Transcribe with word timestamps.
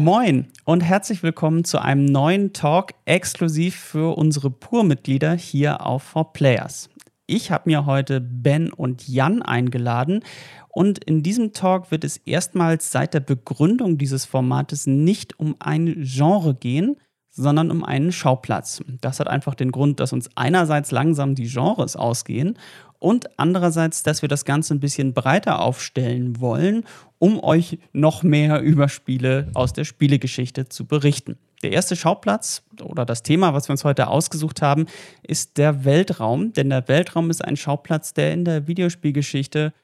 Moin 0.00 0.46
und 0.64 0.80
herzlich 0.80 1.22
willkommen 1.22 1.62
zu 1.62 1.78
einem 1.78 2.06
neuen 2.06 2.54
Talk 2.54 2.92
exklusiv 3.04 3.76
für 3.76 4.16
unsere 4.16 4.50
Pur-Mitglieder 4.50 5.34
hier 5.34 5.84
auf 5.84 6.16
4Players. 6.16 6.88
Ich 7.26 7.50
habe 7.50 7.68
mir 7.68 7.84
heute 7.84 8.22
Ben 8.22 8.72
und 8.72 9.06
Jan 9.06 9.42
eingeladen 9.42 10.24
und 10.70 11.04
in 11.04 11.22
diesem 11.22 11.52
Talk 11.52 11.90
wird 11.90 12.04
es 12.04 12.16
erstmals 12.16 12.90
seit 12.90 13.12
der 13.12 13.20
Begründung 13.20 13.98
dieses 13.98 14.24
Formates 14.24 14.86
nicht 14.86 15.38
um 15.38 15.54
ein 15.58 15.94
Genre 15.98 16.54
gehen, 16.54 16.96
sondern 17.28 17.70
um 17.70 17.84
einen 17.84 18.10
Schauplatz. 18.10 18.80
Das 19.02 19.20
hat 19.20 19.28
einfach 19.28 19.54
den 19.54 19.70
Grund, 19.70 20.00
dass 20.00 20.14
uns 20.14 20.30
einerseits 20.34 20.92
langsam 20.92 21.34
die 21.34 21.46
Genres 21.46 21.94
ausgehen 21.94 22.58
und 22.98 23.38
andererseits, 23.38 24.02
dass 24.02 24.22
wir 24.22 24.30
das 24.30 24.46
Ganze 24.46 24.74
ein 24.74 24.80
bisschen 24.80 25.12
breiter 25.12 25.60
aufstellen 25.60 26.40
wollen, 26.40 26.84
um 27.20 27.38
euch 27.44 27.78
noch 27.92 28.22
mehr 28.22 28.62
über 28.62 28.88
Spiele 28.88 29.50
aus 29.54 29.74
der 29.74 29.84
Spielegeschichte 29.84 30.68
zu 30.68 30.86
berichten. 30.86 31.38
Der 31.62 31.70
erste 31.70 31.94
Schauplatz 31.94 32.62
oder 32.82 33.04
das 33.04 33.22
Thema, 33.22 33.52
was 33.52 33.68
wir 33.68 33.72
uns 33.72 33.84
heute 33.84 34.08
ausgesucht 34.08 34.62
haben, 34.62 34.86
ist 35.22 35.58
der 35.58 35.84
Weltraum. 35.84 36.54
Denn 36.54 36.70
der 36.70 36.88
Weltraum 36.88 37.28
ist 37.28 37.44
ein 37.44 37.58
Schauplatz, 37.58 38.14
der 38.14 38.32
in 38.32 38.46
der 38.46 38.66
Videospielgeschichte 38.66 39.74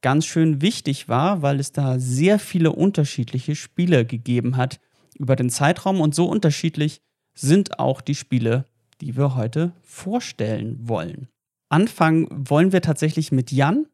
ganz 0.00 0.24
schön 0.24 0.62
wichtig 0.62 1.08
war, 1.08 1.42
weil 1.42 1.60
es 1.60 1.72
da 1.72 1.98
sehr 1.98 2.38
viele 2.38 2.72
unterschiedliche 2.72 3.54
Spiele 3.54 4.06
gegeben 4.06 4.56
hat 4.56 4.80
über 5.18 5.36
den 5.36 5.50
Zeitraum. 5.50 6.00
Und 6.00 6.14
so 6.14 6.24
unterschiedlich 6.24 7.02
sind 7.34 7.78
auch 7.78 8.00
die 8.00 8.14
Spiele, 8.14 8.64
die 9.02 9.18
wir 9.18 9.34
heute 9.34 9.72
vorstellen 9.82 10.78
wollen. 10.88 11.28
Anfangen 11.68 12.28
wollen 12.30 12.72
wir 12.72 12.80
tatsächlich 12.80 13.32
mit 13.32 13.52
Jan. 13.52 13.86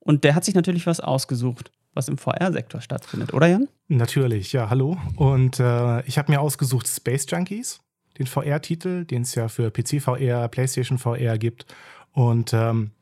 Und 0.00 0.24
der 0.24 0.34
hat 0.34 0.44
sich 0.44 0.54
natürlich 0.56 0.86
was 0.86 0.98
ausgesucht 0.98 1.70
was 1.94 2.08
im 2.08 2.18
VR-Sektor 2.18 2.80
stattfindet, 2.80 3.34
oder 3.34 3.46
Jan? 3.46 3.68
Natürlich, 3.88 4.52
ja, 4.52 4.70
hallo. 4.70 4.96
Und 5.16 5.58
äh, 5.60 6.02
ich 6.06 6.18
habe 6.18 6.30
mir 6.30 6.40
ausgesucht 6.40 6.86
Space 6.86 7.26
Junkies, 7.28 7.80
den 8.18 8.26
VR-Titel, 8.26 9.04
den 9.04 9.22
es 9.22 9.34
ja 9.34 9.48
für 9.48 9.70
PC 9.70 10.00
VR, 10.00 10.48
PlayStation 10.48 10.98
VR 10.98 11.38
gibt. 11.38 11.66
Und 12.12 12.52
ähm, 12.52 12.92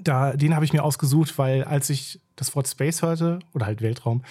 da, 0.00 0.34
den 0.34 0.54
habe 0.54 0.64
ich 0.64 0.72
mir 0.72 0.84
ausgesucht, 0.84 1.38
weil 1.38 1.64
als 1.64 1.90
ich 1.90 2.20
das 2.36 2.54
Wort 2.54 2.68
Space 2.68 3.02
hörte, 3.02 3.40
oder 3.54 3.66
halt 3.66 3.82
Weltraum, 3.82 4.22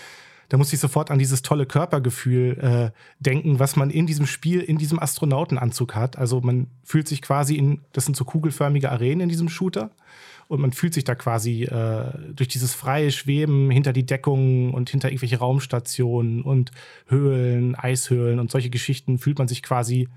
da 0.50 0.58
musste 0.58 0.76
ich 0.76 0.80
sofort 0.80 1.10
an 1.10 1.18
dieses 1.18 1.42
tolle 1.42 1.66
Körpergefühl 1.66 2.60
äh, 2.60 2.92
denken, 3.20 3.60
was 3.60 3.76
man 3.76 3.90
in 3.90 4.06
diesem 4.06 4.28
Spiel, 4.28 4.62
in 4.62 4.78
diesem 4.78 5.00
Astronautenanzug 5.00 5.96
hat. 5.96 6.18
Also 6.18 6.40
man 6.42 6.68
fühlt 6.84 7.08
sich 7.08 7.22
quasi 7.22 7.56
in, 7.56 7.82
das 7.94 8.06
sind 8.06 8.16
so 8.16 8.26
kugelförmige 8.26 8.92
Arenen 8.92 9.22
in 9.22 9.30
diesem 9.30 9.50
Shooter 9.50 9.92
und 10.48 10.62
man 10.62 10.72
fühlt 10.72 10.94
sich 10.94 11.04
da 11.04 11.16
quasi 11.16 11.64
äh, 11.64 12.34
durch 12.34 12.48
dieses 12.48 12.74
freie 12.74 13.12
Schweben 13.12 13.72
hinter 13.72 13.94
die 13.94 14.06
Deckungen 14.06 14.74
und 14.74 14.90
hinter 14.90 15.10
irgendwelche 15.10 15.40
Raumstationen 15.40 16.42
und 16.42 16.72
Höhlen, 17.08 17.76
Eishöhlen 17.76 18.40
und 18.40 18.52
solche 18.52 18.70
Geschichten 18.70 19.18
fühlt 19.18 19.40
man 19.40 19.48
sich 19.48 19.64
quasi 19.64 20.08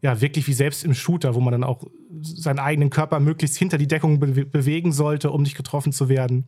ja 0.00 0.20
wirklich 0.20 0.46
wie 0.46 0.52
selbst 0.52 0.84
im 0.84 0.94
Shooter, 0.94 1.34
wo 1.34 1.40
man 1.40 1.52
dann 1.52 1.64
auch 1.64 1.84
seinen 2.20 2.58
eigenen 2.58 2.90
Körper 2.90 3.20
möglichst 3.20 3.56
hinter 3.56 3.78
die 3.78 3.88
Deckung 3.88 4.20
be 4.20 4.44
bewegen 4.44 4.92
sollte, 4.92 5.30
um 5.30 5.42
nicht 5.42 5.56
getroffen 5.56 5.92
zu 5.92 6.08
werden. 6.08 6.46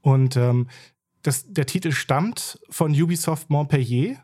Und 0.00 0.36
ähm, 0.36 0.68
das, 1.22 1.50
der 1.50 1.66
Titel 1.66 1.92
stammt 1.92 2.58
von 2.68 2.92
Ubisoft 2.92 3.50
Montpellier. 3.50 4.16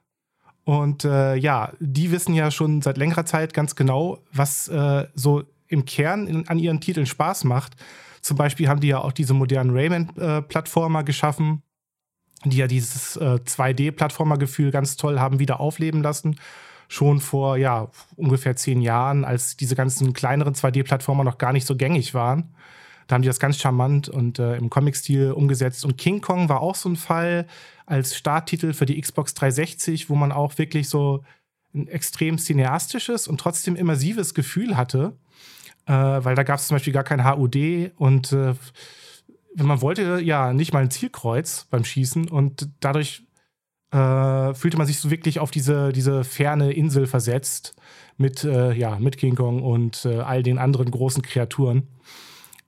Und 0.65 1.05
äh, 1.05 1.35
ja, 1.37 1.73
die 1.81 2.13
wissen 2.13 2.35
ja 2.35 2.51
schon 2.51 2.83
seit 2.83 2.99
längerer 2.99 3.25
Zeit 3.25 3.55
ganz 3.55 3.75
genau, 3.75 4.23
was 4.33 4.69
äh, 4.69 5.07
so 5.15 5.43
im 5.69 5.85
Kern 5.85 6.27
in, 6.27 6.49
an 6.49 6.59
ihren 6.59 6.81
Titeln 6.81 7.07
Spaß 7.07 7.45
macht. 7.45 7.77
Zum 8.21 8.37
Beispiel 8.37 8.69
haben 8.69 8.81
die 8.81 8.89
ja 8.89 9.01
auch 9.01 9.13
diese 9.13 9.35
modernen 9.35 9.71
Rayman-Plattformer 9.71 11.05
geschaffen, 11.05 11.63
die 12.45 12.59
ja 12.59 12.67
dieses 12.67 13.17
äh, 13.17 13.39
2D-Plattformer-Gefühl 13.45 14.71
ganz 14.71 14.97
toll 14.97 15.19
haben 15.19 15.39
wieder 15.39 15.61
aufleben 15.61 16.03
lassen. 16.03 16.37
Schon 16.89 17.21
vor 17.21 17.57
ja, 17.57 17.89
ungefähr 18.17 18.57
zehn 18.57 18.81
Jahren, 18.81 19.25
als 19.25 19.57
diese 19.57 19.77
ganzen 19.77 20.13
kleineren 20.13 20.55
2D-Plattformer 20.55 21.25
noch 21.25 21.39
gar 21.39 21.53
nicht 21.53 21.67
so 21.67 21.77
gängig 21.77 22.15
waren. 22.15 22.55
Da 23.07 23.15
haben 23.15 23.23
die 23.23 23.29
das 23.29 23.41
ganz 23.41 23.59
charmant 23.59 24.09
und 24.09 24.39
äh, 24.39 24.57
im 24.57 24.71
Comic-Stil 24.71 25.33
umgesetzt. 25.33 25.85
Und 25.85 25.99
King 25.99 26.21
Kong 26.21 26.49
war 26.49 26.61
auch 26.61 26.75
so 26.75 26.89
ein 26.89 26.97
Fall 26.97 27.47
als 27.87 28.17
Starttitel 28.17 28.73
für 28.73 28.87
die 28.87 29.01
Xbox 29.01 29.35
360, 29.35 30.11
wo 30.11 30.15
man 30.15 30.31
auch 30.31 30.59
wirklich 30.59 30.89
so 30.89 31.25
ein 31.75 31.89
extrem 31.89 32.39
cineastisches 32.39 33.29
und 33.29 33.39
trotzdem 33.39 33.77
immersives 33.77 34.35
Gefühl 34.35 34.77
hatte 34.77 35.17
äh, 35.91 36.25
weil 36.25 36.37
da 36.37 36.45
gab 36.45 36.61
es 36.61 36.69
zum 36.69 36.77
Beispiel 36.77 36.93
gar 36.93 37.03
kein 37.03 37.29
HUD 37.29 37.57
und 37.97 38.33
äh, 38.33 38.55
wenn 39.55 39.67
man 39.67 39.81
wollte, 39.81 40.21
ja, 40.21 40.53
nicht 40.53 40.73
mal 40.73 40.85
ein 40.85 40.91
Zielkreuz 40.91 41.67
beim 41.69 41.85
Schießen 41.85 42.29
und 42.29 42.69
dadurch 42.79 43.27
äh, 43.91 44.55
fühlte 44.55 44.79
man 44.79 44.87
sich 44.87 45.01
so 45.01 45.11
wirklich 45.11 45.41
auf 45.41 45.51
diese, 45.51 45.93
diese 45.93 46.23
ferne 46.23 46.73
Insel 46.73 47.09
versetzt 47.09 47.75
mit, 48.17 48.45
äh, 48.45 48.73
ja, 48.73 49.01
mit 49.01 49.17
King 49.17 49.35
Kong 49.35 49.65
und 49.65 50.05
äh, 50.05 50.21
all 50.21 50.45
den 50.45 50.59
anderen 50.59 50.93
großen 50.93 51.25
Kreaturen. 51.25 51.89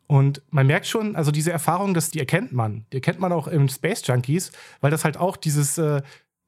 Und 0.09 0.43
man 0.51 0.67
merkt 0.67 0.89
schon, 0.89 1.15
also 1.15 1.31
diese 1.31 1.53
Erfahrung, 1.53 1.95
das, 1.95 2.11
die 2.11 2.19
erkennt 2.19 2.53
man. 2.53 2.87
Die 2.93 2.97
erkennt 2.97 3.21
man 3.21 3.31
auch 3.31 3.47
im 3.47 3.69
Space 3.69 4.05
Junkies, 4.05 4.51
weil 4.81 4.91
das 4.91 5.05
halt 5.05 5.17
auch 5.17 5.37
dieses, 5.37 5.79
äh, 5.79 6.03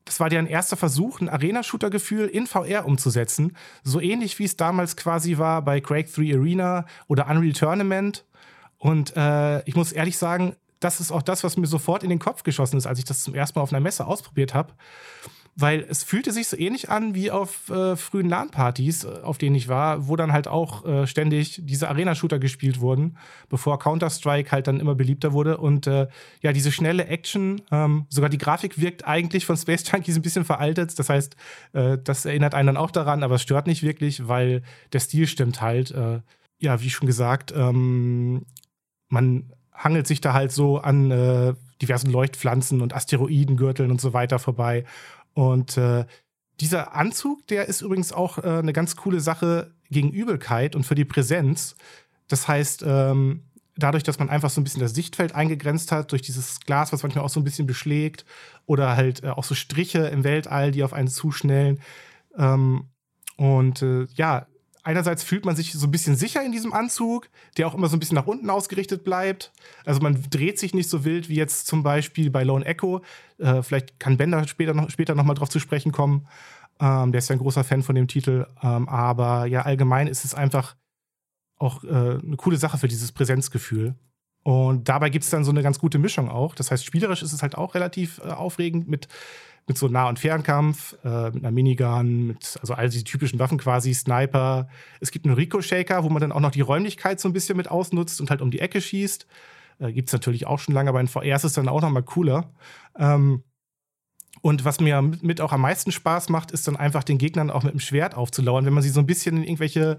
das 0.04 0.20
war 0.20 0.28
deren 0.28 0.46
erster 0.46 0.76
Versuch, 0.76 1.20
ein 1.20 1.28
Arena-Shooter-Gefühl 1.28 2.26
in 2.26 2.46
VR 2.46 2.86
umzusetzen. 2.86 3.56
So 3.82 4.00
ähnlich 4.00 4.38
wie 4.38 4.44
es 4.44 4.56
damals 4.56 4.96
quasi 4.96 5.38
war 5.38 5.62
bei 5.62 5.80
Quake 5.80 6.10
3 6.10 6.36
Arena 6.36 6.84
oder 7.06 7.28
Unreal 7.28 7.52
Tournament. 7.54 8.24
Und 8.78 9.16
äh, 9.16 9.62
ich 9.68 9.76
muss 9.76 9.92
ehrlich 9.92 10.18
sagen, 10.18 10.56
das 10.80 11.00
ist 11.00 11.10
auch 11.10 11.22
das, 11.22 11.42
was 11.42 11.56
mir 11.56 11.66
sofort 11.66 12.02
in 12.02 12.10
den 12.10 12.18
Kopf 12.18 12.42
geschossen 12.42 12.76
ist, 12.76 12.86
als 12.86 12.98
ich 12.98 13.06
das 13.06 13.22
zum 13.22 13.34
ersten 13.34 13.58
Mal 13.58 13.62
auf 13.62 13.72
einer 13.72 13.80
Messe 13.80 14.06
ausprobiert 14.06 14.52
habe 14.52 14.74
weil 15.56 15.86
es 15.88 16.02
fühlte 16.02 16.32
sich 16.32 16.48
so 16.48 16.56
ähnlich 16.56 16.90
an 16.90 17.14
wie 17.14 17.30
auf 17.30 17.70
äh, 17.70 17.96
frühen 17.96 18.28
LAN-Partys, 18.28 19.04
äh, 19.04 19.20
auf 19.22 19.38
denen 19.38 19.54
ich 19.54 19.68
war, 19.68 20.08
wo 20.08 20.16
dann 20.16 20.32
halt 20.32 20.48
auch 20.48 20.84
äh, 20.84 21.06
ständig 21.06 21.60
diese 21.62 21.88
Arena-Shooter 21.88 22.38
gespielt 22.38 22.80
wurden, 22.80 23.16
bevor 23.48 23.78
Counter-Strike 23.78 24.50
halt 24.50 24.66
dann 24.66 24.80
immer 24.80 24.94
beliebter 24.94 25.32
wurde. 25.32 25.58
Und 25.58 25.86
äh, 25.86 26.08
ja, 26.40 26.52
diese 26.52 26.72
schnelle 26.72 27.06
Action, 27.06 27.62
ähm, 27.70 28.06
sogar 28.08 28.30
die 28.30 28.38
Grafik 28.38 28.80
wirkt 28.80 29.06
eigentlich 29.06 29.46
von 29.46 29.56
Space 29.56 29.84
Junkies 29.90 30.16
ein 30.16 30.22
bisschen 30.22 30.44
veraltet. 30.44 30.98
Das 30.98 31.08
heißt, 31.08 31.36
äh, 31.72 31.98
das 32.02 32.24
erinnert 32.24 32.54
einen 32.54 32.66
dann 32.68 32.76
auch 32.76 32.90
daran, 32.90 33.22
aber 33.22 33.36
es 33.36 33.42
stört 33.42 33.66
nicht 33.66 33.82
wirklich, 33.82 34.26
weil 34.26 34.62
der 34.92 35.00
Stil 35.00 35.26
stimmt 35.28 35.60
halt. 35.60 35.92
Äh, 35.92 36.20
ja, 36.58 36.80
wie 36.80 36.90
schon 36.90 37.06
gesagt, 37.06 37.52
ähm, 37.56 38.46
man 39.08 39.52
hangelt 39.72 40.06
sich 40.06 40.20
da 40.20 40.32
halt 40.32 40.50
so 40.50 40.78
an 40.78 41.56
diversen 41.82 42.10
Leuchtpflanzen 42.10 42.80
und 42.80 42.94
Asteroidengürteln 42.94 43.90
und 43.90 44.00
so 44.00 44.12
weiter 44.12 44.38
vorbei. 44.38 44.84
Und 45.34 45.76
äh, 45.76 46.06
dieser 46.60 46.94
Anzug, 46.94 47.46
der 47.48 47.66
ist 47.66 47.82
übrigens 47.82 48.12
auch 48.12 48.38
äh, 48.38 48.42
eine 48.42 48.72
ganz 48.72 48.96
coole 48.96 49.20
Sache 49.20 49.74
gegen 49.90 50.10
Übelkeit 50.10 50.76
und 50.76 50.84
für 50.84 50.94
die 50.94 51.04
Präsenz. 51.04 51.74
Das 52.28 52.48
heißt, 52.48 52.84
ähm, 52.86 53.42
dadurch, 53.76 54.04
dass 54.04 54.18
man 54.18 54.30
einfach 54.30 54.50
so 54.50 54.60
ein 54.60 54.64
bisschen 54.64 54.80
das 54.80 54.94
Sichtfeld 54.94 55.34
eingegrenzt 55.34 55.92
hat, 55.92 56.12
durch 56.12 56.22
dieses 56.22 56.60
Glas, 56.60 56.92
was 56.92 57.02
manchmal 57.02 57.24
auch 57.24 57.30
so 57.30 57.40
ein 57.40 57.44
bisschen 57.44 57.66
beschlägt, 57.66 58.24
oder 58.66 58.96
halt 58.96 59.24
äh, 59.24 59.30
auch 59.30 59.44
so 59.44 59.54
Striche 59.54 60.06
im 60.06 60.24
Weltall, 60.24 60.70
die 60.70 60.84
auf 60.84 60.92
einen 60.92 61.08
zuschnellen. 61.08 61.80
Ähm, 62.36 62.88
und 63.36 63.82
äh, 63.82 64.06
ja, 64.14 64.46
einerseits 64.84 65.22
fühlt 65.24 65.44
man 65.44 65.56
sich 65.56 65.72
so 65.72 65.86
ein 65.86 65.90
bisschen 65.90 66.14
sicher 66.14 66.44
in 66.44 66.52
diesem 66.52 66.72
Anzug, 66.72 67.28
der 67.56 67.66
auch 67.66 67.74
immer 67.74 67.88
so 67.88 67.96
ein 67.96 68.00
bisschen 68.00 68.14
nach 68.14 68.26
unten 68.26 68.50
ausgerichtet 68.50 69.02
bleibt. 69.02 69.52
Also 69.84 70.00
man 70.00 70.22
dreht 70.30 70.58
sich 70.58 70.74
nicht 70.74 70.88
so 70.88 71.04
wild 71.04 71.28
wie 71.28 71.34
jetzt 71.34 71.66
zum 71.66 71.82
Beispiel 71.82 72.30
bei 72.30 72.44
Lone 72.44 72.64
Echo. 72.64 73.02
Äh, 73.38 73.62
vielleicht 73.62 73.98
kann 73.98 74.16
Bender 74.16 74.46
später 74.46 74.74
noch, 74.74 74.90
später 74.90 75.14
noch 75.14 75.24
mal 75.24 75.34
drauf 75.34 75.48
zu 75.48 75.58
sprechen 75.58 75.90
kommen. 75.90 76.28
Ähm, 76.80 77.12
der 77.12 77.18
ist 77.18 77.28
ja 77.28 77.36
ein 77.36 77.40
großer 77.40 77.64
Fan 77.64 77.82
von 77.82 77.94
dem 77.94 78.08
Titel. 78.08 78.46
Ähm, 78.62 78.88
aber 78.88 79.46
ja, 79.46 79.62
allgemein 79.62 80.06
ist 80.06 80.24
es 80.24 80.34
einfach 80.34 80.76
auch 81.56 81.82
äh, 81.84 81.88
eine 81.88 82.36
coole 82.36 82.56
Sache 82.56 82.78
für 82.78 82.88
dieses 82.88 83.10
Präsenzgefühl. 83.12 83.94
Und 84.42 84.90
dabei 84.90 85.08
gibt 85.08 85.24
es 85.24 85.30
dann 85.30 85.44
so 85.44 85.50
eine 85.50 85.62
ganz 85.62 85.78
gute 85.78 85.98
Mischung 85.98 86.28
auch. 86.28 86.54
Das 86.54 86.70
heißt, 86.70 86.84
spielerisch 86.84 87.22
ist 87.22 87.32
es 87.32 87.42
halt 87.42 87.56
auch 87.56 87.74
relativ 87.74 88.18
äh, 88.18 88.28
aufregend 88.28 88.88
mit 88.88 89.08
mit 89.66 89.78
so 89.78 89.88
Nah- 89.88 90.08
und 90.08 90.18
Fernkampf, 90.18 90.96
äh, 91.04 91.30
mit 91.30 91.44
einer 91.44 91.50
Minigun, 91.50 92.26
mit 92.26 92.58
also 92.60 92.74
all 92.74 92.88
diese 92.88 93.04
typischen 93.04 93.38
Waffen 93.38 93.58
quasi, 93.58 93.94
Sniper. 93.94 94.68
Es 95.00 95.10
gibt 95.10 95.24
einen 95.26 95.34
Rico-Shaker, 95.34 96.04
wo 96.04 96.10
man 96.10 96.20
dann 96.20 96.32
auch 96.32 96.40
noch 96.40 96.50
die 96.50 96.60
Räumlichkeit 96.60 97.20
so 97.20 97.28
ein 97.28 97.32
bisschen 97.32 97.56
mit 97.56 97.70
ausnutzt 97.70 98.20
und 98.20 98.30
halt 98.30 98.42
um 98.42 98.50
die 98.50 98.60
Ecke 98.60 98.80
schießt. 98.80 99.26
Äh, 99.78 99.92
gibt 99.92 100.08
es 100.08 100.12
natürlich 100.12 100.46
auch 100.46 100.58
schon 100.58 100.74
lange, 100.74 100.90
aber 100.90 101.00
in 101.00 101.08
VR 101.08 101.36
ist 101.36 101.44
es 101.44 101.54
dann 101.54 101.68
auch 101.68 101.80
noch 101.80 101.90
mal 101.90 102.02
cooler. 102.02 102.52
Ähm, 102.98 103.42
und 104.44 104.66
was 104.66 104.78
mir 104.78 105.00
mit 105.00 105.40
auch 105.40 105.52
am 105.52 105.62
meisten 105.62 105.90
Spaß 105.90 106.28
macht, 106.28 106.50
ist 106.50 106.68
dann 106.68 106.76
einfach 106.76 107.02
den 107.02 107.16
Gegnern 107.16 107.50
auch 107.50 107.62
mit 107.62 107.72
dem 107.72 107.80
Schwert 107.80 108.14
aufzulauern, 108.14 108.66
wenn 108.66 108.74
man 108.74 108.82
sie 108.82 108.90
so 108.90 109.00
ein 109.00 109.06
bisschen 109.06 109.38
in 109.38 109.42
irgendwelche, 109.42 109.96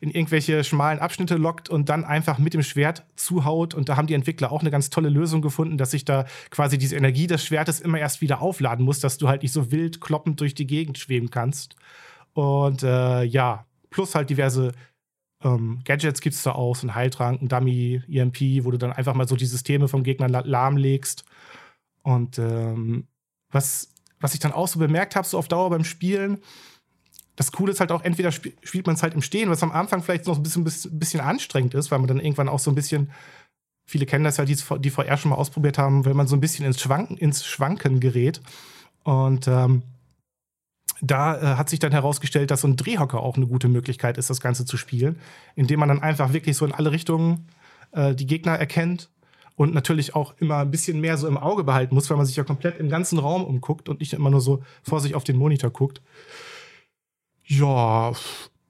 in 0.00 0.10
irgendwelche 0.10 0.64
schmalen 0.64 0.98
Abschnitte 0.98 1.36
lockt 1.36 1.68
und 1.68 1.88
dann 1.88 2.04
einfach 2.04 2.38
mit 2.38 2.54
dem 2.54 2.64
Schwert 2.64 3.06
zuhaut. 3.14 3.72
Und 3.72 3.88
da 3.88 3.96
haben 3.96 4.08
die 4.08 4.14
Entwickler 4.14 4.50
auch 4.50 4.62
eine 4.62 4.72
ganz 4.72 4.90
tolle 4.90 5.10
Lösung 5.10 5.42
gefunden, 5.42 5.78
dass 5.78 5.92
sich 5.92 6.04
da 6.04 6.26
quasi 6.50 6.76
diese 6.76 6.96
Energie 6.96 7.28
des 7.28 7.44
Schwertes 7.44 7.78
immer 7.78 8.00
erst 8.00 8.20
wieder 8.20 8.42
aufladen 8.42 8.84
muss, 8.84 8.98
dass 8.98 9.16
du 9.16 9.28
halt 9.28 9.42
nicht 9.44 9.52
so 9.52 9.70
wild 9.70 10.00
kloppend 10.00 10.40
durch 10.40 10.56
die 10.56 10.66
Gegend 10.66 10.98
schweben 10.98 11.30
kannst. 11.30 11.76
Und 12.32 12.82
äh, 12.82 13.22
ja, 13.22 13.64
plus 13.90 14.16
halt 14.16 14.28
diverse 14.28 14.72
ähm, 15.44 15.78
Gadgets 15.84 16.20
gibt 16.20 16.34
es 16.34 16.42
da 16.42 16.50
auch, 16.50 16.74
so 16.74 16.88
ein 16.88 16.96
Heiltrank, 16.96 17.40
ein 17.42 17.46
Dummy, 17.46 18.02
EMP, 18.10 18.64
wo 18.64 18.72
du 18.72 18.76
dann 18.76 18.92
einfach 18.92 19.14
mal 19.14 19.28
so 19.28 19.36
die 19.36 19.46
Systeme 19.46 19.86
vom 19.86 20.02
Gegner 20.02 20.26
lahmlegst. 20.28 21.24
Und 22.02 22.40
ähm, 22.40 23.06
was 23.54 23.88
was 24.20 24.32
ich 24.32 24.40
dann 24.40 24.52
auch 24.52 24.68
so 24.68 24.78
bemerkt 24.78 25.16
habe, 25.16 25.26
so 25.26 25.36
auf 25.36 25.48
Dauer 25.48 25.68
beim 25.68 25.84
Spielen, 25.84 26.38
das 27.36 27.52
Coole 27.52 27.72
ist 27.72 27.80
halt 27.80 27.92
auch, 27.92 28.02
entweder 28.02 28.30
sp 28.32 28.56
spielt 28.62 28.86
man 28.86 28.96
es 28.96 29.02
halt 29.02 29.12
im 29.12 29.20
Stehen, 29.20 29.50
was 29.50 29.62
am 29.62 29.72
Anfang 29.72 30.02
vielleicht 30.02 30.26
noch 30.26 30.38
ein 30.38 30.42
bisschen, 30.42 30.64
bisschen 30.64 31.20
anstrengend 31.20 31.74
ist, 31.74 31.90
weil 31.90 31.98
man 31.98 32.08
dann 32.08 32.20
irgendwann 32.20 32.48
auch 32.48 32.58
so 32.58 32.70
ein 32.70 32.74
bisschen, 32.74 33.10
viele 33.86 34.06
kennen 34.06 34.24
das 34.24 34.36
ja, 34.36 34.44
die, 34.44 34.56
die 34.78 34.90
VR 34.90 35.16
schon 35.16 35.30
mal 35.30 35.36
ausprobiert 35.36 35.76
haben, 35.76 36.04
wenn 36.04 36.16
man 36.16 36.26
so 36.26 36.36
ein 36.36 36.40
bisschen 36.40 36.64
ins 36.64 36.80
Schwanken, 36.80 37.18
ins 37.18 37.44
Schwanken 37.44 38.00
gerät. 38.00 38.40
Und 39.02 39.46
ähm, 39.48 39.82
da 41.02 41.36
äh, 41.36 41.56
hat 41.56 41.68
sich 41.68 41.80
dann 41.80 41.92
herausgestellt, 41.92 42.50
dass 42.50 42.62
so 42.62 42.68
ein 42.68 42.76
Drehhocker 42.76 43.20
auch 43.20 43.36
eine 43.36 43.46
gute 43.46 43.68
Möglichkeit 43.68 44.16
ist, 44.16 44.30
das 44.30 44.40
Ganze 44.40 44.64
zu 44.64 44.76
spielen, 44.76 45.18
indem 45.54 45.80
man 45.80 45.90
dann 45.90 46.02
einfach 46.02 46.32
wirklich 46.32 46.56
so 46.56 46.64
in 46.64 46.72
alle 46.72 46.92
Richtungen 46.92 47.48
äh, 47.90 48.14
die 48.14 48.26
Gegner 48.26 48.52
erkennt 48.52 49.10
und 49.56 49.74
natürlich 49.74 50.14
auch 50.14 50.34
immer 50.38 50.58
ein 50.58 50.70
bisschen 50.70 51.00
mehr 51.00 51.16
so 51.16 51.28
im 51.28 51.38
Auge 51.38 51.64
behalten 51.64 51.94
muss, 51.94 52.10
weil 52.10 52.16
man 52.16 52.26
sich 52.26 52.36
ja 52.36 52.44
komplett 52.44 52.78
im 52.78 52.88
ganzen 52.88 53.18
Raum 53.18 53.44
umguckt 53.44 53.88
und 53.88 54.00
nicht 54.00 54.12
immer 54.12 54.30
nur 54.30 54.40
so 54.40 54.62
vor 54.82 55.00
sich 55.00 55.14
auf 55.14 55.24
den 55.24 55.36
Monitor 55.36 55.70
guckt. 55.70 56.02
Ja, 57.46 58.12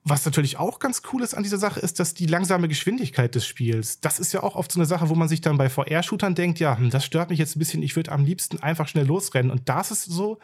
was 0.07 0.27
natürlich 0.27 0.59
auch 0.59 0.81
ganz 0.81 1.01
cool 1.13 1.23
ist 1.23 1.35
an 1.35 1.43
dieser 1.43 1.57
Sache, 1.57 1.81
ist, 1.81 1.99
dass 1.99 2.13
die 2.13 2.27
langsame 2.27 2.69
Geschwindigkeit 2.69 3.35
des 3.35 3.47
Spiels, 3.47 4.01
das 4.01 4.19
ist 4.19 4.33
ja 4.35 4.43
auch 4.43 4.55
oft 4.55 4.71
so 4.71 4.79
eine 4.79 4.87
Sache, 4.87 5.09
wo 5.09 5.15
man 5.15 5.29
sich 5.29 5.41
dann 5.41 5.57
bei 5.57 5.71
VR-Shootern 5.71 6.35
denkt, 6.35 6.61
ja, 6.61 6.77
hm, 6.77 6.91
das 6.91 7.07
stört 7.07 7.31
mich 7.31 7.39
jetzt 7.39 7.57
ein 7.57 7.59
bisschen, 7.59 7.83
ich 7.83 7.97
würde 7.97 8.13
am 8.13 8.25
liebsten 8.25 8.59
einfach 8.59 8.87
schnell 8.87 9.07
losrennen. 9.07 9.51
Und 9.51 9.69
das 9.71 9.91
ist 9.91 10.05
so, 10.05 10.39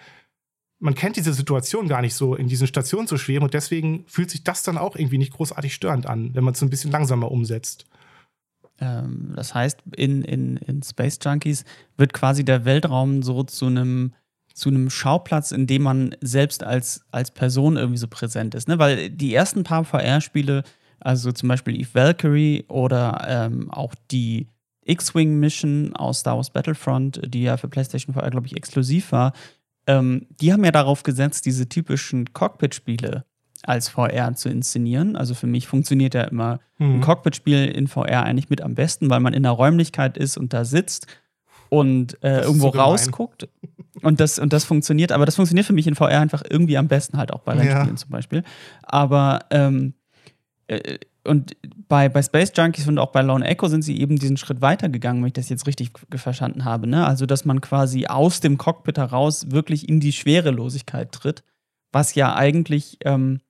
man 0.79 0.95
kennt 0.95 1.17
diese 1.17 1.35
Situation 1.35 1.89
gar 1.89 2.01
nicht 2.01 2.15
so, 2.15 2.35
in 2.35 2.49
diesen 2.49 2.67
Stationen 2.67 3.07
zu 3.07 3.19
schweben 3.19 3.45
und 3.45 3.53
deswegen 3.53 4.05
fühlt 4.07 4.31
sich 4.31 4.45
das 4.45 4.63
dann 4.63 4.79
auch 4.79 4.97
irgendwie 4.97 5.19
nicht 5.19 5.35
großartig 5.35 5.75
störend 5.75 6.07
an, 6.07 6.35
wenn 6.35 6.43
man 6.43 6.55
es 6.55 6.63
ein 6.63 6.71
bisschen 6.71 6.91
langsamer 6.91 7.31
umsetzt. 7.31 7.85
Ähm, 8.81 9.32
das 9.37 9.55
heißt, 9.55 9.81
in, 9.97 10.23
in, 10.23 10.56
in 10.56 10.82
Space 10.82 11.19
Junkies 11.23 11.65
wird 11.97 12.12
quasi 12.12 12.44
der 12.44 12.65
Weltraum 12.65 13.23
so 13.23 13.43
zu 13.43 13.67
einem 13.67 14.12
zu 14.53 14.69
einem 14.69 14.91
Schauplatz, 14.91 15.53
in 15.53 15.67
dem 15.67 15.82
man 15.82 16.15
selbst 16.21 16.65
als, 16.65 17.05
als 17.12 17.31
Person 17.31 17.77
irgendwie 17.77 17.99
so 17.99 18.09
präsent 18.09 18.55
ist. 18.55 18.69
Ne? 18.69 18.79
Weil 18.79 19.09
die 19.09 19.32
ersten 19.32 19.62
paar 19.62 19.85
VR-Spiele, 19.85 20.65
also 20.99 21.32
zum 21.32 21.49
Beispiel 21.49 21.81
Eve 21.81 21.94
Valkyrie 21.94 22.65
oder 22.69 23.25
ähm, 23.27 23.71
auch 23.71 23.94
die 24.11 24.49
X-Wing-Mission 24.85 25.94
aus 25.97 26.21
Star 26.21 26.37
Wars 26.37 26.50
Battlefront, 26.50 27.21
die 27.26 27.43
ja 27.43 27.56
für 27.56 27.69
PlayStation 27.69 28.15
VR, 28.15 28.31
glaube 28.31 28.49
ich, 28.49 28.56
exklusiv 28.56 29.12
war, 29.12 29.33
ähm, 29.87 30.26
die 30.41 30.53
haben 30.53 30.65
ja 30.65 30.73
darauf 30.73 31.03
gesetzt, 31.05 31.47
diese 31.47 31.69
typischen 31.69 32.33
Cockpit-Spiele 32.33 33.25
als 33.62 33.89
VR 33.89 34.35
zu 34.35 34.49
inszenieren. 34.49 35.17
Also 35.17 35.35
für 35.35 35.47
mich 35.47 35.67
funktioniert 35.67 36.15
ja 36.15 36.23
immer 36.23 36.61
mhm. 36.79 36.97
ein 36.97 37.01
Cockpit-Spiel 37.01 37.67
in 37.67 37.89
VR 37.89 38.25
eigentlich 38.25 38.51
mit 38.51 38.62
am 38.62 38.75
besten, 38.75 39.11
weil 39.11 39.21
man 39.21 39.35
in 39.35 39.43
der 39.43 39.53
Räumlichkeit 39.53 40.17
ist 40.17 40.37
und 40.37 40.53
da 40.53 40.65
sitzt 40.65 41.07
und 41.69 42.23
äh, 42.23 42.43
irgendwo 42.43 42.73
so 42.73 42.79
rausguckt. 42.79 43.49
Und 44.03 44.21
das, 44.21 44.39
und 44.39 44.53
das 44.53 44.65
funktioniert, 44.65 45.12
aber 45.12 45.27
das 45.27 45.37
funktioniert 45.37 45.67
für 45.67 45.73
mich 45.73 45.87
in 45.87 45.95
VR 45.95 46.21
einfach 46.21 46.43
irgendwie 46.49 46.79
am 46.79 46.89
besten, 46.89 47.19
halt 47.19 47.33
auch 47.33 47.41
bei 47.41 47.53
Rennspielen 47.53 47.89
ja. 47.89 47.97
zum 47.97 48.11
Beispiel. 48.11 48.45
Aber 48.83 49.41
ähm, 49.51 49.95
äh, 50.69 50.99
und 51.25 51.57
bei, 51.89 52.09
bei 52.09 52.23
Space 52.23 52.53
Junkies 52.57 52.89
und 52.89 52.99
auch 52.99 53.12
bei 53.12 53.21
Lone 53.21 53.45
Echo 53.45 53.69
sind 53.69 53.83
sie 53.83 54.01
eben 54.01 54.17
diesen 54.17 54.37
Schritt 54.37 54.62
weitergegangen, 54.62 55.23
wenn 55.23 55.29
ich 55.29 55.35
das 55.35 55.51
jetzt 55.51 55.67
richtig 55.67 55.91
verstanden 56.15 56.65
habe. 56.65 56.87
Ne? 56.87 57.07
Also, 57.07 57.27
dass 57.27 57.45
man 57.45 57.61
quasi 57.61 58.07
aus 58.07 58.41
dem 58.41 58.57
Cockpit 58.57 58.97
heraus 58.97 59.51
wirklich 59.51 59.89
in 59.89 60.01
die 60.01 60.12
Schwerelosigkeit 60.12 61.12
tritt, 61.12 61.43
was 61.93 62.15
ja 62.15 62.35
eigentlich 62.35 62.99
ähm, 63.05 63.41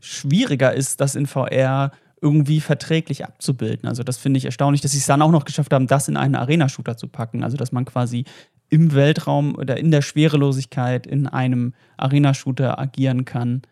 schwieriger 0.00 0.72
ist, 0.74 1.00
das 1.00 1.14
in 1.14 1.26
VR 1.26 1.92
irgendwie 2.22 2.60
verträglich 2.60 3.24
abzubilden. 3.24 3.88
Also 3.88 4.02
das 4.02 4.18
finde 4.18 4.38
ich 4.38 4.44
erstaunlich, 4.44 4.80
dass 4.82 4.92
sie 4.92 4.98
es 4.98 5.06
dann 5.06 5.22
auch 5.22 5.30
noch 5.30 5.44
geschafft 5.44 5.72
haben, 5.72 5.86
das 5.86 6.08
in 6.08 6.16
einen 6.16 6.34
Arena-Shooter 6.34 6.96
zu 6.96 7.08
packen. 7.08 7.42
Also 7.42 7.56
dass 7.56 7.72
man 7.72 7.84
quasi 7.84 8.24
im 8.68 8.94
Weltraum 8.94 9.54
oder 9.54 9.76
in 9.78 9.90
der 9.90 10.02
Schwerelosigkeit 10.02 11.06
in 11.06 11.26
einem 11.26 11.74
Arena-Shooter 11.96 12.78
agieren 12.78 13.24
kann, 13.24 13.62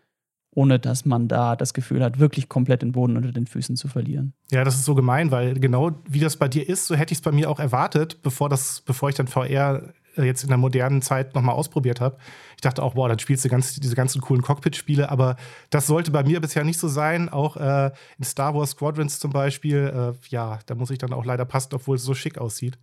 ohne 0.51 0.79
dass 0.79 1.05
man 1.05 1.27
da 1.27 1.55
das 1.55 1.73
Gefühl 1.73 2.03
hat, 2.03 2.19
wirklich 2.19 2.49
komplett 2.49 2.81
den 2.81 2.91
Boden 2.91 3.15
unter 3.15 3.31
den 3.31 3.47
Füßen 3.47 3.75
zu 3.75 3.87
verlieren. 3.87 4.33
Ja, 4.51 4.63
das 4.63 4.75
ist 4.75 4.85
so 4.85 4.95
gemein, 4.95 5.31
weil 5.31 5.53
genau 5.53 5.91
wie 6.09 6.19
das 6.19 6.37
bei 6.37 6.47
dir 6.47 6.67
ist, 6.67 6.87
so 6.87 6.95
hätte 6.95 7.13
ich 7.13 7.19
es 7.19 7.21
bei 7.21 7.31
mir 7.31 7.49
auch 7.49 7.59
erwartet, 7.59 8.21
bevor, 8.23 8.49
das, 8.49 8.81
bevor 8.81 9.09
ich 9.09 9.15
dann 9.15 9.27
VR 9.27 9.93
jetzt 10.15 10.43
in 10.43 10.49
der 10.49 10.57
modernen 10.57 11.01
Zeit 11.01 11.35
nochmal 11.35 11.55
ausprobiert 11.55 12.01
habe. 12.01 12.17
Ich 12.55 12.61
dachte 12.61 12.83
auch, 12.83 12.95
boah, 12.95 13.07
dann 13.09 13.19
spielst 13.19 13.45
du 13.45 13.49
ganz, 13.49 13.73
diese 13.75 13.95
ganzen 13.95 14.21
coolen 14.21 14.41
Cockpit-Spiele, 14.41 15.09
aber 15.09 15.35
das 15.69 15.87
sollte 15.87 16.11
bei 16.11 16.23
mir 16.23 16.41
bisher 16.41 16.63
nicht 16.63 16.79
so 16.79 16.87
sein. 16.87 17.29
Auch 17.29 17.57
äh, 17.57 17.91
in 18.17 18.23
Star 18.23 18.53
Wars 18.53 18.71
Squadrons 18.71 19.19
zum 19.19 19.31
Beispiel, 19.31 19.77
äh, 19.93 20.27
ja, 20.29 20.59
da 20.65 20.75
muss 20.75 20.89
ich 20.89 20.97
dann 20.97 21.13
auch 21.13 21.25
leider 21.25 21.45
passen, 21.45 21.73
obwohl 21.73 21.95
es 21.95 22.03
so 22.03 22.13
schick 22.13 22.37
aussieht. 22.37 22.77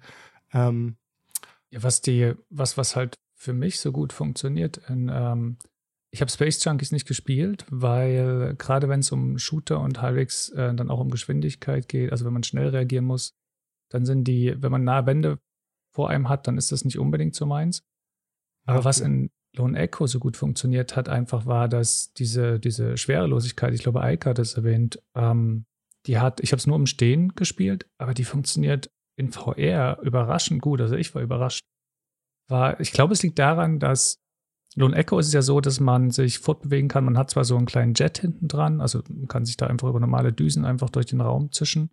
Ähm, 0.53 0.97
ja, 1.71 1.83
was 1.83 2.01
die, 2.01 2.35
was, 2.51 2.77
was 2.77 2.97
halt 2.97 3.17
für 3.35 3.53
mich 3.53 3.81
so 3.81 3.93
gut 3.93 4.13
funktioniert, 4.13 4.79
in, 4.89 5.11
ähm, 5.13 5.59
ich 6.11 6.21
habe 6.23 6.31
Space 6.31 6.65
Junkies 6.65 6.93
nicht 6.93 7.07
gespielt, 7.07 7.67
weil 7.69 8.55
gerade 8.57 8.89
wenn 8.89 9.01
es 9.01 9.13
um 9.13 9.39
Shooter 9.39 9.81
und 9.81 10.01
halbwegs 10.01 10.49
äh, 10.51 10.75
dann 10.75 10.89
auch 10.89 11.01
um 11.01 11.11
Geschwindigkeit 11.11 11.89
geht, 11.89 12.11
also 12.11 12.25
wenn 12.25 12.33
man 12.33 12.43
schnell 12.43 12.69
reagieren 12.69 13.05
muss, 13.05 13.35
dann 13.91 14.07
sind 14.07 14.25
die, 14.25 14.55
wenn 14.59 14.73
man 14.73 14.85
nahe 14.85 15.05
Wände 15.05 15.39
vor 15.97 16.11
einem 16.11 16.29
hat, 16.29 16.47
dann 16.47 16.59
ist 16.59 16.73
das 16.73 16.85
nicht 16.85 16.99
unbedingt 16.99 17.35
so 17.35 17.47
meins. 17.47 17.83
Aber 18.67 18.81
okay. 18.81 18.85
was 18.85 19.01
in 19.01 19.31
Lone 19.57 19.79
Echo 19.79 20.07
so 20.07 20.19
gut 20.19 20.37
funktioniert 20.37 20.95
hat, 20.95 21.09
einfach 21.09 21.47
war, 21.47 21.69
dass 21.69 22.13
diese, 22.13 22.61
diese 22.61 22.99
Schwerelosigkeit, 22.99 23.73
ich 23.73 23.83
glaube, 23.83 24.03
Eike 24.03 24.29
hat 24.29 24.39
es 24.39 24.55
erwähnt, 24.55 25.03
ähm, 25.15 25.65
die 26.05 26.19
hat, 26.19 26.41
ich 26.41 26.53
habe 26.53 26.59
es 26.59 26.67
nur 26.67 26.77
im 26.77 26.87
Stehen 26.87 27.35
gespielt, 27.35 27.89
aber 27.97 28.13
die 28.13 28.25
funktioniert 28.25 28.91
in 29.19 29.33
VR 29.33 29.99
überraschend 30.03 30.61
gut. 30.61 30.83
Also 30.83 30.97
ich 30.97 31.15
war 31.15 31.23
überrascht. 31.23 31.65
War, 32.49 32.79
ich 32.79 32.93
glaube, 32.93 33.15
es 33.15 33.23
liegt 33.23 33.39
daran, 33.39 33.79
dass 33.79 34.19
Lone 34.77 34.95
Echo 34.95 35.19
ist 35.19 35.29
es 35.29 35.33
ja 35.33 35.41
so, 35.41 35.63
dass 35.63 35.81
man 35.81 36.11
sich 36.11 36.39
fortbewegen 36.39 36.89
kann. 36.89 37.07
Man 37.07 37.17
hat 37.17 37.31
zwar 37.31 37.45
so 37.45 37.57
einen 37.57 37.65
kleinen 37.65 37.95
Jet 37.95 38.19
hinten 38.19 38.49
dran, 38.49 38.83
also 38.83 39.03
man 39.09 39.29
kann 39.29 39.47
sich 39.47 39.57
da 39.57 39.67
einfach 39.67 39.89
über 39.89 40.01
normale 40.01 40.35
Düsen 40.35 40.67
einfach 40.67 40.91
durch 40.91 41.07
den 41.07 41.23
Raum 41.23 41.51
zischen. 41.51 41.91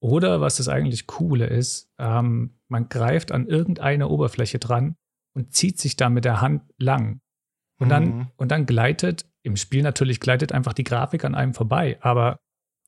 Oder 0.00 0.40
was 0.40 0.56
das 0.56 0.68
eigentlich 0.68 1.06
Coole 1.06 1.46
ist, 1.46 1.90
ähm, 1.98 2.58
man 2.68 2.88
greift 2.88 3.32
an 3.32 3.46
irgendeine 3.46 4.08
Oberfläche 4.08 4.58
dran 4.58 4.96
und 5.34 5.52
zieht 5.52 5.78
sich 5.78 5.96
da 5.96 6.08
mit 6.08 6.24
der 6.24 6.40
Hand 6.40 6.62
lang. 6.78 7.20
Und 7.80 7.90
dann, 7.90 8.04
mhm. 8.04 8.26
und 8.36 8.50
dann 8.50 8.66
gleitet, 8.66 9.26
im 9.42 9.56
Spiel 9.56 9.82
natürlich 9.82 10.20
gleitet 10.20 10.52
einfach 10.52 10.72
die 10.72 10.84
Grafik 10.84 11.24
an 11.24 11.34
einem 11.34 11.54
vorbei, 11.54 11.98
aber 12.00 12.40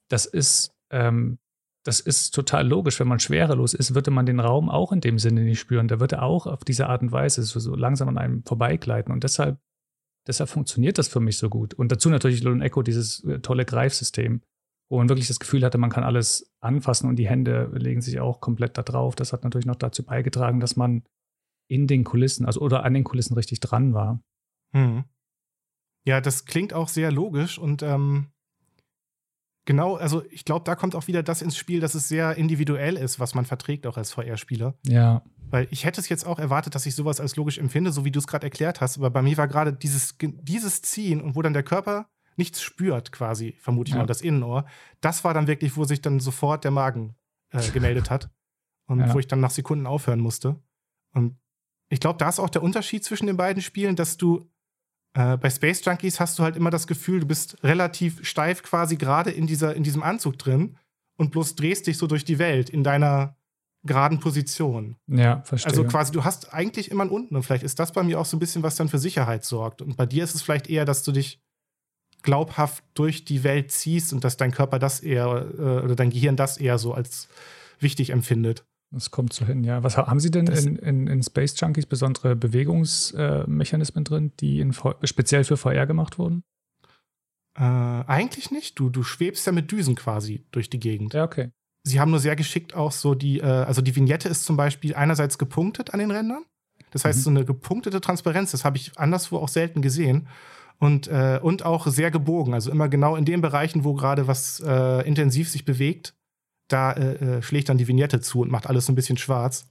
das 0.09 0.27
ist, 0.27 0.75
ähm, 0.91 1.39
das 1.85 2.01
ist 2.01 2.33
total 2.33 2.67
logisch. 2.67 3.01
Wenn 3.01 3.09
man 3.09 3.21
schwerelos 3.21 3.73
ist, 3.73 3.95
würde 3.95 4.11
man 4.11 4.27
den 4.27 4.41
Raum 4.41 4.69
auch 4.69 4.93
in 4.93 5.01
dem 5.01 5.19
Sinne 5.19 5.43
nicht 5.43 5.61
spüren. 5.61 5.89
Da 5.89 6.01
würde 6.01 6.23
auch 6.23 6.47
auf 6.47 6.65
diese 6.65 6.89
Art 6.89 7.03
und 7.03 7.13
Weise 7.13 7.43
so, 7.43 7.59
so 7.59 7.75
langsam 7.75 8.09
an 8.09 8.19
einem 8.19 8.45
vorbeigleiten. 8.45 9.13
Und 9.13 9.25
deshalb, 9.25 9.59
deshalb 10.27 10.51
funktioniert 10.51 10.99
das 10.99 11.09
für 11.09 11.21
mich 11.21 11.39
so 11.39 11.49
gut. 11.49 11.73
Und 11.73 11.91
dazu 11.91 12.11
natürlich 12.11 12.43
Lone 12.43 12.63
Echo, 12.65 12.83
dieses 12.83 13.25
äh, 13.25 13.39
tolle 13.39 13.65
Greifsystem 13.65 14.43
man 14.99 15.09
wirklich 15.09 15.29
das 15.29 15.39
Gefühl 15.39 15.65
hatte, 15.65 15.79
man 15.79 15.91
kann 15.91 16.05
alles 16.05 16.53
anfassen 16.61 17.09
und 17.09 17.17
die 17.17 17.29
Hände 17.29 17.71
legen 17.73 18.03
sich 18.03 18.21
auch 18.21 18.41
komplett 18.41 18.77
da 18.77 18.83
drauf. 18.83 19.15
Das 19.15 19.33
hat 19.33 19.45
natürlich 19.45 19.67
noch 19.67 19.77
dazu 19.77 20.05
beigetragen, 20.05 20.61
dass 20.61 20.77
man 20.77 21.05
in 21.69 21.87
den 21.87 22.03
Kulissen, 22.03 22.45
also 22.45 22.61
oder 22.61 22.83
an 22.85 22.95
den 22.95 23.05
Kulissen 23.05 23.35
richtig 23.35 23.61
dran 23.61 23.95
war. 23.95 24.21
Hm. 24.73 25.05
Ja, 26.05 26.21
das 26.21 26.45
klingt 26.45 26.73
auch 26.73 26.89
sehr 26.89 27.13
logisch 27.13 27.59
und 27.59 27.83
ähm, 27.83 28.33
genau, 29.65 29.95
also 29.95 30.25
ich 30.31 30.45
glaube, 30.45 30.65
da 30.65 30.75
kommt 30.75 30.97
auch 30.97 31.07
wieder 31.07 31.23
das 31.23 31.43
ins 31.43 31.57
Spiel, 31.57 31.79
dass 31.79 31.95
es 31.95 32.09
sehr 32.09 32.37
individuell 32.37 32.97
ist, 32.97 33.21
was 33.21 33.35
man 33.35 33.45
verträgt 33.45 33.87
auch 33.87 33.97
als 33.97 34.13
VR-Spieler. 34.13 34.75
Ja. 34.85 35.23
Weil 35.51 35.69
ich 35.71 35.85
hätte 35.85 36.01
es 36.01 36.09
jetzt 36.09 36.27
auch 36.27 36.41
erwartet, 36.41 36.75
dass 36.75 36.87
ich 36.87 36.97
sowas 36.97 37.21
als 37.21 37.37
logisch 37.37 37.59
empfinde, 37.59 37.93
so 37.93 38.05
wie 38.05 38.11
du 38.11 38.19
es 38.19 38.27
gerade 38.27 38.47
erklärt 38.47 38.81
hast, 38.81 38.99
aber 38.99 39.11
bei 39.11 39.23
mir 39.23 39.37
war 39.37 39.47
gerade 39.47 39.73
dieses, 39.73 40.17
dieses 40.21 40.83
Ziehen 40.83 41.21
und 41.21 41.37
wo 41.37 41.43
dann 41.43 41.53
der 41.53 41.63
Körper 41.63 42.09
nichts 42.37 42.63
spürt, 42.63 43.13
quasi, 43.13 43.57
vermute 43.61 43.91
ich 43.91 43.95
ja. 43.95 44.01
mal, 44.01 44.07
das 44.07 44.23
Innenohr. 44.23 44.67
Das 45.01 45.25
war 45.25 45.35
dann 45.35 45.47
wirklich, 45.47 45.77
wo 45.77 45.85
sich 45.85 46.01
dann 46.01 46.21
sofort 46.21 46.65
der 46.65 46.71
Magen 46.71 47.15
äh, 47.51 47.69
gemeldet 47.73 48.11
hat. 48.11 48.31
Und 48.87 49.01
ja. 49.01 49.15
wo 49.15 49.21
ich 49.21 49.29
dann 49.29 49.39
nach 49.39 49.53
Sekunden 49.53 49.87
aufhören 49.87 50.19
musste. 50.19 50.61
Und 51.13 51.39
ich 51.91 52.01
glaube, 52.01 52.19
da 52.19 52.29
ist 52.29 52.41
auch 52.41 52.51
der 52.51 52.63
Unterschied 52.63 53.05
zwischen 53.05 53.29
den 53.29 53.37
beiden 53.37 53.63
Spielen, 53.63 53.95
dass 53.95 54.17
du 54.17 54.51
äh, 55.15 55.37
bei 55.37 55.51
Space 55.51 55.85
Junkies 55.85 56.21
hast 56.21 56.39
du 56.39 56.43
halt 56.43 56.57
immer 56.57 56.71
das 56.71 56.87
Gefühl, 56.87 57.21
du 57.21 57.27
bist 57.27 57.63
relativ 57.63 58.27
steif 58.27 58.63
quasi 58.63 58.97
gerade 58.97 59.31
in, 59.31 59.47
in 59.49 59.83
diesem 59.83 60.03
Anzug 60.03 60.39
drin 60.39 60.77
und 61.17 61.31
bloß 61.31 61.57
drehst 61.57 61.87
dich 61.87 61.99
so 61.99 62.07
durch 62.07 62.25
die 62.25 62.39
Welt 62.39 62.71
in 62.71 62.85
deiner 62.85 63.37
geraden 63.83 64.21
Position. 64.21 64.97
Ja, 65.07 65.43
verstehe. 65.43 65.71
Also 65.71 65.85
quasi, 65.85 66.13
du 66.13 66.25
hast 66.25 66.53
eigentlich 66.53 66.91
immer 66.91 67.03
einen 67.03 67.11
unten 67.11 67.35
und 67.37 67.43
vielleicht 67.43 67.65
ist 67.65 67.79
das 67.79 67.93
bei 67.93 68.03
mir 68.03 68.21
auch 68.21 68.27
so 68.27 68.37
ein 68.37 68.41
bisschen, 68.41 68.63
was 68.63 68.77
dann 68.77 68.89
für 68.89 68.99
Sicherheit 68.99 69.45
sorgt. 69.45 69.83
Und 69.83 69.97
bei 69.97 70.07
dir 70.07 70.23
ist 70.25 70.35
es 70.35 70.43
vielleicht 70.43 70.69
eher, 70.69 70.85
dass 70.85 71.03
du 71.03 71.13
dich 71.13 71.41
glaubhaft 72.23 72.85
durch 72.95 73.25
die 73.25 73.45
Welt 73.45 73.73
ziehst 73.73 74.13
und 74.13 74.25
dass 74.25 74.37
dein 74.37 74.53
Körper 74.53 74.79
das 74.79 75.01
eher 75.01 75.27
äh, 75.59 75.85
oder 75.85 75.97
dein 75.97 76.11
Gehirn 76.11 76.37
das 76.37 76.57
eher 76.57 76.79
so 76.79 76.95
als 76.95 77.29
wichtig 77.79 78.11
empfindet. 78.11 78.65
Das 78.93 79.13
kommt 79.13 79.33
so 79.33 79.47
hin, 79.47 79.63
ja. 79.63 79.85
Was 79.85 79.97
haben 79.97 80.19
Sie 80.19 80.33
denn 80.33 80.49
in, 80.49 80.77
in, 80.77 81.07
in, 81.07 81.23
Space 81.23 81.55
Junkies 81.59 81.87
besondere 81.87 82.35
Bewegungsmechanismen 82.35 84.03
äh, 84.03 84.09
drin, 84.09 84.33
die 84.41 84.61
in, 84.61 84.75
speziell 85.05 85.45
für 85.45 85.57
VR 85.57 85.87
gemacht 85.87 86.19
wurden? 86.19 86.43
Äh, 87.57 87.63
eigentlich 87.63 88.51
nicht. 88.51 88.79
Du, 88.79 88.91
du 88.91 89.05
schwebst 89.05 89.47
ja 89.47 89.53
mit 89.53 89.71
Düsen 89.71 89.95
quasi 89.95 90.45
durch 90.51 90.71
die 90.71 90.81
Gegend. 90.81 91.15
Ja, 91.15 91.25
okay. 91.25 91.51
Sie 91.85 92.01
haben 92.01 92.11
nur 92.11 92.21
sehr 92.21 92.37
geschickt 92.37 92.75
auch 92.75 92.93
so 92.93 93.15
die, 93.15 93.39
äh, 93.39 93.45
also 93.45 93.81
die 93.81 93.95
Vignette 93.95 94.29
ist 94.29 94.45
zum 94.45 94.57
Beispiel 94.57 94.95
einerseits 94.95 95.39
gepunktet 95.39 95.95
an 95.95 96.01
den 96.01 96.11
Rändern 96.11 96.45
Das 96.91 97.05
heißt, 97.05 97.19
mhm. 97.21 97.23
so 97.23 97.31
eine 97.31 97.45
gepunktete 97.45 98.01
Transparenz, 98.01 98.51
das 98.51 98.65
habe 98.65 98.77
ich 98.77 98.99
anderswo 98.99 99.39
auch 99.39 99.49
selten 99.49 99.83
gesehen. 99.83 100.29
Und, 100.81 101.09
äh, 101.09 101.39
und 101.43 101.65
auch 101.65 101.87
sehr 101.87 102.11
gebogen. 102.11 102.55
Also 102.55 102.71
immer 102.71 102.89
genau 102.89 103.15
in 103.15 103.27
den 103.27 103.43
Bereichen, 103.43 103.85
wo 103.85 103.95
gerade 103.95 104.27
was 104.27 104.61
äh, 104.61 105.07
intensiv 105.07 105.51
sich 105.51 105.67
bewegt, 105.67 106.15
da 106.69 106.93
äh, 106.93 107.37
äh 107.39 107.43
schlägt 107.43 107.69
dann 107.69 107.77
die 107.77 107.87
Vignette 107.87 108.21
zu 108.21 108.41
und 108.41 108.51
macht 108.51 108.67
alles 108.67 108.87
so 108.87 108.93
ein 108.93 108.95
bisschen 108.95 109.19
schwarz. 109.19 109.69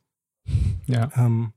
Ja. 0.85 1.09
Ähm, 1.15 1.53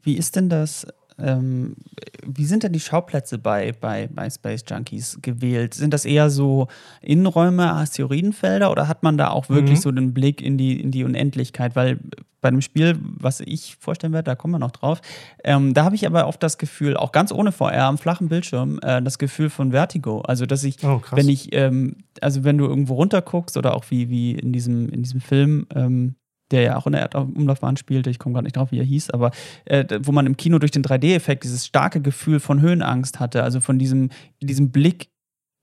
Wie 0.00 0.16
ist 0.16 0.36
denn 0.36 0.48
das 0.48 0.86
ähm, 1.22 1.76
wie 2.24 2.44
sind 2.44 2.62
denn 2.62 2.72
die 2.72 2.80
Schauplätze 2.80 3.38
bei, 3.38 3.72
bei, 3.72 4.08
bei 4.12 4.28
Space 4.28 4.64
Junkies 4.68 5.18
gewählt? 5.22 5.74
Sind 5.74 5.94
das 5.94 6.04
eher 6.04 6.30
so 6.30 6.68
Innenräume, 7.00 7.72
Asteroidenfelder 7.72 8.70
oder 8.70 8.88
hat 8.88 9.02
man 9.02 9.18
da 9.18 9.28
auch 9.28 9.48
wirklich 9.48 9.78
mhm. 9.78 9.82
so 9.82 9.92
den 9.92 10.14
Blick 10.14 10.42
in 10.42 10.58
die, 10.58 10.80
in 10.80 10.90
die 10.90 11.04
Unendlichkeit? 11.04 11.76
Weil 11.76 11.98
bei 12.40 12.50
dem 12.50 12.62
Spiel, 12.62 12.98
was 13.00 13.40
ich 13.40 13.76
vorstellen 13.80 14.12
werde, 14.12 14.30
da 14.30 14.34
kommen 14.34 14.54
wir 14.54 14.58
noch 14.58 14.70
drauf, 14.70 15.00
ähm, 15.44 15.74
da 15.74 15.84
habe 15.84 15.94
ich 15.94 16.06
aber 16.06 16.26
oft 16.26 16.42
das 16.42 16.58
Gefühl, 16.58 16.96
auch 16.96 17.12
ganz 17.12 17.32
ohne 17.32 17.52
VR 17.52 17.84
am 17.84 17.98
flachen 17.98 18.28
Bildschirm, 18.28 18.78
äh, 18.82 19.02
das 19.02 19.18
Gefühl 19.18 19.50
von 19.50 19.72
Vertigo. 19.72 20.20
Also, 20.22 20.46
dass 20.46 20.64
ich, 20.64 20.82
oh, 20.84 21.00
wenn 21.12 21.28
ich, 21.28 21.54
ähm, 21.54 21.96
also 22.20 22.44
wenn 22.44 22.58
du 22.58 22.66
irgendwo 22.66 22.94
runterguckst 22.94 23.56
oder 23.56 23.74
auch 23.74 23.84
wie, 23.90 24.08
wie 24.08 24.32
in 24.32 24.52
diesem, 24.52 24.88
in 24.88 25.02
diesem 25.02 25.20
Film, 25.20 25.66
ähm, 25.74 26.14
der 26.50 26.62
ja 26.62 26.76
auch 26.76 26.86
in 26.86 26.92
der 26.92 27.02
Erdumlaufbahn 27.02 27.76
spielte, 27.76 28.10
ich 28.10 28.18
komme 28.18 28.34
gerade 28.34 28.44
nicht 28.44 28.56
drauf, 28.56 28.72
wie 28.72 28.78
er 28.78 28.84
hieß, 28.84 29.10
aber 29.10 29.30
äh, 29.64 29.84
wo 30.02 30.12
man 30.12 30.26
im 30.26 30.36
Kino 30.36 30.58
durch 30.58 30.70
den 30.70 30.82
3D-Effekt 30.82 31.44
dieses 31.44 31.66
starke 31.66 32.00
Gefühl 32.00 32.40
von 32.40 32.60
Höhenangst 32.60 33.20
hatte, 33.20 33.42
also 33.42 33.60
von 33.60 33.78
diesem, 33.78 34.10
diesem 34.40 34.70
Blick 34.70 35.08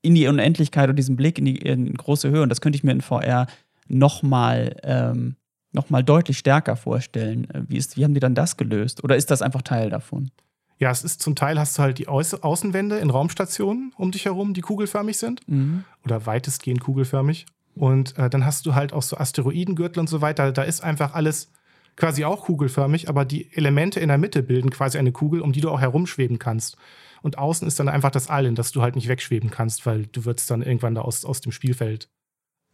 in 0.02 0.14
die 0.14 0.26
Unendlichkeit 0.26 0.88
und 0.88 0.96
diesem 0.96 1.16
Blick 1.16 1.38
in 1.38 1.44
die 1.44 1.56
in 1.56 1.92
große 1.92 2.30
Höhe. 2.30 2.42
Und 2.42 2.48
das 2.48 2.60
könnte 2.60 2.76
ich 2.76 2.84
mir 2.84 2.92
in 2.92 3.00
VR 3.00 3.46
nochmal 3.88 4.76
ähm, 4.82 5.36
noch 5.72 5.86
deutlich 6.02 6.38
stärker 6.38 6.76
vorstellen. 6.76 7.46
Wie, 7.68 7.76
ist, 7.76 7.96
wie 7.96 8.04
haben 8.04 8.14
die 8.14 8.20
dann 8.20 8.34
das 8.34 8.56
gelöst? 8.56 9.04
Oder 9.04 9.16
ist 9.16 9.30
das 9.30 9.42
einfach 9.42 9.62
Teil 9.62 9.90
davon? 9.90 10.30
Ja, 10.78 10.90
es 10.90 11.02
ist 11.02 11.20
zum 11.20 11.34
Teil 11.34 11.58
hast 11.58 11.76
du 11.76 11.82
halt 11.82 11.98
die 11.98 12.06
Außenwände 12.06 12.98
in 12.98 13.10
Raumstationen 13.10 13.92
um 13.96 14.12
dich 14.12 14.26
herum, 14.26 14.54
die 14.54 14.60
kugelförmig 14.60 15.18
sind. 15.18 15.46
Mhm. 15.48 15.84
Oder 16.04 16.24
weitestgehend 16.26 16.80
kugelförmig. 16.80 17.46
Und 17.78 18.18
äh, 18.18 18.28
dann 18.28 18.44
hast 18.44 18.66
du 18.66 18.74
halt 18.74 18.92
auch 18.92 19.02
so 19.02 19.16
Asteroidengürtel 19.16 20.00
und 20.00 20.08
so 20.08 20.20
weiter. 20.20 20.52
Da 20.52 20.62
ist 20.62 20.82
einfach 20.82 21.14
alles 21.14 21.52
quasi 21.96 22.24
auch 22.24 22.44
kugelförmig, 22.44 23.08
aber 23.08 23.24
die 23.24 23.52
Elemente 23.54 24.00
in 24.00 24.08
der 24.08 24.18
Mitte 24.18 24.42
bilden 24.42 24.70
quasi 24.70 24.98
eine 24.98 25.12
Kugel, 25.12 25.40
um 25.40 25.52
die 25.52 25.60
du 25.60 25.70
auch 25.70 25.80
herumschweben 25.80 26.38
kannst. 26.38 26.76
Und 27.22 27.38
außen 27.38 27.66
ist 27.66 27.80
dann 27.80 27.88
einfach 27.88 28.10
das 28.10 28.28
All, 28.28 28.46
in 28.46 28.54
das 28.54 28.70
du 28.70 28.82
halt 28.82 28.94
nicht 28.94 29.08
wegschweben 29.08 29.50
kannst, 29.50 29.86
weil 29.86 30.06
du 30.06 30.24
würdest 30.24 30.50
dann 30.50 30.62
irgendwann 30.62 30.94
da 30.94 31.00
aus, 31.00 31.24
aus 31.24 31.40
dem 31.40 31.50
Spielfeld 31.50 32.08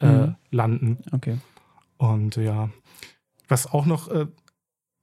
äh, 0.00 0.06
mhm. 0.06 0.37
landen. 0.50 0.99
Okay. 1.12 1.38
Und 1.96 2.37
ja, 2.37 2.68
was 3.49 3.73
auch 3.73 3.87
noch 3.87 4.08
äh, 4.08 4.26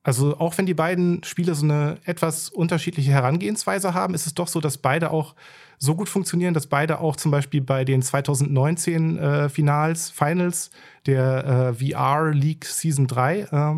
also 0.03 0.37
auch 0.37 0.57
wenn 0.57 0.65
die 0.65 0.73
beiden 0.73 1.23
Spiele 1.23 1.53
so 1.53 1.63
eine 1.63 1.97
etwas 2.05 2.49
unterschiedliche 2.49 3.11
Herangehensweise 3.11 3.93
haben, 3.93 4.15
ist 4.15 4.25
es 4.25 4.33
doch 4.33 4.47
so, 4.47 4.59
dass 4.59 4.79
beide 4.79 5.11
auch 5.11 5.35
so 5.83 5.95
gut 5.95 6.09
funktionieren, 6.09 6.53
dass 6.53 6.67
beide 6.67 6.99
auch 6.99 7.15
zum 7.15 7.31
Beispiel 7.31 7.59
bei 7.59 7.83
den 7.83 8.03
2019 8.03 9.17
äh, 9.17 9.49
Finals, 9.49 10.11
Finals 10.11 10.69
der 11.07 11.73
äh, 11.81 11.93
VR 11.93 12.31
League 12.31 12.65
Season 12.65 13.07
3, 13.07 13.39
äh, 13.39 13.75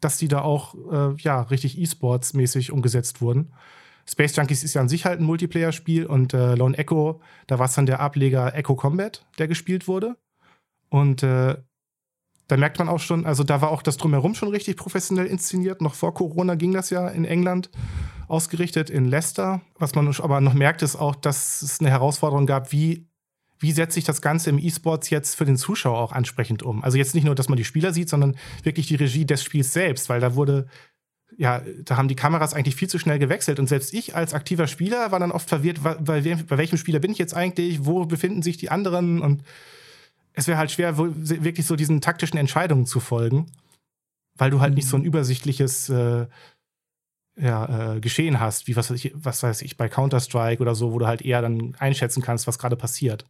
dass 0.00 0.16
die 0.16 0.28
da 0.28 0.42
auch 0.42 0.74
äh, 0.92 1.16
ja 1.20 1.42
richtig 1.42 1.76
E-Sports-mäßig 1.76 2.70
umgesetzt 2.70 3.20
wurden. 3.20 3.52
Space 4.08 4.36
Junkies 4.36 4.62
ist 4.62 4.74
ja 4.74 4.80
an 4.80 4.88
sich 4.88 5.04
halt 5.04 5.20
ein 5.20 5.24
Multiplayer-Spiel 5.24 6.06
und 6.06 6.34
äh, 6.34 6.54
Lone 6.54 6.78
Echo, 6.78 7.20
da 7.48 7.58
war 7.58 7.66
es 7.66 7.74
dann 7.74 7.86
der 7.86 7.98
Ableger 7.98 8.54
Echo 8.54 8.76
Combat, 8.76 9.26
der 9.38 9.48
gespielt 9.48 9.88
wurde. 9.88 10.16
Und 10.88 11.24
äh, 11.24 11.56
da 12.46 12.56
merkt 12.56 12.78
man 12.78 12.88
auch 12.88 13.00
schon, 13.00 13.26
also 13.26 13.42
da 13.42 13.60
war 13.60 13.70
auch 13.70 13.82
das 13.82 13.96
Drumherum 13.96 14.34
schon 14.34 14.48
richtig 14.48 14.76
professionell 14.76 15.26
inszeniert. 15.26 15.82
Noch 15.82 15.94
vor 15.94 16.14
Corona 16.14 16.54
ging 16.54 16.72
das 16.72 16.90
ja 16.90 17.08
in 17.08 17.24
England 17.24 17.70
ausgerichtet 18.30 18.90
in 18.90 19.06
Leicester. 19.06 19.60
Was 19.78 19.94
man 19.94 20.08
aber 20.08 20.40
noch 20.40 20.54
merkt, 20.54 20.82
ist 20.82 20.96
auch, 20.96 21.14
dass 21.14 21.62
es 21.62 21.80
eine 21.80 21.90
Herausforderung 21.90 22.46
gab, 22.46 22.72
wie, 22.72 23.06
wie 23.58 23.72
setze 23.72 23.98
ich 23.98 24.04
das 24.04 24.22
Ganze 24.22 24.50
im 24.50 24.58
E-Sports 24.58 25.10
jetzt 25.10 25.34
für 25.34 25.44
den 25.44 25.56
Zuschauer 25.56 25.98
auch 25.98 26.12
ansprechend 26.12 26.62
um? 26.62 26.82
Also 26.84 26.96
jetzt 26.96 27.14
nicht 27.14 27.24
nur, 27.24 27.34
dass 27.34 27.48
man 27.48 27.56
die 27.56 27.64
Spieler 27.64 27.92
sieht, 27.92 28.08
sondern 28.08 28.36
wirklich 28.62 28.86
die 28.86 28.94
Regie 28.94 29.26
des 29.26 29.42
Spiels 29.42 29.72
selbst, 29.72 30.08
weil 30.08 30.20
da 30.20 30.36
wurde, 30.36 30.68
ja, 31.36 31.62
da 31.84 31.96
haben 31.96 32.08
die 32.08 32.16
Kameras 32.16 32.54
eigentlich 32.54 32.76
viel 32.76 32.88
zu 32.88 32.98
schnell 32.98 33.18
gewechselt 33.18 33.58
und 33.58 33.68
selbst 33.68 33.92
ich 33.92 34.14
als 34.14 34.32
aktiver 34.32 34.66
Spieler 34.66 35.10
war 35.10 35.18
dann 35.18 35.32
oft 35.32 35.48
verwirrt, 35.48 35.82
bei, 35.82 35.96
bei 35.96 36.58
welchem 36.58 36.78
Spieler 36.78 37.00
bin 37.00 37.12
ich 37.12 37.18
jetzt 37.18 37.34
eigentlich, 37.34 37.84
wo 37.84 38.06
befinden 38.06 38.42
sich 38.42 38.56
die 38.56 38.70
anderen 38.70 39.20
und 39.20 39.42
es 40.32 40.46
wäre 40.46 40.58
halt 40.58 40.70
schwer, 40.70 40.96
wirklich 40.96 41.66
so 41.66 41.74
diesen 41.74 42.00
taktischen 42.00 42.38
Entscheidungen 42.38 42.86
zu 42.86 43.00
folgen, 43.00 43.46
weil 44.36 44.50
du 44.50 44.60
halt 44.60 44.70
mhm. 44.72 44.76
nicht 44.76 44.88
so 44.88 44.96
ein 44.96 45.02
mhm. 45.02 45.08
übersichtliches 45.08 45.88
äh, 45.88 46.26
ja, 47.36 47.94
äh, 47.94 48.00
Geschehen 48.00 48.40
hast, 48.40 48.66
wie 48.66 48.76
was 48.76 48.90
weiß, 48.90 49.04
ich, 49.04 49.12
was 49.14 49.42
weiß 49.42 49.62
ich, 49.62 49.76
bei 49.76 49.88
Counter-Strike 49.88 50.60
oder 50.60 50.74
so, 50.74 50.92
wo 50.92 50.98
du 50.98 51.06
halt 51.06 51.22
eher 51.22 51.42
dann 51.42 51.74
einschätzen 51.78 52.22
kannst, 52.22 52.46
was 52.46 52.58
gerade 52.58 52.76
passiert. 52.76 53.24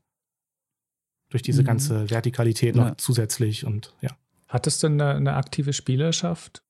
Durch 1.31 1.43
diese 1.43 1.63
mhm. 1.63 1.67
ganze 1.67 2.11
Vertikalität 2.11 2.75
noch 2.75 2.89
ja. 2.89 2.97
zusätzlich 2.97 3.65
und 3.65 3.95
ja. 4.01 4.11
Hat 4.49 4.67
es 4.67 4.81
denn 4.81 5.01
eine, 5.01 5.15
eine, 5.15 5.35
aktive 5.35 5.73
Spielerschaft? 5.73 6.65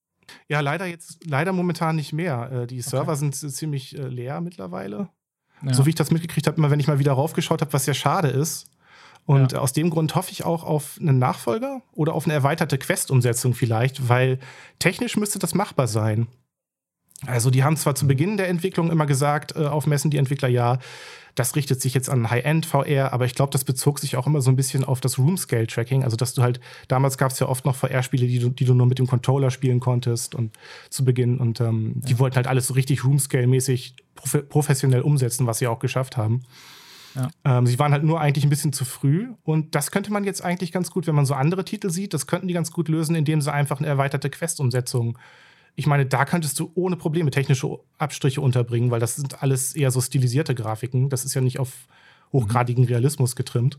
Ja, 0.48 0.60
leider 0.60 0.84
jetzt, 0.84 1.26
leider 1.26 1.52
momentan 1.52 1.96
nicht 1.96 2.12
mehr. 2.12 2.52
Äh, 2.52 2.66
die 2.66 2.82
Server 2.82 3.12
okay. 3.12 3.20
sind 3.20 3.34
ziemlich 3.34 3.98
äh, 3.98 4.06
leer 4.06 4.42
mittlerweile. 4.42 5.08
Ja. 5.62 5.72
So 5.72 5.86
wie 5.86 5.90
ich 5.90 5.94
das 5.94 6.10
mitgekriegt 6.10 6.46
habe, 6.46 6.58
immer 6.58 6.70
wenn 6.70 6.80
ich 6.80 6.88
mal 6.88 6.98
wieder 6.98 7.12
raufgeschaut 7.12 7.62
habe, 7.62 7.72
was 7.72 7.86
ja 7.86 7.94
schade 7.94 8.28
ist, 8.28 8.70
und 9.26 9.52
ja. 9.52 9.58
aus 9.58 9.72
dem 9.72 9.90
Grund 9.90 10.14
hoffe 10.14 10.32
ich 10.32 10.44
auch 10.44 10.64
auf 10.64 10.98
einen 11.00 11.18
Nachfolger 11.18 11.82
oder 11.92 12.14
auf 12.14 12.24
eine 12.24 12.34
erweiterte 12.34 12.78
Quest-Umsetzung 12.78 13.54
vielleicht, 13.54 14.08
weil 14.08 14.38
technisch 14.78 15.16
müsste 15.16 15.38
das 15.38 15.54
machbar 15.54 15.86
sein. 15.86 16.26
Also 17.26 17.50
die 17.50 17.64
haben 17.64 17.76
zwar 17.76 17.94
zu 17.94 18.06
Beginn 18.06 18.36
der 18.36 18.48
Entwicklung 18.48 18.90
immer 18.90 19.06
gesagt, 19.06 19.54
äh, 19.56 19.66
auf 19.66 19.86
Messen 19.86 20.10
die 20.10 20.16
Entwickler, 20.16 20.48
ja, 20.48 20.78
das 21.34 21.54
richtet 21.54 21.80
sich 21.80 21.94
jetzt 21.94 22.10
an 22.10 22.30
High-End 22.30 22.66
VR, 22.66 23.12
aber 23.12 23.24
ich 23.24 23.34
glaube, 23.34 23.52
das 23.52 23.64
bezog 23.64 23.98
sich 23.98 24.16
auch 24.16 24.26
immer 24.26 24.40
so 24.40 24.50
ein 24.50 24.56
bisschen 24.56 24.84
auf 24.84 25.00
das 25.00 25.18
Room-Scale-Tracking. 25.18 26.02
Also, 26.02 26.16
dass 26.16 26.34
du 26.34 26.42
halt, 26.42 26.60
damals 26.88 27.18
gab 27.18 27.30
es 27.30 27.38
ja 27.38 27.48
oft 27.48 27.64
noch 27.64 27.76
VR-Spiele, 27.76 28.26
die 28.26 28.38
du, 28.38 28.48
die 28.48 28.64
du 28.64 28.74
nur 28.74 28.86
mit 28.86 28.98
dem 28.98 29.06
Controller 29.06 29.50
spielen 29.50 29.80
konntest 29.80 30.34
und 30.34 30.56
zu 30.90 31.04
Beginn. 31.04 31.38
Und 31.38 31.60
ähm, 31.60 31.94
ja. 32.00 32.08
die 32.08 32.18
wollten 32.18 32.36
halt 32.36 32.46
alles 32.46 32.66
so 32.66 32.74
richtig 32.74 33.04
Room-Scale-mäßig 33.04 33.94
prof 34.14 34.48
professionell 34.48 35.02
umsetzen, 35.02 35.46
was 35.46 35.58
sie 35.58 35.66
auch 35.66 35.78
geschafft 35.78 36.16
haben. 36.16 36.42
Ja. 37.14 37.30
Ähm, 37.44 37.66
sie 37.66 37.78
waren 37.78 37.92
halt 37.92 38.04
nur 38.04 38.20
eigentlich 38.20 38.44
ein 38.44 38.50
bisschen 38.50 38.72
zu 38.72 38.84
früh. 38.84 39.28
Und 39.44 39.74
das 39.74 39.90
könnte 39.90 40.12
man 40.12 40.24
jetzt 40.24 40.44
eigentlich 40.44 40.72
ganz 40.72 40.90
gut, 40.90 41.06
wenn 41.06 41.14
man 41.14 41.26
so 41.26 41.34
andere 41.34 41.64
Titel 41.64 41.90
sieht, 41.90 42.12
das 42.12 42.26
könnten 42.26 42.48
die 42.48 42.54
ganz 42.54 42.72
gut 42.72 42.88
lösen, 42.88 43.14
indem 43.14 43.40
sie 43.40 43.52
einfach 43.52 43.78
eine 43.78 43.88
erweiterte 43.88 44.30
Quest-Umsetzung. 44.30 45.16
Ich 45.76 45.86
meine, 45.86 46.06
da 46.06 46.24
könntest 46.24 46.58
du 46.58 46.70
ohne 46.74 46.96
Probleme 46.96 47.30
technische 47.30 47.78
Abstriche 47.98 48.40
unterbringen, 48.40 48.90
weil 48.90 49.00
das 49.00 49.16
sind 49.16 49.42
alles 49.42 49.74
eher 49.74 49.90
so 49.90 50.00
stilisierte 50.00 50.54
Grafiken. 50.54 51.08
Das 51.08 51.24
ist 51.24 51.34
ja 51.34 51.40
nicht 51.40 51.58
auf 51.58 51.86
hochgradigen 52.32 52.84
Realismus 52.84 53.36
getrimmt. 53.36 53.78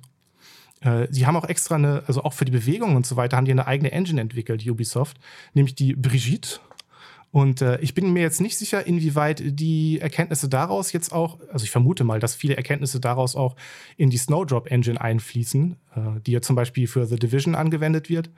Äh, 0.81 1.07
sie 1.09 1.25
haben 1.25 1.35
auch 1.35 1.47
extra 1.47 1.75
eine, 1.75 2.03
also 2.07 2.23
auch 2.23 2.33
für 2.33 2.45
die 2.45 2.51
Bewegung 2.51 2.95
und 2.95 3.05
so 3.05 3.15
weiter, 3.15 3.37
haben 3.37 3.45
die 3.45 3.51
eine 3.51 3.67
eigene 3.67 3.91
Engine 3.91 4.19
entwickelt, 4.19 4.67
Ubisoft, 4.67 5.17
nämlich 5.53 5.75
die 5.75 5.95
Brigitte. 5.95 6.59
Und 7.31 7.61
äh, 7.61 7.79
ich 7.79 7.93
bin 7.93 8.11
mir 8.11 8.21
jetzt 8.21 8.41
nicht 8.41 8.57
sicher, 8.57 8.85
inwieweit 8.85 9.41
die 9.41 9.99
Erkenntnisse 10.01 10.49
daraus 10.49 10.91
jetzt 10.91 11.13
auch, 11.13 11.39
also 11.51 11.63
ich 11.63 11.71
vermute 11.71 12.03
mal, 12.03 12.19
dass 12.19 12.35
viele 12.35 12.57
Erkenntnisse 12.57 12.99
daraus 12.99 13.37
auch 13.37 13.55
in 13.95 14.09
die 14.09 14.17
Snowdrop 14.17 14.69
Engine 14.69 14.99
einfließen, 14.99 15.77
äh, 15.95 16.19
die 16.25 16.33
ja 16.33 16.41
zum 16.41 16.57
Beispiel 16.57 16.87
für 16.87 17.05
The 17.05 17.15
Division 17.15 17.55
angewendet 17.55 18.09
wird. 18.09 18.29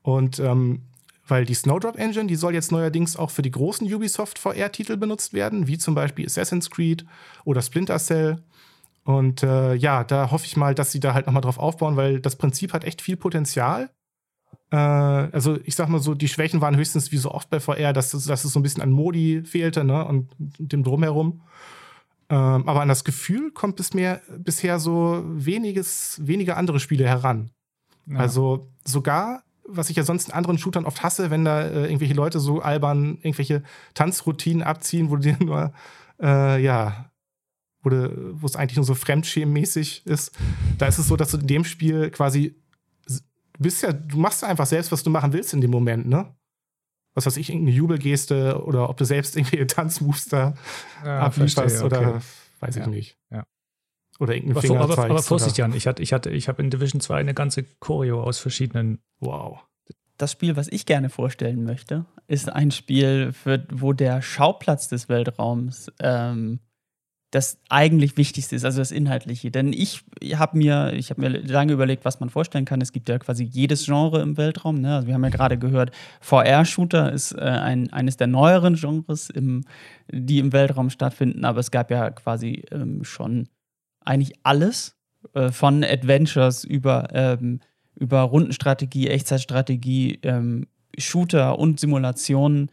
Und 0.00 0.38
ähm, 0.38 0.82
weil 1.28 1.44
die 1.44 1.54
Snowdrop 1.54 1.96
Engine, 1.98 2.26
die 2.26 2.36
soll 2.36 2.54
jetzt 2.54 2.72
neuerdings 2.72 3.16
auch 3.16 3.30
für 3.30 3.42
die 3.42 3.50
großen 3.50 3.92
Ubisoft 3.92 4.38
VR-Titel 4.38 4.96
benutzt 4.96 5.32
werden, 5.32 5.66
wie 5.66 5.78
zum 5.78 5.94
Beispiel 5.94 6.26
Assassin's 6.26 6.70
Creed 6.70 7.04
oder 7.44 7.62
Splinter 7.62 7.98
Cell. 7.98 8.42
Und 9.04 9.42
äh, 9.42 9.74
ja, 9.74 10.04
da 10.04 10.30
hoffe 10.30 10.46
ich 10.46 10.56
mal, 10.56 10.74
dass 10.74 10.92
sie 10.92 11.00
da 11.00 11.14
halt 11.14 11.26
nochmal 11.26 11.42
drauf 11.42 11.58
aufbauen, 11.58 11.96
weil 11.96 12.20
das 12.20 12.36
Prinzip 12.36 12.72
hat 12.72 12.84
echt 12.84 13.00
viel 13.00 13.16
Potenzial. 13.16 13.90
Äh, 14.70 14.76
also 14.76 15.58
ich 15.64 15.74
sag 15.74 15.88
mal 15.88 16.00
so, 16.00 16.14
die 16.14 16.28
Schwächen 16.28 16.60
waren 16.60 16.76
höchstens 16.76 17.10
wie 17.10 17.16
so 17.16 17.30
oft 17.30 17.48
bei 17.48 17.60
VR, 17.60 17.92
dass, 17.92 18.10
dass 18.10 18.44
es 18.44 18.52
so 18.52 18.60
ein 18.60 18.62
bisschen 18.62 18.82
an 18.82 18.90
Modi 18.90 19.42
fehlte 19.44 19.84
ne? 19.84 20.04
und 20.04 20.28
dem 20.38 20.82
Drumherum. 20.82 21.40
Ähm, 22.30 22.68
aber 22.68 22.82
an 22.82 22.88
das 22.88 23.04
Gefühl 23.04 23.50
kommt 23.52 23.80
es 23.80 23.94
mir 23.94 24.20
bisher 24.36 24.78
so 24.78 25.24
weniges, 25.26 26.20
weniger 26.22 26.56
andere 26.56 26.78
Spiele 26.78 27.06
heran. 27.06 27.50
Ja. 28.06 28.18
Also 28.18 28.68
sogar, 28.86 29.42
was 29.68 29.90
ich 29.90 29.96
ja 29.96 30.02
sonst 30.02 30.28
in 30.28 30.34
anderen 30.34 30.58
Shootern 30.58 30.86
oft 30.86 31.02
hasse, 31.02 31.30
wenn 31.30 31.44
da 31.44 31.62
äh, 31.62 31.84
irgendwelche 31.84 32.14
Leute 32.14 32.40
so 32.40 32.60
albern 32.60 33.18
irgendwelche 33.22 33.62
Tanzroutinen 33.94 34.62
abziehen, 34.62 35.10
wo 35.10 35.16
dir 35.16 35.36
nur, 35.40 35.72
äh, 36.20 36.62
ja, 36.62 37.10
wo, 37.82 38.46
es 38.46 38.56
eigentlich 38.56 38.76
nur 38.76 38.84
so 38.84 38.94
fremdschämmäßig 38.94 40.06
ist. 40.06 40.36
Da 40.78 40.86
ist 40.86 40.98
es 40.98 41.08
so, 41.08 41.16
dass 41.16 41.30
du 41.30 41.38
in 41.38 41.46
dem 41.46 41.64
Spiel 41.64 42.10
quasi 42.10 42.56
du 43.58 43.62
bist 43.62 43.82
ja, 43.82 43.92
du 43.92 44.18
machst 44.18 44.44
einfach 44.44 44.66
selbst, 44.66 44.92
was 44.92 45.02
du 45.02 45.10
machen 45.10 45.32
willst 45.32 45.52
in 45.52 45.60
dem 45.60 45.70
Moment, 45.70 46.06
ne? 46.06 46.34
Was 47.14 47.26
weiß 47.26 47.36
ich, 47.36 47.50
irgendeine 47.50 47.76
Jubelgeste 47.76 48.62
oder 48.62 48.88
ob 48.88 48.96
du 48.96 49.04
selbst 49.04 49.36
irgendwie 49.36 49.66
Tanzmoves 49.66 50.26
da 50.26 50.54
ja, 51.04 51.20
ablieferst 51.20 51.82
okay. 51.82 51.84
oder 51.84 52.22
weiß 52.60 52.76
ich 52.76 52.82
ja. 52.82 52.88
nicht. 52.88 53.18
Ja. 53.30 53.44
Oder 54.18 54.34
irgendeinen 54.34 54.60
Finger 54.60 54.80
aber, 54.80 54.98
aber, 54.98 55.10
aber 55.10 55.22
Vorsicht, 55.22 55.58
Jan, 55.58 55.72
ich 55.72 55.86
hatte, 55.86 56.02
ich 56.02 56.12
hatte, 56.12 56.30
ich 56.30 56.48
habe 56.48 56.62
in 56.62 56.70
Division 56.70 57.00
2 57.00 57.20
eine 57.20 57.34
ganze 57.34 57.62
Choreo 57.78 58.22
aus 58.22 58.38
verschiedenen. 58.38 58.98
Wow. 59.20 59.60
Das 60.16 60.32
Spiel, 60.32 60.56
was 60.56 60.66
ich 60.68 60.86
gerne 60.86 61.10
vorstellen 61.10 61.62
möchte, 61.62 62.04
ist 62.26 62.50
ein 62.50 62.72
Spiel, 62.72 63.32
für, 63.32 63.64
wo 63.70 63.92
der 63.92 64.20
Schauplatz 64.20 64.88
des 64.88 65.08
Weltraums 65.08 65.92
ähm, 66.00 66.58
das 67.30 67.60
eigentlich 67.68 68.16
Wichtigste 68.16 68.56
ist, 68.56 68.64
also 68.64 68.78
das 68.78 68.90
Inhaltliche. 68.90 69.50
Denn 69.50 69.72
ich 69.72 70.04
habe 70.34 70.56
mir, 70.56 70.94
ich 70.94 71.10
habe 71.10 71.20
mir 71.20 71.28
lange 71.28 71.74
überlegt, 71.74 72.04
was 72.04 72.20
man 72.20 72.30
vorstellen 72.30 72.64
kann. 72.64 72.80
Es 72.80 72.92
gibt 72.92 73.08
ja 73.08 73.18
quasi 73.18 73.44
jedes 73.44 73.84
Genre 73.84 74.22
im 74.22 74.36
Weltraum. 74.36 74.80
Ne? 74.80 74.96
Also 74.96 75.06
wir 75.06 75.14
haben 75.14 75.24
ja 75.24 75.30
gerade 75.30 75.58
gehört, 75.58 75.90
VR-Shooter 76.20 77.12
ist 77.12 77.32
äh, 77.32 77.40
ein, 77.40 77.92
eines 77.92 78.16
der 78.16 78.28
neueren 78.28 78.74
Genres, 78.76 79.28
im, 79.28 79.64
die 80.10 80.38
im 80.38 80.52
Weltraum 80.52 80.88
stattfinden. 80.88 81.44
Aber 81.44 81.60
es 81.60 81.70
gab 81.70 81.90
ja 81.90 82.10
quasi 82.10 82.64
ähm, 82.72 83.04
schon 83.04 83.48
eigentlich 84.08 84.38
alles 84.42 84.96
äh, 85.34 85.50
von 85.50 85.84
Adventures 85.84 86.64
über, 86.64 87.08
ähm, 87.12 87.60
über 87.94 88.22
Rundenstrategie, 88.22 89.08
Echtzeitstrategie, 89.08 90.18
ähm, 90.22 90.66
Shooter 90.96 91.58
und 91.58 91.78
Simulationen 91.78 92.70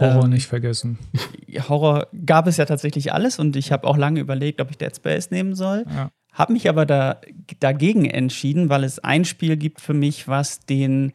Horror 0.00 0.24
ähm, 0.24 0.30
nicht 0.30 0.46
vergessen. 0.46 0.98
Horror 1.68 2.08
gab 2.26 2.46
es 2.46 2.56
ja 2.56 2.64
tatsächlich 2.64 3.12
alles 3.12 3.38
und 3.38 3.56
ich 3.56 3.72
habe 3.72 3.86
auch 3.86 3.96
lange 3.96 4.20
überlegt, 4.20 4.60
ob 4.60 4.70
ich 4.70 4.78
Dead 4.78 4.94
Space 4.94 5.30
nehmen 5.30 5.54
soll. 5.54 5.84
Ja. 5.88 6.10
Habe 6.32 6.52
mich 6.52 6.68
aber 6.68 6.86
da, 6.86 7.20
dagegen 7.60 8.04
entschieden, 8.04 8.68
weil 8.68 8.84
es 8.84 8.98
ein 8.98 9.24
Spiel 9.24 9.56
gibt 9.56 9.80
für 9.80 9.94
mich, 9.94 10.28
was 10.28 10.60
den 10.60 11.12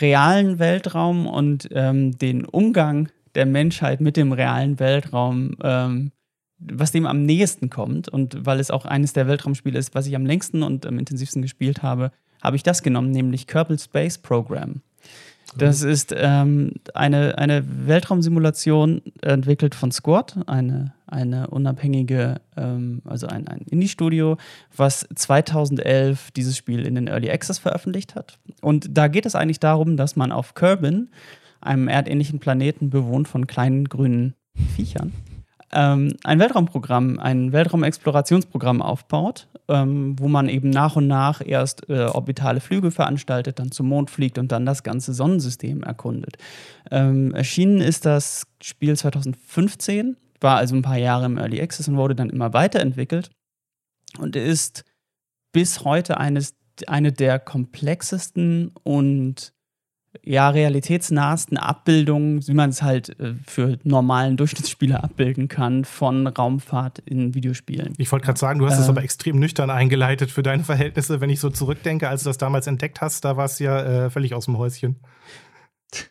realen 0.00 0.58
Weltraum 0.58 1.26
und 1.26 1.68
ähm, 1.72 2.16
den 2.18 2.44
Umgang 2.44 3.08
der 3.34 3.46
Menschheit 3.46 4.00
mit 4.00 4.16
dem 4.16 4.32
realen 4.32 4.78
Weltraum, 4.78 5.56
ähm, 5.62 6.12
was 6.70 6.92
dem 6.92 7.06
am 7.06 7.24
nächsten 7.24 7.70
kommt. 7.70 8.08
Und 8.08 8.44
weil 8.46 8.60
es 8.60 8.70
auch 8.70 8.84
eines 8.84 9.12
der 9.12 9.26
Weltraumspiele 9.26 9.78
ist, 9.78 9.94
was 9.94 10.06
ich 10.06 10.16
am 10.16 10.26
längsten 10.26 10.62
und 10.62 10.86
am 10.86 10.98
intensivsten 10.98 11.42
gespielt 11.42 11.82
habe, 11.82 12.12
habe 12.42 12.56
ich 12.56 12.62
das 12.62 12.82
genommen, 12.82 13.10
nämlich 13.10 13.46
Kerbal 13.46 13.78
Space 13.78 14.18
Program. 14.18 14.82
Das 15.56 15.82
ist 15.82 16.14
ähm, 16.16 16.72
eine, 16.94 17.36
eine 17.36 17.62
Weltraumsimulation 17.86 19.02
entwickelt 19.20 19.74
von 19.74 19.92
Squad, 19.92 20.38
eine, 20.46 20.94
eine 21.06 21.48
unabhängige, 21.48 22.40
ähm, 22.56 23.02
also 23.04 23.26
ein, 23.26 23.46
ein 23.48 23.60
Indie-Studio, 23.70 24.38
was 24.74 25.06
2011 25.14 26.30
dieses 26.30 26.56
Spiel 26.56 26.86
in 26.86 26.94
den 26.94 27.06
Early 27.06 27.30
Access 27.30 27.58
veröffentlicht 27.58 28.14
hat. 28.14 28.38
Und 28.62 28.96
da 28.96 29.08
geht 29.08 29.26
es 29.26 29.34
eigentlich 29.34 29.60
darum, 29.60 29.96
dass 29.96 30.16
man 30.16 30.32
auf 30.32 30.54
Kerbin, 30.54 31.10
einem 31.60 31.88
erdähnlichen 31.88 32.38
Planeten, 32.38 32.88
bewohnt 32.88 33.28
von 33.28 33.46
kleinen 33.46 33.88
grünen 33.88 34.34
Viechern, 34.74 35.12
ähm, 35.72 36.14
ein 36.24 36.38
Weltraumprogramm, 36.38 37.18
ein 37.18 37.52
Weltraumexplorationsprogramm 37.52 38.82
aufbaut, 38.82 39.48
ähm, 39.68 40.18
wo 40.18 40.28
man 40.28 40.48
eben 40.48 40.70
nach 40.70 40.96
und 40.96 41.06
nach 41.06 41.40
erst 41.44 41.88
äh, 41.88 42.04
orbitale 42.04 42.60
Flüge 42.60 42.90
veranstaltet, 42.90 43.58
dann 43.58 43.72
zum 43.72 43.88
Mond 43.88 44.10
fliegt 44.10 44.38
und 44.38 44.52
dann 44.52 44.66
das 44.66 44.82
ganze 44.82 45.14
Sonnensystem 45.14 45.82
erkundet. 45.82 46.36
Ähm, 46.90 47.34
erschienen 47.34 47.80
ist 47.80 48.04
das 48.04 48.46
Spiel 48.62 48.96
2015, 48.96 50.16
war 50.40 50.56
also 50.56 50.74
ein 50.74 50.82
paar 50.82 50.98
Jahre 50.98 51.26
im 51.26 51.38
Early 51.38 51.60
Access 51.60 51.88
und 51.88 51.96
wurde 51.96 52.14
dann 52.14 52.30
immer 52.30 52.52
weiterentwickelt 52.52 53.30
und 54.18 54.36
ist 54.36 54.84
bis 55.52 55.84
heute 55.84 56.18
eines, 56.18 56.54
eine 56.86 57.12
der 57.12 57.38
komplexesten 57.38 58.72
und 58.82 59.52
ja, 60.22 60.50
realitätsnahsten 60.50 61.56
Abbildungen, 61.56 62.46
wie 62.46 62.54
man 62.54 62.70
es 62.70 62.82
halt 62.82 63.18
äh, 63.18 63.34
für 63.46 63.78
normalen 63.82 64.36
Durchschnittsspieler 64.36 65.02
abbilden 65.02 65.48
kann, 65.48 65.84
von 65.84 66.26
Raumfahrt 66.26 66.98
in 67.00 67.34
Videospielen. 67.34 67.94
Ich 67.98 68.12
wollte 68.12 68.26
gerade 68.26 68.38
sagen, 68.38 68.58
du 68.58 68.66
hast 68.66 68.78
es 68.78 68.86
äh, 68.86 68.90
aber 68.90 69.02
extrem 69.02 69.38
nüchtern 69.38 69.70
eingeleitet 69.70 70.30
für 70.30 70.42
deine 70.42 70.64
Verhältnisse. 70.64 71.20
Wenn 71.20 71.30
ich 71.30 71.40
so 71.40 71.50
zurückdenke, 71.50 72.08
als 72.08 72.24
du 72.24 72.30
das 72.30 72.38
damals 72.38 72.66
entdeckt 72.66 73.00
hast, 73.00 73.24
da 73.24 73.36
war 73.36 73.46
es 73.46 73.58
ja 73.58 74.06
äh, 74.06 74.10
völlig 74.10 74.34
aus 74.34 74.44
dem 74.44 74.58
Häuschen. 74.58 75.00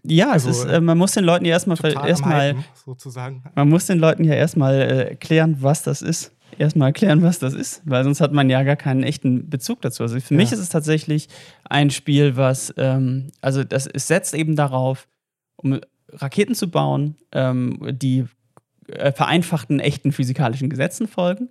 Ja, 0.04 0.32
also, 0.32 0.50
ist, 0.50 0.66
äh, 0.66 0.80
man 0.80 0.98
muss 0.98 1.14
den 1.14 1.24
Leuten 1.24 1.46
ja 1.46 1.54
erstmal 1.54 1.80
erstmal 2.08 2.56
sozusagen. 2.86 3.44
Man 3.56 3.70
muss 3.70 3.88
den 3.88 4.00
Leuten 4.00 4.24
ja 4.24 4.34
erstmal 4.34 4.76
äh, 4.76 5.10
erklären, 5.10 5.58
was 5.60 5.84
das 5.84 6.02
ist 6.02 6.34
erstmal 6.58 6.90
erklären, 6.90 7.22
was 7.22 7.40
das 7.40 7.54
ist, 7.54 7.82
weil 7.86 8.04
sonst 8.04 8.22
hat 8.22 8.34
man 8.34 8.50
ja 8.50 8.64
gar 8.64 8.76
keinen 8.76 9.04
echten 9.04 9.50
Bezug 9.50 9.82
dazu. 9.82 10.04
Also 10.04 10.20
für 10.20 10.34
ja. 10.34 10.38
mich 10.38 10.52
ist 10.52 10.60
es 10.60 10.70
tatsächlich 10.70 11.28
ein 11.64 11.90
Spiel, 11.90 12.38
was, 12.38 12.74
ähm, 12.78 13.32
also 13.42 13.64
das, 13.64 13.88
es 13.88 14.08
setzt 14.08 14.34
eben 14.34 14.56
darauf, 14.56 15.08
um 15.56 15.80
Raketen 16.10 16.56
zu 16.56 16.70
bauen, 16.70 17.16
ähm, 17.32 17.80
die 17.92 18.26
äh, 18.88 19.12
vereinfachten 19.12 19.80
echten 19.80 20.12
physikalischen 20.12 20.70
Gesetzen 20.70 21.08
folgen. 21.08 21.50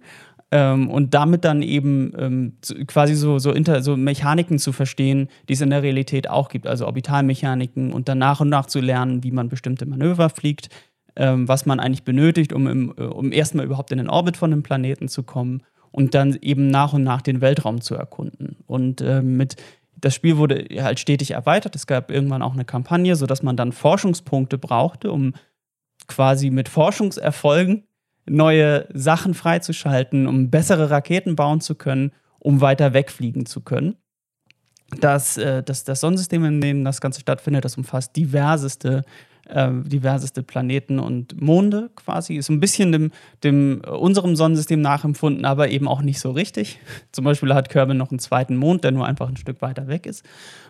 Ähm, 0.53 0.91
und 0.91 1.15
damit 1.15 1.45
dann 1.45 1.63
eben 1.63 2.13
ähm, 2.19 2.53
quasi 2.89 3.15
so, 3.15 3.39
so, 3.39 3.53
inter, 3.53 3.83
so 3.83 3.97
Mechaniken 3.97 4.59
zu 4.59 4.73
verstehen, 4.73 5.29
die 5.49 5.53
es 5.53 5.61
in 5.61 5.71
der 5.71 5.83
Realität 5.83 6.29
auch 6.29 6.49
gibt, 6.49 6.67
also 6.67 6.87
Orbitalmechaniken 6.87 7.93
und 7.93 8.09
dann 8.09 8.19
nach 8.19 8.41
und 8.41 8.49
nach 8.49 8.67
zu 8.67 8.81
lernen, 8.81 9.23
wie 9.23 9.31
man 9.31 9.49
bestimmte 9.49 9.87
Manöver 9.87 10.29
fliegt, 10.29 10.69
ähm, 11.17 11.49
was 11.49 11.67
man 11.67 11.81
eigentlich 11.81 12.05
benötigt, 12.05 12.53
um, 12.53 12.67
im, 12.67 12.95
äh, 12.97 13.03
um 13.03 13.33
erstmal 13.33 13.67
überhaupt 13.67 13.93
in 13.93 13.99
den 13.99 14.09
Orbit 14.09 14.37
von 14.37 14.53
einem 14.53 14.63
Planeten 14.63 15.09
zu 15.09 15.23
kommen 15.23 15.63
und 15.91 16.15
dann 16.15 16.39
eben 16.41 16.69
nach 16.69 16.93
und 16.93 17.03
nach 17.03 17.23
den 17.23 17.41
Weltraum 17.41 17.81
zu 17.81 17.95
erkunden. 17.95 18.57
Und 18.67 19.01
äh, 19.01 19.23
mit 19.23 19.57
das 20.01 20.15
Spiel 20.15 20.39
wurde 20.39 20.67
halt 20.83 20.99
stetig 20.99 21.33
erweitert. 21.33 21.77
Es 21.77 21.87
gab 21.87 22.11
irgendwann 22.11 22.43
auch 22.43 22.55
eine 22.55 22.65
Kampagne, 22.65 23.17
sodass 23.17 23.43
man 23.43 23.57
dann 23.57 23.73
Forschungspunkte 23.73 24.57
brauchte, 24.57 25.13
um 25.13 25.35
quasi 26.07 26.51
mit 26.51 26.69
Forschungserfolgen 26.69 27.85
neue 28.27 28.87
Sachen 28.93 29.35
freizuschalten, 29.35 30.27
um 30.27 30.51
bessere 30.51 30.91
Raketen 30.91 31.37
bauen 31.37 31.61
zu 31.61 31.75
können, 31.75 32.13
um 32.39 32.61
weiter 32.61 32.95
wegfliegen 32.95 33.47
zu 33.47 33.61
können. 33.61 33.97
Das, 35.01 35.37
äh, 35.37 35.63
das, 35.63 35.85
das 35.85 36.01
Sonnensystem, 36.01 36.45
in 36.45 36.61
dem 36.61 36.85
das 36.85 37.01
Ganze 37.01 37.21
stattfindet, 37.21 37.65
das 37.65 37.77
umfasst 37.77 38.17
diverseste 38.17 39.03
äh, 39.55 39.71
diverseste 39.85 40.43
Planeten 40.43 40.99
und 40.99 41.41
Monde 41.41 41.91
quasi. 41.97 42.35
Ist 42.37 42.49
ein 42.49 42.61
bisschen 42.61 42.93
dem, 42.93 43.11
dem 43.45 43.83
äh, 43.85 43.91
unserem 43.91 44.37
Sonnensystem 44.37 44.81
nachempfunden, 44.81 45.45
aber 45.45 45.71
eben 45.71 45.89
auch 45.89 46.03
nicht 46.03 46.21
so 46.21 46.31
richtig. 46.31 46.79
Zum 47.13 47.25
Beispiel 47.25 47.55
hat 47.55 47.69
Kerbin 47.69 47.97
noch 47.97 48.11
einen 48.11 48.19
zweiten 48.19 48.57
Mond, 48.57 48.85
der 48.85 48.93
nur 48.93 49.07
einfach 49.07 49.29
ein 49.29 49.37
Stück 49.37 49.63
weiter 49.63 49.89
weg 49.89 50.07
ist. 50.07 50.25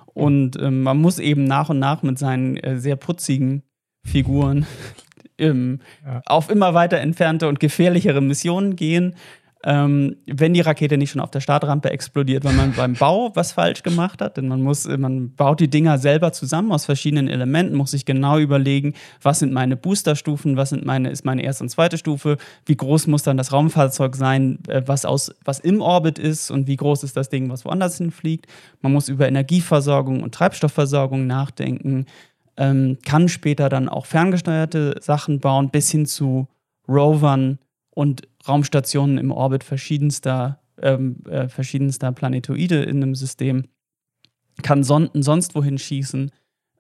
Und 0.07 0.57
äh, 0.57 0.71
man 0.71 0.99
muss 0.99 1.19
eben 1.19 1.45
nach 1.45 1.69
und 1.69 1.79
nach 1.79 2.03
mit 2.03 2.19
seinen 2.19 2.57
äh, 2.57 2.79
sehr 2.79 2.97
putzigen 2.97 3.63
Figuren 4.05 4.67
ähm, 5.39 5.81
ja. 6.05 6.23
auf 6.27 6.51
immer 6.51 6.75
weiter 6.75 6.99
entfernte 6.99 7.49
und 7.49 7.61
gefährlichere 7.61 8.21
Missionen 8.21 8.77
gehen 8.77 9.15
ähm, 9.63 10.17
wenn 10.27 10.55
die 10.55 10.63
Rakete 10.63 10.97
nicht 10.97 11.11
schon 11.11 11.21
auf 11.21 11.31
der 11.31 11.41
Startrampe 11.41 11.91
explodiert, 11.91 12.45
weil 12.45 12.55
man 12.55 12.73
beim 12.73 12.95
Bau 12.95 13.31
was 13.35 13.53
falsch 13.53 13.83
gemacht 13.83 14.23
hat. 14.23 14.39
Denn 14.39 14.49
man 14.49 14.63
muss, 14.63 14.89
man 14.89 15.35
baut 15.35 15.61
die 15.61 15.69
Dinger 15.69 15.99
selber 15.99 16.33
zusammen 16.33 16.73
aus 16.73 16.87
verschiedenen 16.87 17.29
Elementen, 17.29 17.77
muss 17.77 17.91
sich 17.91 18.07
genau 18.07 18.39
überlegen, 18.39 18.95
was 19.21 19.41
sind 19.41 19.53
meine 19.53 19.77
Boosterstufen, 19.77 20.57
was 20.57 20.71
sind 20.71 20.87
meine, 20.87 21.11
ist 21.11 21.27
meine 21.27 21.43
erste 21.43 21.65
und 21.65 21.69
zweite 21.69 21.99
Stufe, 21.99 22.39
wie 22.65 22.77
groß 22.77 23.07
muss 23.07 23.23
dann 23.23 23.37
das 23.37 23.53
Raumfahrzeug 23.53 24.17
sein, 24.17 24.61
äh, 24.69 24.83
was 24.87 25.05
aus, 25.05 25.35
was 25.45 25.61
im 25.61 25.83
Orbit 25.83 26.19
ist 26.19 26.51
und 26.51 26.67
wie 26.67 26.77
groß 26.77 27.05
ist 27.05 27.17
das 27.17 27.29
Ding, 27.29 27.51
was 27.51 27.67
woanders 27.67 27.99
hinfliegt. 27.99 28.47
Man 28.81 28.93
muss 28.93 29.11
über 29.11 29.29
Energieversorgung 29.29 30.23
und 30.23 30.35
Treibstoffversorgung 30.35 31.27
nachdenken, 31.27 32.07
ähm, 32.57 32.97
kann 33.05 33.29
später 33.29 33.69
dann 33.69 33.91
auch 33.91 34.07
ferngesteuerte 34.07 34.97
Sachen 35.01 35.39
bauen, 35.39 35.71
bis 35.71 35.91
hin 35.91 36.07
zu 36.07 36.49
Rovern 36.89 37.59
und 37.91 38.23
Raumstationen 38.47 39.19
im 39.19 39.31
Orbit 39.31 39.65
verschiedenster, 39.65 40.61
ähm, 40.81 41.17
äh, 41.29 41.49
verschiedenster 41.49 42.13
Planetoide 42.13 42.83
in 42.83 43.03
einem 43.03 43.15
System, 43.15 43.65
kann 44.63 44.85
Sonden 44.85 45.23
sonst 45.23 45.55
wohin 45.55 45.79
schießen. 45.79 46.31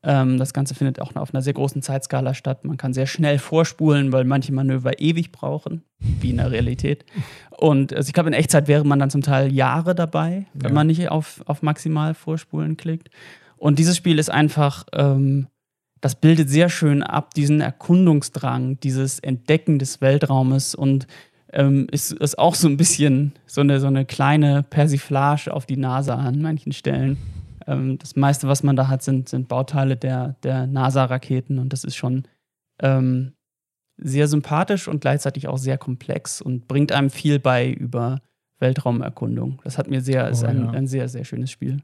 Ähm, 0.02 0.38
das 0.38 0.54
Ganze 0.54 0.74
findet 0.74 1.00
auch 1.00 1.14
auf 1.16 1.34
einer 1.34 1.42
sehr 1.42 1.52
großen 1.52 1.82
Zeitskala 1.82 2.32
statt. 2.32 2.64
Man 2.64 2.76
kann 2.76 2.94
sehr 2.94 3.06
schnell 3.06 3.38
vorspulen, 3.38 4.12
weil 4.12 4.24
manche 4.24 4.52
Manöver 4.52 4.98
ewig 4.98 5.30
brauchen, 5.30 5.82
wie 5.98 6.30
in 6.30 6.38
der 6.38 6.50
Realität. 6.50 7.04
Und 7.50 7.92
also 7.92 8.08
ich 8.08 8.14
glaube, 8.14 8.30
in 8.30 8.34
Echtzeit 8.34 8.66
wäre 8.66 8.84
man 8.84 8.98
dann 8.98 9.10
zum 9.10 9.22
Teil 9.22 9.52
Jahre 9.52 9.94
dabei, 9.94 10.46
wenn 10.54 10.70
ja. 10.70 10.74
man 10.74 10.86
nicht 10.86 11.10
auf, 11.10 11.42
auf 11.46 11.62
maximal 11.62 12.14
vorspulen 12.14 12.76
klickt. 12.78 13.10
Und 13.58 13.78
dieses 13.78 13.96
Spiel 13.96 14.18
ist 14.18 14.30
einfach, 14.30 14.86
ähm, 14.94 15.48
das 16.00 16.14
bildet 16.14 16.48
sehr 16.48 16.68
schön 16.68 17.02
ab, 17.02 17.34
diesen 17.34 17.60
Erkundungsdrang, 17.60 18.80
dieses 18.80 19.18
Entdecken 19.18 19.78
des 19.78 20.00
Weltraumes 20.00 20.74
und 20.74 21.06
ähm, 21.52 21.88
ist, 21.90 22.12
ist 22.12 22.38
auch 22.38 22.54
so 22.54 22.68
ein 22.68 22.76
bisschen 22.76 23.32
so 23.46 23.60
eine, 23.60 23.80
so 23.80 23.88
eine 23.88 24.04
kleine 24.04 24.62
Persiflage 24.62 25.52
auf 25.52 25.66
die 25.66 25.76
NASA 25.76 26.14
an 26.14 26.40
manchen 26.40 26.72
Stellen. 26.72 27.18
Ähm, 27.66 27.98
das 27.98 28.16
meiste, 28.16 28.48
was 28.48 28.62
man 28.62 28.76
da 28.76 28.88
hat, 28.88 29.02
sind, 29.02 29.28
sind 29.28 29.48
Bauteile 29.48 29.96
der, 29.96 30.36
der 30.42 30.66
NASA-Raketen 30.66 31.58
und 31.58 31.72
das 31.72 31.84
ist 31.84 31.96
schon 31.96 32.24
ähm, 32.80 33.32
sehr 33.96 34.28
sympathisch 34.28 34.88
und 34.88 35.00
gleichzeitig 35.00 35.48
auch 35.48 35.58
sehr 35.58 35.76
komplex 35.76 36.40
und 36.40 36.68
bringt 36.68 36.92
einem 36.92 37.10
viel 37.10 37.38
bei 37.38 37.70
über 37.70 38.20
Weltraumerkundung. 38.58 39.60
Das 39.64 39.76
hat 39.76 39.88
mir 39.88 40.00
sehr, 40.00 40.26
oh, 40.26 40.30
ist 40.30 40.44
ein, 40.44 40.64
ja. 40.64 40.70
ein 40.70 40.86
sehr, 40.86 41.08
sehr 41.08 41.24
schönes 41.24 41.50
Spiel. 41.50 41.82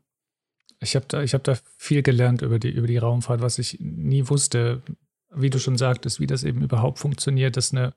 Ich 0.80 0.94
habe 0.94 1.06
da, 1.08 1.22
hab 1.22 1.44
da 1.44 1.54
viel 1.76 2.02
gelernt 2.02 2.42
über 2.42 2.58
die, 2.58 2.70
über 2.70 2.86
die 2.86 2.98
Raumfahrt, 2.98 3.40
was 3.40 3.58
ich 3.58 3.78
nie 3.80 4.28
wusste, 4.28 4.82
wie 5.34 5.50
du 5.50 5.58
schon 5.58 5.78
sagtest, 5.78 6.20
wie 6.20 6.26
das 6.26 6.44
eben 6.44 6.62
überhaupt 6.62 6.98
funktioniert, 6.98 7.56
dass 7.56 7.72
eine 7.72 7.94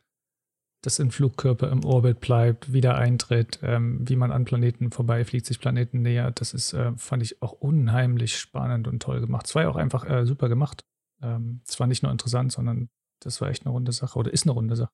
dass 0.81 0.99
ein 0.99 1.11
Flugkörper 1.11 1.69
im 1.71 1.83
Orbit 1.83 2.21
bleibt, 2.21 2.71
wieder 2.71 2.95
eintritt, 2.95 3.59
ähm, 3.63 4.07
wie 4.07 4.15
man 4.15 4.31
an 4.31 4.45
Planeten 4.45 4.91
vorbeifliegt, 4.91 5.45
sich 5.45 5.59
Planeten 5.59 6.01
nähert. 6.01 6.39
Das 6.39 6.53
ist, 6.53 6.73
äh, 6.73 6.93
fand 6.95 7.21
ich 7.21 7.41
auch 7.41 7.51
unheimlich 7.51 8.37
spannend 8.37 8.87
und 8.87 9.01
toll 9.01 9.19
gemacht. 9.19 9.47
Es 9.47 9.55
war 9.55 9.63
ja 9.63 9.69
auch 9.69 9.75
einfach 9.75 10.09
äh, 10.09 10.25
super 10.25 10.47
gemacht. 10.47 10.85
ähm, 11.21 11.61
es 11.67 11.79
war 11.79 11.87
nicht 11.87 12.01
nur 12.01 12.11
interessant, 12.13 12.53
sondern 12.53 12.89
das 13.19 13.41
war 13.41 13.49
echt 13.49 13.65
eine 13.65 13.73
runde 13.73 13.91
Sache 13.91 14.17
oder 14.17 14.31
ist 14.31 14.43
eine 14.43 14.53
runde 14.53 14.77
Sache. 14.77 14.91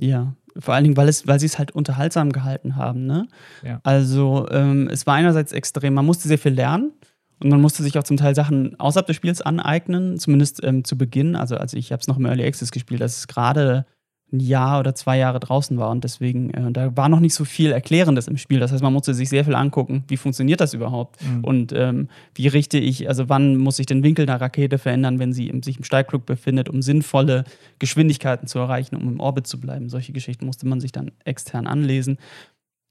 Ja, 0.00 0.34
vor 0.58 0.74
allen 0.74 0.84
Dingen, 0.84 0.96
weil, 0.96 1.08
es, 1.08 1.26
weil 1.26 1.38
sie 1.38 1.46
es 1.46 1.58
halt 1.58 1.72
unterhaltsam 1.72 2.32
gehalten 2.32 2.76
haben. 2.76 3.06
Ne? 3.06 3.28
Ja. 3.62 3.80
Also 3.84 4.46
ähm, 4.50 4.88
es 4.90 5.06
war 5.06 5.14
einerseits 5.14 5.52
extrem, 5.52 5.94
man 5.94 6.06
musste 6.06 6.28
sehr 6.28 6.38
viel 6.38 6.52
lernen 6.52 6.92
und 7.40 7.50
man 7.50 7.60
musste 7.60 7.82
sich 7.82 7.98
auch 7.98 8.04
zum 8.04 8.16
Teil 8.16 8.34
Sachen 8.34 8.78
außerhalb 8.78 9.06
des 9.06 9.16
Spiels 9.16 9.40
aneignen, 9.40 10.18
zumindest 10.18 10.62
ähm, 10.64 10.84
zu 10.84 10.98
Beginn. 10.98 11.36
Also, 11.36 11.56
also 11.56 11.76
ich 11.76 11.92
habe 11.92 12.00
es 12.00 12.08
noch 12.08 12.16
im 12.16 12.26
Early 12.26 12.44
Access 12.44 12.72
gespielt, 12.72 13.00
das 13.00 13.18
ist 13.18 13.28
gerade 13.28 13.86
ein 14.30 14.40
Jahr 14.40 14.80
oder 14.80 14.94
zwei 14.94 15.16
Jahre 15.16 15.40
draußen 15.40 15.78
war 15.78 15.90
und 15.90 16.04
deswegen, 16.04 16.50
äh, 16.50 16.70
da 16.70 16.94
war 16.96 17.08
noch 17.08 17.20
nicht 17.20 17.34
so 17.34 17.44
viel 17.46 17.72
Erklärendes 17.72 18.28
im 18.28 18.36
Spiel. 18.36 18.60
Das 18.60 18.72
heißt, 18.72 18.82
man 18.82 18.92
musste 18.92 19.14
sich 19.14 19.28
sehr 19.30 19.44
viel 19.44 19.54
angucken, 19.54 20.04
wie 20.08 20.18
funktioniert 20.18 20.60
das 20.60 20.74
überhaupt 20.74 21.16
Mhm. 21.24 21.44
und 21.44 21.72
ähm, 21.72 22.08
wie 22.34 22.48
richte 22.48 22.78
ich, 22.78 23.08
also 23.08 23.28
wann 23.28 23.56
muss 23.56 23.78
ich 23.78 23.86
den 23.86 24.02
Winkel 24.02 24.28
einer 24.28 24.40
Rakete 24.40 24.78
verändern, 24.78 25.18
wenn 25.18 25.32
sie 25.32 25.48
im, 25.48 25.62
sich 25.62 25.78
im 25.78 25.84
Steigflug 25.84 26.26
befindet, 26.26 26.68
um 26.68 26.82
sinnvolle 26.82 27.44
Geschwindigkeiten 27.78 28.46
zu 28.46 28.58
erreichen, 28.58 28.96
um 28.96 29.08
im 29.08 29.20
Orbit 29.20 29.46
zu 29.46 29.58
bleiben. 29.60 29.88
Solche 29.88 30.12
Geschichten 30.12 30.44
musste 30.44 30.68
man 30.68 30.80
sich 30.80 30.92
dann 30.92 31.10
extern 31.24 31.66
anlesen. 31.66 32.18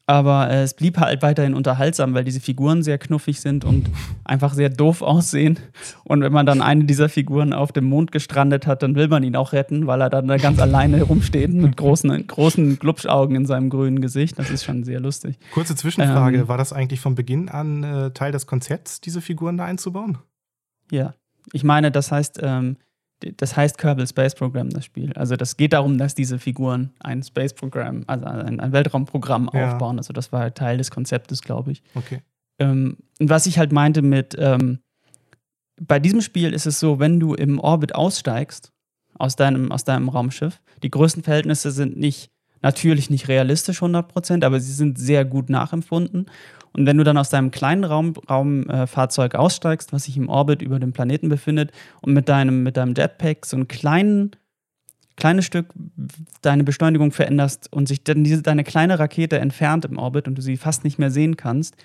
Aber 0.09 0.49
äh, 0.49 0.63
es 0.63 0.73
blieb 0.73 0.97
halt 0.97 1.21
weiterhin 1.21 1.53
unterhaltsam, 1.53 2.13
weil 2.13 2.23
diese 2.23 2.39
Figuren 2.39 2.81
sehr 2.81 2.97
knuffig 2.97 3.41
sind 3.41 3.65
und 3.65 3.89
einfach 4.23 4.53
sehr 4.53 4.69
doof 4.69 5.01
aussehen. 5.01 5.59
Und 6.05 6.21
wenn 6.21 6.31
man 6.31 6.45
dann 6.45 6.61
eine 6.61 6.85
dieser 6.85 7.09
Figuren 7.09 7.51
auf 7.51 7.73
dem 7.73 7.83
Mond 7.83 8.13
gestrandet 8.13 8.67
hat, 8.67 8.83
dann 8.83 8.95
will 8.95 9.09
man 9.09 9.23
ihn 9.23 9.35
auch 9.35 9.51
retten, 9.51 9.85
weil 9.85 9.99
er 10.01 10.09
dann 10.09 10.29
da 10.29 10.37
ganz 10.37 10.59
alleine 10.59 10.95
herumsteht 10.95 11.51
mit 11.53 11.75
großen, 11.75 12.25
großen 12.25 12.79
Glubschaugen 12.79 13.35
in 13.35 13.45
seinem 13.45 13.69
grünen 13.69 13.99
Gesicht. 13.99 14.39
Das 14.39 14.49
ist 14.49 14.63
schon 14.63 14.85
sehr 14.85 15.01
lustig. 15.01 15.37
Kurze 15.53 15.75
Zwischenfrage: 15.75 16.37
Ähm. 16.39 16.47
War 16.47 16.57
das 16.57 16.71
eigentlich 16.71 17.01
von 17.01 17.15
Beginn 17.15 17.49
an 17.49 17.83
äh, 17.83 18.11
Teil 18.11 18.31
des 18.31 18.47
Konzepts, 18.47 19.01
diese 19.01 19.19
Figuren 19.19 19.57
da 19.57 19.65
einzubauen? 19.65 20.19
Ja. 20.89 21.15
Ich 21.51 21.65
meine, 21.65 21.91
das 21.91 22.11
heißt, 22.13 22.39
ähm, 22.43 22.77
das 23.37 23.55
heißt 23.55 23.77
Kerbal 23.77 24.07
Space 24.07 24.35
Program, 24.35 24.69
das 24.69 24.85
Spiel. 24.85 25.11
Also 25.13 25.35
das 25.35 25.57
geht 25.57 25.73
darum, 25.73 25.97
dass 25.97 26.13
diese 26.15 26.37
Figuren 26.39 26.91
ein 26.99 27.23
Space 27.23 27.53
Program, 27.53 28.03
also 28.07 28.25
ein, 28.25 28.59
ein 28.59 28.71
Weltraumprogramm 28.71 29.49
Ja. 29.53 29.73
aufbauen. 29.73 29.97
Also 29.97 30.13
das 30.13 30.31
war 30.31 30.53
Teil 30.53 30.77
des 30.77 30.91
Konzeptes, 30.91 31.41
glaube 31.41 31.71
ich. 31.71 31.83
Okay. 31.95 32.21
Ähm, 32.59 32.97
und 33.19 33.29
was 33.29 33.45
ich 33.47 33.57
halt 33.57 33.71
meinte 33.71 34.01
mit, 34.01 34.35
ähm, 34.39 34.79
bei 35.79 35.99
diesem 35.99 36.21
Spiel 36.21 36.53
ist 36.53 36.65
es 36.65 36.79
so, 36.79 36.99
wenn 36.99 37.19
du 37.19 37.33
im 37.33 37.59
Orbit 37.59 37.93
aussteigst 37.95 38.71
aus 39.19 39.35
deinem, 39.35 39.71
aus 39.71 39.83
deinem 39.83 40.09
Raumschiff, 40.09 40.61
die 40.83 40.89
Größenverhältnisse 40.91 41.71
sind 41.71 41.97
nicht, 41.97 42.29
natürlich 42.67 43.09
nicht 43.09 43.29
realistisch 43.29 43.81
100%, 43.81 44.45
aber 44.45 44.59
sie 44.59 44.73
sind 44.73 44.99
sehr 44.99 45.23
gut 45.23 45.49
nachempfunden. 45.49 46.25
Und 46.73 46.85
wenn 46.85 46.97
du 46.97 47.03
dann 47.03 47.17
aus 47.17 47.29
deinem 47.29 47.49
kleinen 47.49 47.85
Raumfahrzeug 47.85 48.29
Raum, 48.29 48.69
äh, 48.69 48.87
Fahrzeug 48.87 49.35
aussteigst, 49.35 49.93
was 49.93 50.03
sich 50.03 50.17
im 50.17 50.27
Orbit 50.29 50.61
über 50.61 50.79
dem 50.79 50.91
Planeten 50.91 51.29
befindet, 51.29 51.71
und 52.01 52.13
mit 52.13 52.27
deinem, 52.27 52.63
mit 52.63 52.75
deinem 52.75 52.93
Jetpack 52.93 53.45
so 53.45 53.57
ein 53.57 53.67
kleinen, 53.67 54.31
kleines 55.15 55.45
Stück 55.45 55.73
deine 56.41 56.63
Beschleunigung 56.63 57.11
veränderst 57.11 57.71
und 57.71 57.87
sich 57.87 58.03
dann 58.03 58.23
diese, 58.23 58.41
deine 58.41 58.63
kleine 58.63 58.99
Rakete 58.99 59.39
entfernt 59.39 59.85
im 59.85 59.97
Orbit 59.97 60.27
und 60.27 60.37
du 60.37 60.41
sie 60.41 60.57
fast 60.57 60.83
nicht 60.83 60.99
mehr 60.99 61.09
sehen 61.09 61.37
kannst, 61.37 61.75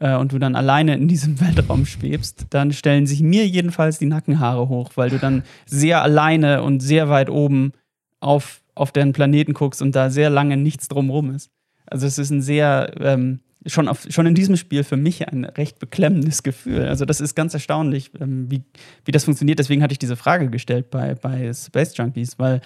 äh, 0.00 0.16
und 0.16 0.32
du 0.32 0.38
dann 0.38 0.56
alleine 0.56 0.94
in 0.94 1.06
diesem 1.06 1.40
Weltraum 1.42 1.86
schwebst, 1.86 2.46
dann 2.50 2.72
stellen 2.72 3.06
sich 3.06 3.20
mir 3.22 3.46
jedenfalls 3.46 3.98
die 3.98 4.06
Nackenhaare 4.06 4.68
hoch, 4.68 4.92
weil 4.96 5.10
du 5.10 5.18
dann 5.18 5.44
sehr 5.66 6.02
alleine 6.02 6.62
und 6.62 6.80
sehr 6.80 7.08
weit 7.08 7.30
oben 7.30 7.72
auf, 8.18 8.59
auf 8.80 8.92
den 8.92 9.12
Planeten 9.12 9.52
guckst 9.52 9.82
und 9.82 9.94
da 9.94 10.10
sehr 10.10 10.30
lange 10.30 10.56
nichts 10.56 10.88
drumrum 10.88 11.34
ist. 11.34 11.50
Also 11.86 12.06
es 12.06 12.18
ist 12.18 12.30
ein 12.30 12.40
sehr, 12.40 12.92
ähm, 13.00 13.40
schon, 13.66 13.88
auf, 13.88 14.06
schon 14.08 14.26
in 14.26 14.34
diesem 14.34 14.56
Spiel 14.56 14.84
für 14.84 14.96
mich 14.96 15.28
ein 15.28 15.44
recht 15.44 15.78
beklemmendes 15.78 16.42
Gefühl. 16.42 16.86
Also 16.86 17.04
das 17.04 17.20
ist 17.20 17.34
ganz 17.34 17.52
erstaunlich, 17.52 18.10
ähm, 18.20 18.50
wie, 18.50 18.62
wie 19.04 19.12
das 19.12 19.24
funktioniert. 19.24 19.58
Deswegen 19.58 19.82
hatte 19.82 19.92
ich 19.92 19.98
diese 19.98 20.16
Frage 20.16 20.48
gestellt 20.48 20.90
bei, 20.90 21.14
bei 21.14 21.52
Space 21.52 21.96
Junkies, 21.96 22.38
weil 22.38 22.62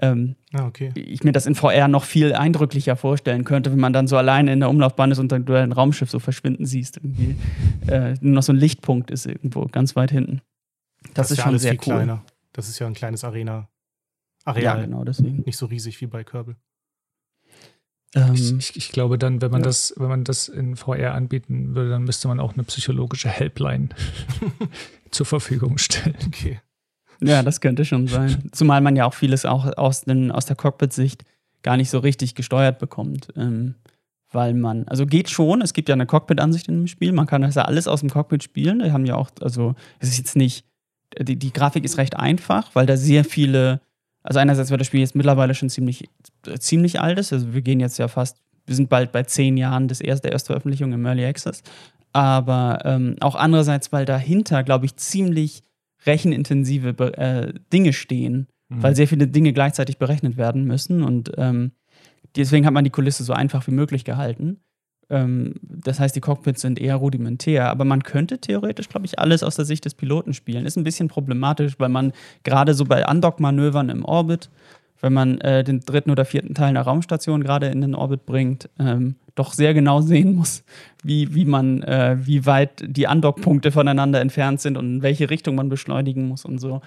ähm, 0.00 0.36
Ah, 0.52 0.66
okay. 0.66 0.92
ich 0.94 1.24
mir 1.24 1.32
das 1.32 1.46
in 1.46 1.54
VR 1.54 1.88
noch 1.88 2.04
viel 2.04 2.34
eindrücklicher 2.34 2.96
vorstellen 2.96 3.44
könnte, 3.44 3.72
wenn 3.72 3.80
man 3.80 3.94
dann 3.94 4.06
so 4.06 4.16
alleine 4.16 4.52
in 4.52 4.60
der 4.60 4.68
Umlaufbahn 4.68 5.10
ist 5.10 5.18
und 5.18 5.32
dann 5.32 5.46
du 5.46 5.54
dein 5.54 5.72
Raumschiff 5.72 6.10
so 6.10 6.18
verschwinden 6.18 6.66
siehst. 6.66 6.98
Irgendwie. 6.98 7.36
Äh, 7.86 8.14
nur 8.20 8.34
noch 8.34 8.42
so 8.42 8.52
ein 8.52 8.56
Lichtpunkt 8.56 9.12
ist 9.12 9.26
irgendwo 9.26 9.66
ganz 9.66 9.94
weit 9.94 10.10
hinten. 10.10 10.40
Das, 11.14 11.30
ist 11.30 11.38
ja 11.38 11.44
schon 11.44 11.56
sehr 11.56 11.74
cool. 11.74 11.78
kleiner. 11.78 12.24
Das 12.52 12.68
ist 12.68 12.80
ja 12.80 12.88
ein 12.88 12.94
kleines 12.94 13.22
Arena. 13.22 13.68
Areal. 14.46 14.78
Ja, 14.78 14.84
genau, 14.84 15.04
deswegen. 15.04 15.42
Nicht 15.44 15.56
so 15.58 15.66
riesig 15.66 16.00
wie 16.00 16.06
bei. 16.06 16.24
Ähm, 18.14 18.34
Ich, 18.34 18.52
ich, 18.56 18.76
ich 18.76 18.88
glaube 18.92 19.18
dann, 19.18 19.42
wenn 19.42 19.50
man 19.50 19.60
Ja. 19.60 19.66
das, 19.66 19.92
wenn 19.96 20.08
man 20.08 20.24
das 20.24 20.48
in 20.48 20.76
VR 20.76 21.14
anbieten 21.14 21.74
würde, 21.74 21.90
dann 21.90 22.04
müsste 22.04 22.28
man 22.28 22.40
auch 22.40 22.54
eine 22.54 22.62
psychologische 22.64 23.28
Helpline 23.28 23.88
zur 25.10 25.26
Verfügung 25.26 25.78
stellen. 25.78 26.16
Okay. 26.26 26.60
ja, 27.22 27.42
das 27.42 27.60
könnte 27.60 27.84
schon 27.84 28.06
sein. 28.06 28.48
Zumal 28.52 28.80
man 28.80 28.96
ja 28.96 29.04
auch 29.04 29.14
vieles 29.14 29.44
auch 29.44 29.66
aus, 29.76 30.02
den, 30.02 30.30
aus 30.30 30.46
der 30.46 30.56
Cockpit-Sicht 30.56 31.24
gar 31.62 31.76
nicht 31.76 31.90
so 31.90 31.98
richtig 31.98 32.34
gesteuert 32.34 32.78
bekommt. 32.78 33.28
Ähm, 33.36 33.74
weil 34.32 34.54
man, 34.54 34.86
also 34.88 35.06
geht 35.06 35.30
schon, 35.30 35.62
es 35.62 35.72
gibt 35.72 35.88
ja 35.88 35.94
eine 35.94 36.06
Cockpit-Ansicht 36.06 36.68
in 36.68 36.74
dem 36.74 36.86
Spiel, 36.88 37.12
man 37.12 37.26
kann 37.26 37.42
das 37.42 37.54
ja 37.54 37.64
alles 37.64 37.88
aus 37.88 38.00
dem 38.00 38.10
Cockpit 38.10 38.42
spielen. 38.42 38.80
Die 38.80 38.92
haben 38.92 39.06
ja 39.06 39.14
auch, 39.16 39.30
also 39.40 39.74
es 39.98 40.08
ist 40.10 40.18
jetzt 40.18 40.36
nicht, 40.36 40.64
die, 41.20 41.36
die 41.36 41.52
Grafik 41.52 41.84
ist 41.84 41.96
recht 41.98 42.16
einfach, 42.16 42.74
weil 42.74 42.86
da 42.86 42.96
sehr 42.96 43.24
viele, 43.24 43.80
also 44.26 44.38
einerseits, 44.40 44.70
weil 44.70 44.78
das 44.78 44.86
Spiel 44.86 45.00
jetzt 45.00 45.14
mittlerweile 45.14 45.54
schon 45.54 45.70
ziemlich, 45.70 46.08
ziemlich 46.58 47.00
alt 47.00 47.18
ist, 47.18 47.32
also 47.32 47.54
wir 47.54 47.62
gehen 47.62 47.80
jetzt 47.80 47.98
ja 47.98 48.08
fast, 48.08 48.38
wir 48.66 48.74
sind 48.74 48.88
bald 48.88 49.12
bei 49.12 49.22
zehn 49.22 49.56
Jahren 49.56 49.88
des 49.88 50.00
erst, 50.00 50.24
der 50.24 50.32
Erstveröffentlichung 50.32 50.92
im 50.92 51.06
Early 51.06 51.24
Access, 51.24 51.62
aber 52.12 52.80
ähm, 52.84 53.16
auch 53.20 53.34
andererseits, 53.34 53.92
weil 53.92 54.04
dahinter, 54.04 54.62
glaube 54.62 54.86
ich, 54.86 54.96
ziemlich 54.96 55.62
rechenintensive 56.06 56.88
äh, 57.16 57.52
Dinge 57.72 57.92
stehen, 57.92 58.46
Mhm. 58.68 58.82
weil 58.82 58.96
sehr 58.96 59.06
viele 59.06 59.28
Dinge 59.28 59.52
gleichzeitig 59.52 59.98
berechnet 59.98 60.36
werden 60.36 60.64
müssen 60.64 61.04
und 61.04 61.30
ähm, 61.36 61.70
deswegen 62.34 62.66
hat 62.66 62.74
man 62.74 62.82
die 62.82 62.90
Kulisse 62.90 63.22
so 63.22 63.32
einfach 63.32 63.64
wie 63.68 63.72
möglich 63.72 64.04
gehalten. 64.04 64.58
Ähm, 65.08 65.54
das 65.62 66.00
heißt, 66.00 66.16
die 66.16 66.20
Cockpits 66.20 66.60
sind 66.60 66.80
eher 66.80 66.96
rudimentär, 66.96 67.70
aber 67.70 67.84
man 67.84 68.02
könnte 68.02 68.38
theoretisch, 68.38 68.88
glaube 68.88 69.06
ich, 69.06 69.18
alles 69.18 69.42
aus 69.42 69.56
der 69.56 69.64
Sicht 69.64 69.84
des 69.84 69.94
Piloten 69.94 70.34
spielen. 70.34 70.66
Ist 70.66 70.76
ein 70.76 70.84
bisschen 70.84 71.08
problematisch, 71.08 71.74
weil 71.78 71.88
man 71.88 72.12
gerade 72.42 72.74
so 72.74 72.84
bei 72.84 73.06
Undock-Manövern 73.06 73.88
im 73.88 74.04
Orbit, 74.04 74.50
wenn 75.00 75.12
man 75.12 75.40
äh, 75.42 75.62
den 75.62 75.80
dritten 75.80 76.10
oder 76.10 76.24
vierten 76.24 76.54
Teil 76.54 76.68
einer 76.68 76.82
Raumstation 76.82 77.42
gerade 77.42 77.66
in 77.66 77.80
den 77.80 77.94
Orbit 77.94 78.26
bringt, 78.26 78.68
ähm, 78.78 79.16
doch 79.34 79.52
sehr 79.52 79.74
genau 79.74 80.00
sehen 80.00 80.34
muss, 80.34 80.64
wie, 81.02 81.34
wie 81.34 81.44
man, 81.44 81.82
äh, 81.82 82.16
wie 82.20 82.46
weit 82.46 82.82
die 82.86 83.06
Undock-Punkte 83.06 83.70
voneinander 83.70 84.20
entfernt 84.20 84.60
sind 84.60 84.76
und 84.76 84.96
in 84.96 85.02
welche 85.02 85.30
Richtung 85.30 85.54
man 85.54 85.68
beschleunigen 85.68 86.26
muss 86.26 86.44
und 86.44 86.58
so. 86.58 86.80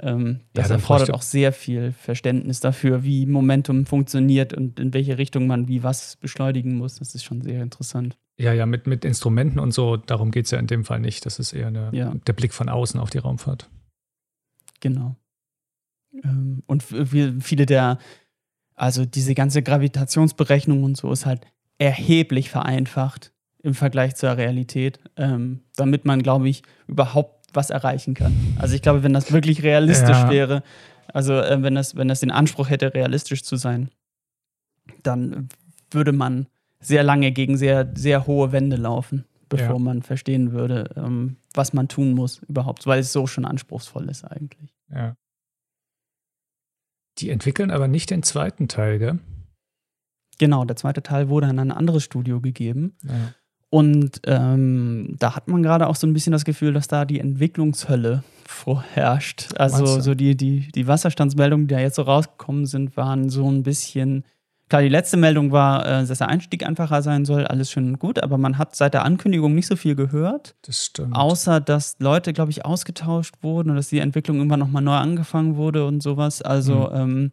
Ähm, 0.00 0.40
das 0.54 0.68
dann 0.68 0.78
erfordert 0.78 1.12
auch 1.12 1.22
sehr 1.22 1.52
viel 1.52 1.92
Verständnis 1.92 2.60
dafür, 2.60 3.04
wie 3.04 3.26
Momentum 3.26 3.86
funktioniert 3.86 4.52
und 4.52 4.80
in 4.80 4.92
welche 4.92 5.18
Richtung 5.18 5.46
man 5.46 5.68
wie 5.68 5.82
was 5.82 6.16
beschleunigen 6.16 6.76
muss. 6.76 6.96
Das 6.96 7.14
ist 7.14 7.22
schon 7.24 7.42
sehr 7.42 7.62
interessant. 7.62 8.16
Ja, 8.36 8.52
ja, 8.52 8.66
mit, 8.66 8.88
mit 8.88 9.04
Instrumenten 9.04 9.60
und 9.60 9.72
so, 9.72 9.96
darum 9.96 10.32
geht 10.32 10.46
es 10.46 10.50
ja 10.50 10.58
in 10.58 10.66
dem 10.66 10.84
Fall 10.84 10.98
nicht. 10.98 11.24
Das 11.24 11.38
ist 11.38 11.52
eher 11.52 11.68
eine, 11.68 11.90
Ja. 11.92 12.12
der 12.26 12.32
Blick 12.32 12.52
von 12.52 12.68
außen 12.68 12.98
auf 12.98 13.10
die 13.10 13.18
Raumfahrt. 13.18 13.70
Genau. 14.80 15.14
Ähm, 16.24 16.62
und 16.66 16.82
viele 16.82 17.66
der, 17.66 17.98
also 18.74 19.04
diese 19.04 19.34
ganze 19.34 19.62
Gravitationsberechnung 19.62 20.82
und 20.82 20.96
so 20.96 21.12
ist 21.12 21.26
halt 21.26 21.46
erheblich 21.78 22.50
vereinfacht 22.50 23.32
im 23.62 23.74
Vergleich 23.74 24.16
zur 24.16 24.36
Realität, 24.36 24.98
ähm, 25.16 25.60
damit 25.76 26.04
man, 26.04 26.22
glaube 26.22 26.48
ich, 26.48 26.62
überhaupt 26.86 27.43
was 27.56 27.70
erreichen 27.70 28.14
kann. 28.14 28.32
Also 28.58 28.74
ich 28.74 28.82
glaube, 28.82 29.02
wenn 29.02 29.12
das 29.12 29.32
wirklich 29.32 29.62
realistisch 29.62 30.08
Ja. 30.10 30.30
wäre, 30.30 30.62
also 31.12 31.34
äh, 31.34 31.62
wenn, 31.62 31.74
das, 31.74 31.96
wenn 31.96 32.08
das 32.08 32.20
den 32.20 32.30
Anspruch 32.30 32.70
hätte, 32.70 32.92
realistisch 32.94 33.42
zu 33.42 33.56
sein, 33.56 33.90
dann 35.02 35.48
würde 35.90 36.12
man 36.12 36.46
sehr 36.80 37.02
lange 37.02 37.32
gegen 37.32 37.56
sehr, 37.56 37.90
sehr 37.94 38.26
hohe 38.26 38.52
Wände 38.52 38.76
laufen, 38.76 39.24
bevor 39.48 39.76
Ja. 39.76 39.78
man 39.78 40.02
verstehen 40.02 40.52
würde, 40.52 40.90
ähm, 40.96 41.36
was 41.54 41.72
man 41.72 41.88
tun 41.88 42.12
muss 42.14 42.38
überhaupt, 42.48 42.86
weil 42.86 43.00
es 43.00 43.12
so 43.12 43.26
schon 43.26 43.44
anspruchsvoll 43.44 44.08
ist 44.10 44.24
eigentlich. 44.24 44.74
Ja. 44.90 45.16
Die 47.18 47.30
entwickeln 47.30 47.70
aber 47.70 47.86
nicht 47.88 48.10
den 48.10 48.22
zweiten 48.22 48.68
Teil, 48.68 48.98
gell? 48.98 49.18
Genau, 50.38 50.64
der 50.64 50.74
zweite 50.76 51.02
Teil 51.02 51.28
wurde 51.28 51.46
an 51.46 51.60
ein 51.60 51.70
anderes 51.70 52.02
Studio 52.02 52.40
gegeben. 52.40 52.96
Ja. 53.04 53.34
Und 53.74 54.20
ähm, 54.28 55.16
da 55.18 55.34
hat 55.34 55.48
man 55.48 55.64
gerade 55.64 55.88
auch 55.88 55.96
so 55.96 56.06
ein 56.06 56.12
bisschen 56.12 56.30
das 56.30 56.44
Gefühl, 56.44 56.72
dass 56.72 56.86
da 56.86 57.04
die 57.04 57.18
Entwicklungshölle 57.18 58.22
vorherrscht. 58.46 59.48
Also 59.56 59.98
so 60.00 60.14
die, 60.14 60.36
die, 60.36 60.68
die 60.72 60.86
Wasserstandsmeldungen, 60.86 61.66
die 61.66 61.74
da 61.74 61.80
jetzt 61.80 61.96
so 61.96 62.02
rausgekommen 62.02 62.66
sind, 62.66 62.96
waren 62.96 63.30
so 63.30 63.50
ein 63.50 63.64
bisschen. 63.64 64.22
Klar, 64.68 64.82
die 64.82 64.88
letzte 64.88 65.16
Meldung 65.16 65.50
war, 65.50 65.84
äh, 65.86 66.06
dass 66.06 66.18
der 66.18 66.28
Einstieg 66.28 66.64
einfacher 66.64 67.02
sein 67.02 67.24
soll, 67.24 67.48
alles 67.48 67.68
schön 67.68 67.88
und 67.88 67.98
gut, 67.98 68.22
aber 68.22 68.38
man 68.38 68.58
hat 68.58 68.76
seit 68.76 68.94
der 68.94 69.04
Ankündigung 69.04 69.56
nicht 69.56 69.66
so 69.66 69.74
viel 69.74 69.96
gehört, 69.96 70.54
Das 70.62 70.84
stimmt. 70.84 71.16
außer 71.16 71.60
dass 71.60 71.96
Leute, 71.98 72.32
glaube 72.32 72.52
ich, 72.52 72.64
ausgetauscht 72.64 73.34
wurden 73.42 73.70
und 73.70 73.76
dass 73.76 73.88
die 73.88 73.98
Entwicklung 73.98 74.36
irgendwann 74.36 74.60
nochmal 74.60 74.82
neu 74.82 74.94
angefangen 74.94 75.56
wurde 75.56 75.84
und 75.84 76.00
sowas. 76.00 76.42
Also, 76.42 76.92
ähm, 76.92 77.32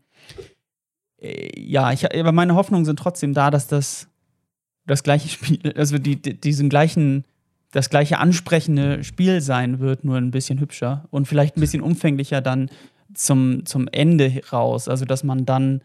äh, 1.22 1.52
ja, 1.56 1.92
ich, 1.92 2.12
aber 2.20 2.32
meine 2.32 2.56
Hoffnungen 2.56 2.86
sind 2.86 2.98
trotzdem 2.98 3.36
da, 3.36 3.52
dass 3.52 3.68
das 3.68 4.08
das 4.86 5.04
gleiche 5.04 5.30
Spiel, 5.30 5.60
also 5.76 5.98
die, 5.98 6.22
die, 6.22 6.40
diesen 6.40 6.70
gleichen 6.70 7.26
das 7.72 7.90
gleiche 7.90 8.20
ansprechende 8.20 9.04
Spiel 9.04 9.42
sein 9.42 9.80
wird, 9.80 10.04
nur 10.04 10.18
ein 10.18 10.32
bisschen 10.32 10.60
hübscher 10.60 11.08
und 11.10 11.28
vielleicht 11.28 11.58
ein 11.58 11.62
bisschen 11.62 11.82
umfänglicher 11.82 12.42
dann 12.42 12.70
zum, 13.14 13.66
zum 13.66 13.88
Ende 13.92 14.42
raus. 14.52 14.88
Also, 14.88 15.06
dass 15.06 15.24
man 15.24 15.46
dann, 15.46 15.82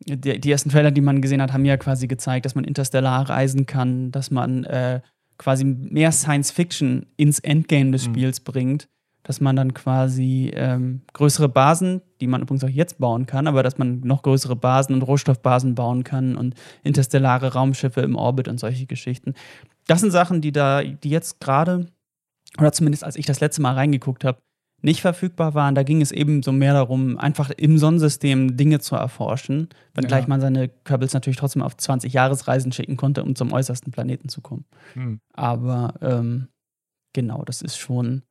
die, 0.00 0.38
die 0.38 0.50
ersten 0.50 0.70
Trailer, 0.70 0.90
die 0.90 1.00
man 1.00 1.22
gesehen 1.22 1.42
hat, 1.42 1.52
haben 1.52 1.64
ja 1.64 1.76
quasi 1.76 2.06
gezeigt, 2.06 2.44
dass 2.44 2.54
man 2.54 2.64
interstellar 2.64 3.28
reisen 3.28 3.66
kann, 3.66 4.10
dass 4.10 4.30
man 4.30 4.64
äh, 4.64 5.00
quasi 5.38 5.64
mehr 5.64 6.12
Science 6.12 6.50
Fiction 6.50 7.06
ins 7.16 7.38
Endgame 7.38 7.92
des 7.92 8.06
mhm. 8.06 8.12
Spiels 8.12 8.40
mhm. 8.40 8.44
bringt, 8.44 8.88
dass 9.22 9.40
man 9.40 9.56
dann 9.56 9.74
quasi 9.74 10.50
ähm, 10.54 11.02
größere 11.12 11.48
Basen, 11.48 12.02
die 12.20 12.26
man 12.26 12.42
übrigens 12.42 12.64
auch 12.64 12.68
jetzt 12.68 12.98
bauen 12.98 13.26
kann, 13.26 13.46
aber 13.46 13.62
dass 13.62 13.78
man 13.78 14.00
noch 14.00 14.22
größere 14.22 14.56
Basen 14.56 14.94
und 14.94 15.02
Rohstoffbasen 15.02 15.74
bauen 15.74 16.04
kann 16.04 16.36
und 16.36 16.54
interstellare 16.82 17.52
Raumschiffe 17.52 18.00
im 18.00 18.16
Orbit 18.16 18.48
und 18.48 18.58
solche 18.58 18.86
Geschichten. 18.86 19.34
Das 19.86 20.00
sind 20.00 20.10
Sachen, 20.10 20.40
die 20.40 20.52
da, 20.52 20.82
die 20.82 21.10
jetzt 21.10 21.40
gerade, 21.40 21.86
oder 22.58 22.72
zumindest 22.72 23.04
als 23.04 23.16
ich 23.16 23.26
das 23.26 23.40
letzte 23.40 23.62
Mal 23.62 23.74
reingeguckt 23.74 24.24
habe, 24.24 24.38
nicht 24.82 25.00
verfügbar 25.00 25.54
waren. 25.54 25.74
Da 25.74 25.84
ging 25.84 26.02
es 26.02 26.10
eben 26.10 26.42
so 26.42 26.52
mehr 26.52 26.74
darum, 26.74 27.16
einfach 27.16 27.50
im 27.50 27.78
Sonnensystem 27.78 28.56
Dinge 28.56 28.80
zu 28.80 28.96
erforschen, 28.96 29.68
wenngleich 29.94 30.24
ja. 30.24 30.28
man 30.28 30.40
seine 30.40 30.68
Kerbals 30.68 31.14
natürlich 31.14 31.38
trotzdem 31.38 31.62
auf 31.62 31.76
20 31.76 32.12
Jahresreisen 32.12 32.72
schicken 32.72 32.96
konnte, 32.96 33.22
um 33.22 33.36
zum 33.36 33.52
äußersten 33.52 33.92
Planeten 33.92 34.28
zu 34.28 34.40
kommen. 34.40 34.64
Hm. 34.94 35.20
Aber 35.32 35.94
ähm, 36.02 36.48
genau, 37.12 37.44
das 37.44 37.62
ist 37.62 37.76
schon. 37.76 38.22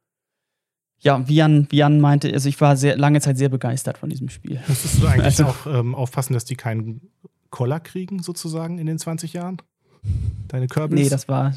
Ja, 1.02 1.28
wie 1.28 1.36
Jan, 1.36 1.68
wie 1.70 1.78
Jan 1.78 2.00
meinte, 2.00 2.32
also 2.32 2.48
ich 2.48 2.62
war 2.62 2.78
sehr 2.78 2.96
lange 2.96 3.22
Zeit 3.22 3.38
sehr 3.38 3.50
begeistert 3.50 3.98
von 3.98 4.10
diesem 4.10 4.30
Spiel. 4.30 4.60
Müsstest 4.68 5.02
du 5.02 5.08
eigentlich 5.08 5.26
also, 5.26 5.46
auch 5.46 5.66
ähm, 5.66 5.96
aufpassen, 5.96 6.34
dass 6.34 6.46
die 6.46 6.56
keinen 6.56 7.02
Koller 7.50 7.80
kriegen, 7.80 8.22
sozusagen, 8.22 8.78
in 8.78 8.86
den 8.86 9.00
20 9.00 9.34
Jahren? 9.34 9.58
Deine 10.48 10.68
Kerbals? 10.68 11.02
Nee, 11.02 11.10
das 11.10 11.28
war. 11.28 11.54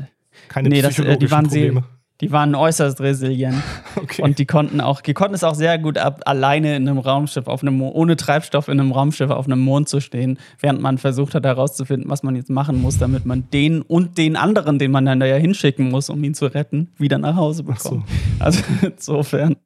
Keine 0.48 0.70
nee, 0.70 0.82
das, 0.82 0.98
äh, 0.98 1.16
die 1.18 1.30
waren 1.30 1.46
Probleme. 1.46 1.80
sehr 1.80 1.88
die 2.24 2.32
waren 2.32 2.54
äußerst 2.54 3.00
resilient. 3.00 3.62
Okay. 3.96 4.22
Und 4.22 4.38
die 4.38 4.44
konnten 4.44 4.80
auch, 4.80 5.00
die 5.00 5.14
konnten 5.14 5.34
es 5.34 5.44
auch 5.44 5.54
sehr 5.54 5.78
gut 5.78 5.98
ab, 5.98 6.22
alleine 6.26 6.76
in 6.76 6.88
einem 6.88 6.98
Raumschiff, 6.98 7.46
auf 7.46 7.62
einem, 7.62 7.80
ohne 7.80 8.16
Treibstoff 8.16 8.68
in 8.68 8.78
einem 8.78 8.92
Raumschiff 8.92 9.30
auf 9.30 9.46
einem 9.46 9.60
Mond 9.60 9.88
zu 9.88 10.00
stehen, 10.00 10.38
während 10.60 10.80
man 10.80 10.98
versucht 10.98 11.34
hat 11.34 11.44
herauszufinden, 11.44 12.10
was 12.10 12.22
man 12.22 12.36
jetzt 12.36 12.50
machen 12.50 12.82
muss, 12.82 12.98
damit 12.98 13.24
man 13.24 13.48
den 13.50 13.82
und 13.82 14.18
den 14.18 14.36
anderen, 14.36 14.78
den 14.78 14.90
man 14.90 15.06
dann 15.06 15.20
da 15.20 15.26
ja 15.26 15.36
hinschicken 15.36 15.90
muss, 15.90 16.10
um 16.10 16.22
ihn 16.24 16.34
zu 16.34 16.46
retten, 16.46 16.90
wieder 16.98 17.18
nach 17.18 17.36
Hause 17.36 17.62
bekommt. 17.62 17.82
So. 18.08 18.44
Also 18.44 18.62
insofern, 18.82 19.56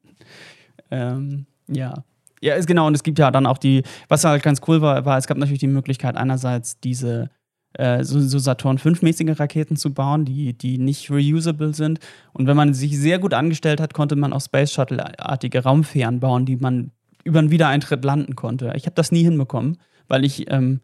ähm, 0.91 1.47
ja. 1.67 2.05
Ja, 2.41 2.55
ist 2.55 2.67
genau, 2.67 2.87
und 2.87 2.95
es 2.95 3.03
gibt 3.03 3.19
ja 3.19 3.31
dann 3.31 3.47
auch 3.47 3.59
die, 3.59 3.83
was 4.09 4.25
halt 4.25 4.43
ganz 4.43 4.61
cool 4.69 4.81
war, 4.83 5.05
war, 5.05 5.19
es 5.19 5.27
gab 5.27 5.39
natürlich 5.39 5.61
die 5.61 5.67
Möglichkeit, 5.67 6.17
einerseits 6.17 6.79
diese 6.79 7.31
äh, 7.75 8.03
so, 8.05 8.21
so 8.21 8.39
Saturn 8.39 8.79
5-mäßige 8.79 9.39
Raketen 9.39 9.77
zu 9.77 9.93
bauen, 9.93 10.25
die, 10.25 10.57
die 10.57 10.79
nicht 10.79 11.11
reusable 11.11 11.75
sind. 11.75 12.01
Und 12.33 12.47
wenn 12.47 12.57
man 12.57 12.75
sich 12.75 12.99
sehr 12.99 13.19
gut 13.19 13.35
angestellt 13.35 13.81
hat, 13.81 13.95
konnte 13.95 14.17
man 14.17 14.33
auch 14.33 14.41
Space 14.41 14.73
Shuttle-artige 14.73 15.63
Raumfähren 15.63 16.21
bauen, 16.21 16.47
die 16.47 16.57
man 16.57 16.93
über 17.25 17.39
einen 17.41 17.51
Wiedereintritt 17.51 18.05
landen 18.05 18.37
konnte. 18.37 18.73
Ich 18.77 18.87
habe 18.87 18.95
das 18.95 19.13
nie 19.13 19.23
hinbekommen, 19.23 19.79
weil 20.09 20.25
ich 20.25 20.51
ähm, 20.51 20.81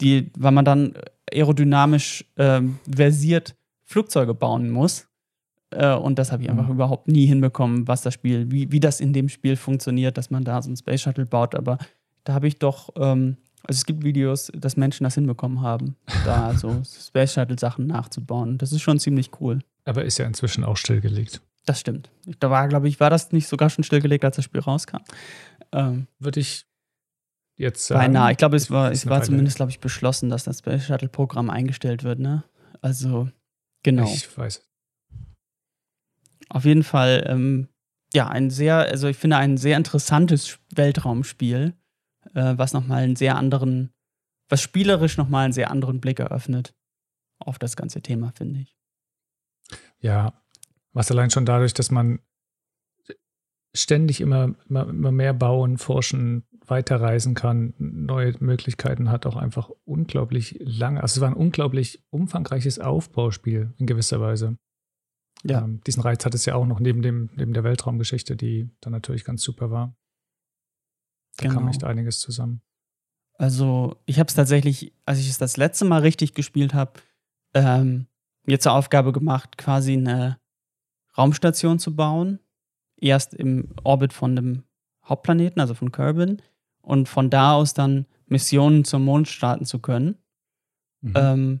die, 0.00 0.32
weil 0.36 0.52
man 0.52 0.64
dann 0.64 0.94
aerodynamisch 1.32 2.24
ähm, 2.36 2.78
versiert 2.90 3.54
Flugzeuge 3.84 4.34
bauen 4.34 4.70
muss. 4.70 5.08
Äh, 5.70 5.94
und 5.94 6.18
das 6.18 6.32
habe 6.32 6.42
ich 6.42 6.50
einfach 6.50 6.66
mhm. 6.66 6.74
überhaupt 6.74 7.08
nie 7.08 7.26
hinbekommen, 7.26 7.86
was 7.86 8.02
das 8.02 8.14
Spiel, 8.14 8.50
wie, 8.50 8.70
wie 8.72 8.80
das 8.80 9.00
in 9.00 9.12
dem 9.12 9.28
Spiel 9.28 9.56
funktioniert, 9.56 10.16
dass 10.18 10.30
man 10.30 10.44
da 10.44 10.60
so 10.62 10.70
ein 10.70 10.76
Space 10.76 11.02
Shuttle 11.02 11.26
baut. 11.26 11.54
Aber 11.54 11.78
da 12.24 12.34
habe 12.34 12.48
ich 12.48 12.58
doch 12.58 12.90
ähm, 12.96 13.36
also 13.66 13.78
es 13.78 13.86
gibt 13.86 14.04
Videos, 14.04 14.50
dass 14.54 14.76
Menschen 14.76 15.04
das 15.04 15.14
hinbekommen 15.14 15.60
haben, 15.62 15.96
da 16.24 16.54
so 16.56 16.82
Space 16.84 17.34
Shuttle-Sachen 17.34 17.86
nachzubauen. 17.86 18.58
Das 18.58 18.72
ist 18.72 18.82
schon 18.82 18.98
ziemlich 18.98 19.30
cool. 19.40 19.60
Aber 19.84 20.04
ist 20.04 20.18
ja 20.18 20.26
inzwischen 20.26 20.64
auch 20.64 20.76
stillgelegt. 20.76 21.40
Das 21.66 21.80
stimmt. 21.80 22.10
Da 22.40 22.50
war, 22.50 22.68
glaube 22.68 22.88
ich, 22.88 23.00
war 23.00 23.10
das 23.10 23.32
nicht 23.32 23.48
sogar 23.48 23.70
schon 23.70 23.84
stillgelegt, 23.84 24.24
als 24.24 24.36
das 24.36 24.44
Spiel 24.44 24.60
rauskam. 24.60 24.98
Ähm, 25.72 26.06
Würde 26.18 26.40
ich 26.40 26.66
jetzt 27.56 27.86
sagen. 27.86 28.00
Beinahe. 28.00 28.32
Ich 28.32 28.38
glaube, 28.38 28.56
es 28.56 28.70
war, 28.70 28.92
es 28.92 29.06
war 29.06 29.22
zumindest, 29.22 29.56
glaube 29.56 29.70
ich, 29.70 29.80
beschlossen, 29.80 30.28
dass 30.28 30.44
das 30.44 30.58
Space 30.58 30.84
Shuttle-Programm 30.84 31.48
eingestellt 31.48 32.04
wird, 32.04 32.18
ne? 32.18 32.44
Also, 32.82 33.28
genau. 33.82 34.04
Ich 34.04 34.36
weiß. 34.36 34.62
Auf 36.50 36.66
jeden 36.66 36.82
Fall, 36.82 37.24
ähm, 37.26 37.68
ja, 38.12 38.28
ein 38.28 38.50
sehr, 38.50 38.76
also 38.76 39.08
ich 39.08 39.16
finde 39.16 39.38
ein 39.38 39.56
sehr 39.56 39.78
interessantes 39.78 40.58
Weltraumspiel 40.74 41.74
äh, 42.34 42.54
was 42.56 42.72
nochmal 42.72 43.02
einen 43.02 43.16
sehr 43.16 43.36
anderen, 43.36 43.92
was 44.48 44.60
spielerisch 44.60 45.16
nochmal 45.16 45.44
einen 45.44 45.52
sehr 45.52 45.70
anderen 45.70 46.00
Blick 46.00 46.20
eröffnet 46.20 46.74
auf 47.38 47.58
das 47.58 47.76
ganze 47.76 48.00
Thema, 48.02 48.32
finde 48.32 48.60
ich. 48.60 48.76
Ja, 49.98 50.32
was 50.92 51.10
allein 51.10 51.30
schon 51.30 51.46
dadurch, 51.46 51.74
dass 51.74 51.90
man 51.90 52.20
ständig 53.74 54.20
immer, 54.20 54.54
immer, 54.68 54.88
immer 54.88 55.12
mehr 55.12 55.34
bauen, 55.34 55.78
forschen, 55.78 56.44
weiterreisen 56.66 57.34
kann, 57.34 57.74
neue 57.78 58.34
Möglichkeiten 58.38 59.10
hat, 59.10 59.26
auch 59.26 59.36
einfach 59.36 59.70
unglaublich 59.84 60.58
lange. 60.60 61.02
Also 61.02 61.18
es 61.18 61.20
war 61.20 61.28
ein 61.28 61.36
unglaublich 61.36 62.02
umfangreiches 62.10 62.78
Aufbauspiel 62.78 63.74
in 63.76 63.86
gewisser 63.86 64.20
Weise. 64.20 64.56
Ja. 65.42 65.62
Ähm, 65.62 65.80
diesen 65.86 66.02
Reiz 66.02 66.24
hat 66.24 66.34
es 66.34 66.46
ja 66.46 66.54
auch 66.54 66.66
noch 66.66 66.80
neben, 66.80 67.02
dem, 67.02 67.30
neben 67.34 67.52
der 67.52 67.64
Weltraumgeschichte, 67.64 68.36
die 68.36 68.70
dann 68.80 68.92
natürlich 68.92 69.24
ganz 69.24 69.42
super 69.42 69.70
war. 69.70 69.94
Da 71.36 71.48
genau. 71.48 71.60
kam 71.60 71.68
echt 71.68 71.84
einiges 71.84 72.20
zusammen. 72.20 72.60
Also, 73.36 73.96
ich 74.06 74.18
habe 74.18 74.28
es 74.28 74.34
tatsächlich, 74.34 74.92
als 75.04 75.18
ich 75.18 75.28
es 75.28 75.38
das 75.38 75.56
letzte 75.56 75.84
Mal 75.84 76.02
richtig 76.02 76.34
gespielt 76.34 76.72
habe, 76.72 76.92
ähm, 77.52 78.06
mir 78.44 78.60
zur 78.60 78.72
Aufgabe 78.72 79.12
gemacht, 79.12 79.58
quasi 79.58 79.94
eine 79.94 80.38
Raumstation 81.16 81.78
zu 81.78 81.96
bauen. 81.96 82.38
Erst 82.96 83.34
im 83.34 83.68
Orbit 83.82 84.12
von 84.12 84.36
dem 84.36 84.62
Hauptplaneten, 85.04 85.60
also 85.60 85.74
von 85.74 85.90
Kerbin, 85.90 86.40
und 86.80 87.08
von 87.08 87.30
da 87.30 87.54
aus 87.54 87.74
dann 87.74 88.06
Missionen 88.26 88.84
zum 88.84 89.04
Mond 89.04 89.28
starten 89.28 89.64
zu 89.64 89.78
können. 89.80 90.16
Mhm. 91.00 91.12
Ähm, 91.16 91.60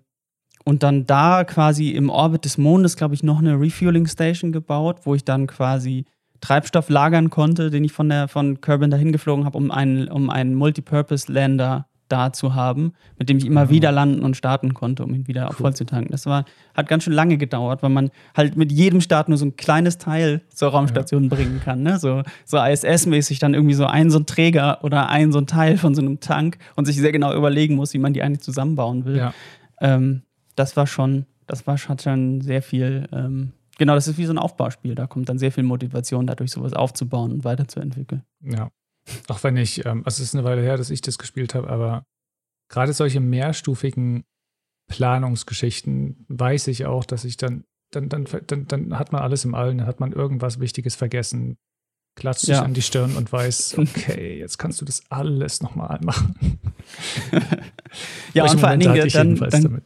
und 0.64 0.82
dann 0.82 1.06
da 1.06 1.44
quasi 1.44 1.90
im 1.90 2.08
Orbit 2.08 2.44
des 2.44 2.56
Mondes, 2.56 2.96
glaube 2.96 3.14
ich, 3.14 3.22
noch 3.22 3.38
eine 3.38 3.60
Refueling 3.60 4.06
Station 4.06 4.52
gebaut, 4.52 5.00
wo 5.04 5.14
ich 5.14 5.24
dann 5.24 5.46
quasi 5.46 6.06
Treibstoff 6.44 6.90
lagern 6.90 7.30
konnte, 7.30 7.70
den 7.70 7.84
ich 7.84 7.92
von 7.92 8.10
der 8.10 8.28
von 8.28 8.60
Kerbin 8.60 8.90
dahin 8.90 9.12
geflogen 9.12 9.46
habe, 9.46 9.56
um 9.56 9.70
einen, 9.70 10.08
um 10.08 10.28
einen 10.28 10.54
Multipurpose-Lander 10.54 11.86
da 12.08 12.34
zu 12.34 12.54
haben, 12.54 12.92
mit 13.18 13.30
dem 13.30 13.38
ich 13.38 13.46
immer 13.46 13.64
mhm. 13.64 13.70
wieder 13.70 13.90
landen 13.90 14.22
und 14.22 14.36
starten 14.36 14.74
konnte, 14.74 15.04
um 15.04 15.14
ihn 15.14 15.26
wieder 15.26 15.46
cool. 15.46 15.56
voll 15.56 15.74
zu 15.74 15.86
tanken. 15.86 16.12
Das 16.12 16.26
war, 16.26 16.44
hat 16.74 16.86
ganz 16.86 17.04
schön 17.04 17.14
lange 17.14 17.38
gedauert, 17.38 17.82
weil 17.82 17.88
man 17.88 18.10
halt 18.36 18.56
mit 18.56 18.70
jedem 18.70 19.00
Start 19.00 19.30
nur 19.30 19.38
so 19.38 19.46
ein 19.46 19.56
kleines 19.56 19.96
Teil 19.96 20.42
zur 20.50 20.68
Raumstation 20.68 21.24
ja. 21.24 21.28
bringen 21.30 21.62
kann. 21.64 21.82
Ne? 21.82 21.98
So, 21.98 22.22
so 22.44 22.58
ISS-mäßig 22.58 23.38
dann 23.38 23.54
irgendwie 23.54 23.74
so 23.74 23.86
ein 23.86 24.10
so 24.10 24.18
ein 24.18 24.26
Träger 24.26 24.84
oder 24.84 25.08
ein 25.08 25.32
so 25.32 25.38
ein 25.38 25.46
Teil 25.46 25.78
von 25.78 25.94
so 25.94 26.02
einem 26.02 26.20
Tank 26.20 26.58
und 26.76 26.84
sich 26.84 26.96
sehr 26.96 27.10
genau 27.12 27.34
überlegen 27.34 27.74
muss, 27.76 27.94
wie 27.94 27.98
man 27.98 28.12
die 28.12 28.22
eigentlich 28.22 28.42
zusammenbauen 28.42 29.06
will. 29.06 29.16
Ja. 29.16 29.34
Ähm, 29.80 30.22
das 30.56 30.76
war 30.76 30.86
schon, 30.86 31.24
das 31.46 31.66
war 31.66 31.78
hat 31.78 32.02
schon 32.02 32.42
sehr 32.42 32.60
viel 32.60 33.08
ähm, 33.12 33.52
Genau, 33.78 33.94
das 33.94 34.08
ist 34.08 34.18
wie 34.18 34.26
so 34.26 34.32
ein 34.32 34.38
Aufbauspiel. 34.38 34.94
Da 34.94 35.06
kommt 35.06 35.28
dann 35.28 35.38
sehr 35.38 35.52
viel 35.52 35.64
Motivation, 35.64 36.26
dadurch 36.26 36.50
sowas 36.50 36.72
aufzubauen 36.72 37.32
und 37.32 37.44
weiterzuentwickeln. 37.44 38.22
Ja. 38.40 38.70
Auch 39.28 39.42
wenn 39.42 39.56
ich, 39.56 39.84
ähm, 39.84 40.02
also 40.04 40.22
es 40.22 40.28
ist 40.28 40.34
eine 40.34 40.44
Weile 40.44 40.62
her, 40.62 40.76
dass 40.76 40.90
ich 40.90 41.00
das 41.00 41.18
gespielt 41.18 41.54
habe, 41.54 41.68
aber 41.68 42.04
gerade 42.68 42.92
solche 42.92 43.20
mehrstufigen 43.20 44.24
Planungsgeschichten 44.88 46.24
weiß 46.28 46.68
ich 46.68 46.86
auch, 46.86 47.04
dass 47.04 47.24
ich 47.24 47.36
dann, 47.36 47.64
dann, 47.90 48.08
dann, 48.08 48.26
dann, 48.46 48.66
dann 48.66 48.98
hat 48.98 49.12
man 49.12 49.22
alles 49.22 49.44
im 49.44 49.54
Allen, 49.54 49.78
dann 49.78 49.86
hat 49.86 50.00
man 50.00 50.12
irgendwas 50.12 50.60
Wichtiges 50.60 50.94
vergessen, 50.94 51.56
klatscht 52.16 52.42
sich 52.42 52.50
ja. 52.50 52.62
an 52.62 52.74
die 52.74 52.82
Stirn 52.82 53.16
und 53.16 53.32
weiß, 53.32 53.78
okay, 53.78 54.38
jetzt 54.38 54.58
kannst 54.58 54.80
du 54.80 54.84
das 54.84 55.02
alles 55.10 55.62
nochmal 55.62 56.00
machen. 56.02 56.58
ja, 58.34 58.44
und 58.44 58.60
vor 58.60 58.68
allen 58.68 58.80
Dingen, 58.80 59.08
dann, 59.08 59.36
dann 59.36 59.82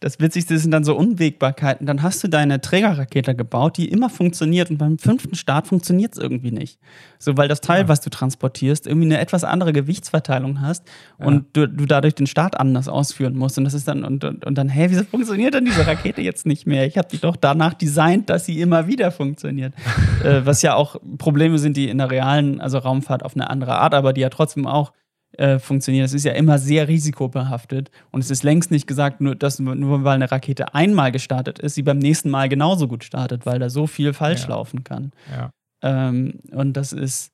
das 0.00 0.18
Witzigste 0.18 0.58
sind 0.58 0.72
dann 0.72 0.82
so 0.82 0.96
Unwägbarkeiten. 0.96 1.86
Dann 1.86 2.02
hast 2.02 2.24
du 2.24 2.28
deine 2.28 2.60
Trägerrakete 2.60 3.34
gebaut, 3.34 3.76
die 3.76 3.88
immer 3.88 4.10
funktioniert 4.10 4.70
und 4.70 4.78
beim 4.78 4.98
fünften 4.98 5.36
Start 5.36 5.68
funktioniert 5.68 6.14
es 6.14 6.18
irgendwie 6.18 6.50
nicht. 6.50 6.80
So, 7.18 7.36
weil 7.36 7.48
das 7.48 7.60
Teil, 7.60 7.82
ja. 7.82 7.88
was 7.88 8.00
du 8.00 8.10
transportierst, 8.10 8.86
irgendwie 8.86 9.06
eine 9.06 9.18
etwas 9.18 9.44
andere 9.44 9.72
Gewichtsverteilung 9.72 10.60
hast 10.60 10.84
ja. 11.20 11.26
und 11.26 11.46
du, 11.52 11.68
du 11.68 11.86
dadurch 11.86 12.14
den 12.14 12.26
Start 12.26 12.58
anders 12.58 12.88
ausführen 12.88 13.36
musst. 13.36 13.58
Und 13.58 13.64
das 13.64 13.74
ist 13.74 13.86
dann, 13.86 14.04
und, 14.04 14.24
und, 14.24 14.44
und 14.44 14.58
dann, 14.58 14.68
hä, 14.68 14.86
wieso 14.90 15.04
funktioniert 15.04 15.54
denn 15.54 15.64
diese 15.64 15.86
Rakete 15.86 16.22
jetzt 16.22 16.46
nicht 16.46 16.66
mehr? 16.66 16.86
Ich 16.86 16.98
habe 16.98 17.08
die 17.08 17.18
doch 17.18 17.36
danach 17.36 17.74
designt, 17.74 18.30
dass 18.30 18.46
sie 18.46 18.60
immer 18.60 18.86
wieder 18.88 19.10
funktioniert. 19.10 19.74
äh, 20.24 20.40
was 20.44 20.62
ja 20.62 20.74
auch 20.74 20.96
Probleme 21.18 21.58
sind, 21.58 21.68
sind 21.68 21.76
die 21.76 21.90
in 21.90 21.98
der 21.98 22.10
realen, 22.10 22.62
also 22.62 22.78
Raumfahrt 22.78 23.22
auf 23.22 23.34
eine 23.34 23.50
andere 23.50 23.78
Art, 23.78 23.92
aber 23.92 24.14
die 24.14 24.22
ja 24.22 24.30
trotzdem 24.30 24.66
auch 24.66 24.92
äh, 25.38 25.58
funktionieren. 25.58 26.04
Es 26.04 26.12
ist 26.12 26.24
ja 26.24 26.32
immer 26.32 26.58
sehr 26.58 26.88
risikobehaftet 26.88 27.90
und 28.10 28.20
es 28.20 28.30
ist 28.30 28.42
längst 28.42 28.70
nicht 28.70 28.86
gesagt, 28.86 29.20
nur, 29.20 29.34
dass 29.34 29.58
nur 29.58 30.04
weil 30.04 30.16
eine 30.16 30.30
Rakete 30.30 30.74
einmal 30.74 31.12
gestartet 31.12 31.58
ist, 31.58 31.74
sie 31.74 31.82
beim 31.82 31.98
nächsten 31.98 32.28
Mal 32.28 32.48
genauso 32.48 32.88
gut 32.88 33.04
startet, 33.04 33.46
weil 33.46 33.58
da 33.58 33.70
so 33.70 33.86
viel 33.86 34.12
falsch 34.12 34.42
ja. 34.42 34.48
laufen 34.48 34.84
kann. 34.84 35.12
Ja. 35.30 35.50
Ähm, 35.82 36.40
und 36.50 36.74
das 36.76 36.92
ist, 36.92 37.30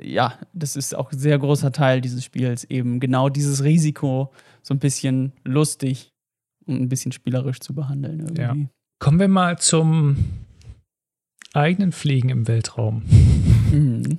ja, 0.00 0.38
das 0.52 0.74
ist 0.74 0.94
auch 0.94 1.12
ein 1.12 1.18
sehr 1.18 1.38
großer 1.38 1.70
Teil 1.70 2.00
dieses 2.00 2.24
Spiels, 2.24 2.64
eben 2.64 2.98
genau 2.98 3.28
dieses 3.28 3.62
Risiko 3.62 4.32
so 4.62 4.74
ein 4.74 4.78
bisschen 4.78 5.32
lustig 5.44 6.12
und 6.66 6.80
ein 6.80 6.88
bisschen 6.88 7.12
spielerisch 7.12 7.60
zu 7.60 7.74
behandeln 7.74 8.20
irgendwie. 8.20 8.40
Ja. 8.40 8.56
Kommen 8.98 9.20
wir 9.20 9.28
mal 9.28 9.58
zum 9.58 10.16
eigenen 11.52 11.92
Fliegen 11.92 12.30
im 12.30 12.48
Weltraum. 12.48 13.02
Mhm. 13.70 14.18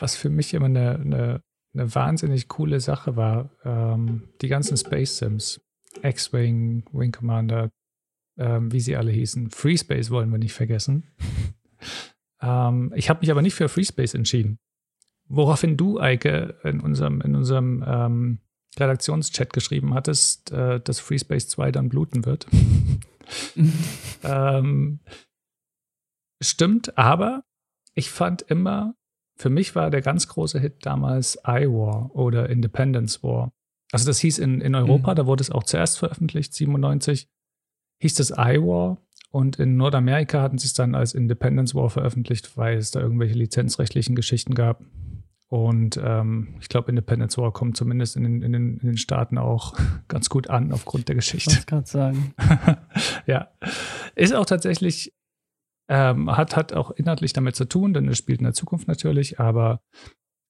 Was 0.00 0.16
für 0.16 0.28
mich 0.28 0.54
immer 0.54 0.66
eine, 0.66 0.98
eine, 0.98 1.40
eine 1.74 1.94
wahnsinnig 1.94 2.48
coole 2.48 2.80
Sache 2.80 3.16
war. 3.16 3.50
Ähm, 3.64 4.28
die 4.40 4.48
ganzen 4.48 4.76
Space 4.76 5.18
Sims. 5.18 5.60
X-Wing, 6.02 6.84
Wing 6.92 7.12
Commander, 7.12 7.70
ähm, 8.38 8.72
wie 8.72 8.80
sie 8.80 8.96
alle 8.96 9.10
hießen. 9.10 9.50
Free 9.50 9.76
Space 9.76 10.10
wollen 10.10 10.30
wir 10.30 10.38
nicht 10.38 10.54
vergessen. 10.54 11.08
ähm, 12.40 12.92
ich 12.96 13.10
habe 13.10 13.20
mich 13.20 13.30
aber 13.30 13.42
nicht 13.42 13.54
für 13.54 13.68
Free 13.68 13.84
Space 13.84 14.14
entschieden. 14.14 14.58
Woraufhin 15.28 15.76
du, 15.76 16.00
Eike, 16.00 16.58
in 16.64 16.80
unserem, 16.80 17.20
in 17.20 17.34
unserem 17.34 17.84
ähm, 17.86 18.40
Redaktionschat 18.78 19.52
geschrieben 19.52 19.94
hattest, 19.94 20.50
äh, 20.52 20.80
dass 20.80 21.00
Free 21.00 21.18
Space 21.18 21.48
2 21.48 21.72
dann 21.72 21.88
bluten 21.88 22.24
wird. 22.24 22.46
ähm, 24.22 25.00
stimmt, 26.42 26.98
aber 26.98 27.44
ich 27.94 28.10
fand 28.10 28.42
immer, 28.42 28.94
für 29.36 29.50
mich 29.50 29.74
war 29.74 29.90
der 29.90 30.02
ganz 30.02 30.28
große 30.28 30.60
Hit 30.60 30.86
damals 30.86 31.38
iWar 31.46 32.10
oder 32.14 32.48
Independence 32.48 33.22
War. 33.22 33.52
Also 33.92 34.06
das 34.06 34.18
hieß 34.20 34.38
in, 34.38 34.60
in 34.60 34.74
Europa, 34.74 35.12
mhm. 35.12 35.16
da 35.16 35.26
wurde 35.26 35.42
es 35.42 35.50
auch 35.50 35.64
zuerst 35.64 35.98
veröffentlicht, 35.98 36.54
97, 36.54 37.28
hieß 38.00 38.14
das 38.14 38.30
iWar 38.30 38.98
und 39.32 39.58
in 39.58 39.76
Nordamerika 39.76 40.42
hatten 40.42 40.58
sie 40.58 40.66
es 40.66 40.74
dann 40.74 40.94
als 40.94 41.14
Independence 41.14 41.74
War 41.74 41.88
veröffentlicht, 41.88 42.56
weil 42.56 42.76
es 42.76 42.90
da 42.90 43.00
irgendwelche 43.00 43.34
lizenzrechtlichen 43.34 44.14
Geschichten 44.14 44.54
gab. 44.54 44.84
Und 45.48 46.00
ähm, 46.02 46.54
ich 46.60 46.68
glaube, 46.68 46.90
Independence 46.90 47.36
War 47.38 47.52
kommt 47.52 47.76
zumindest 47.76 48.16
in 48.16 48.24
den, 48.24 48.42
in, 48.42 48.52
den, 48.52 48.78
in 48.78 48.86
den 48.86 48.96
Staaten 48.96 49.38
auch 49.38 49.74
ganz 50.08 50.28
gut 50.28 50.50
an 50.50 50.72
aufgrund 50.72 51.08
der 51.08 51.14
Geschichte. 51.14 51.56
Ich 51.58 51.66
gerade 51.66 51.86
sagen. 51.86 52.34
ja. 53.26 53.48
Ist 54.14 54.34
auch 54.34 54.46
tatsächlich, 54.46 55.14
ähm, 55.92 56.34
hat, 56.34 56.56
hat 56.56 56.72
auch 56.72 56.90
inhaltlich 56.90 57.34
damit 57.34 57.54
zu 57.54 57.66
tun, 57.66 57.92
denn 57.92 58.08
es 58.08 58.16
spielt 58.16 58.40
in 58.40 58.44
der 58.44 58.54
Zukunft 58.54 58.88
natürlich, 58.88 59.38
aber 59.38 59.82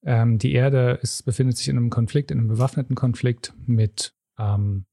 ähm, 0.05 0.38
die 0.38 0.52
Erde 0.52 1.00
ist, 1.02 1.24
befindet 1.24 1.57
sich 1.57 1.68
in 1.68 1.76
einem 1.76 1.90
Konflikt, 1.90 2.31
in 2.31 2.38
einem 2.38 2.48
bewaffneten 2.48 2.94
Konflikt 2.94 3.52
mit 3.66 4.14
ähm, 4.38 4.87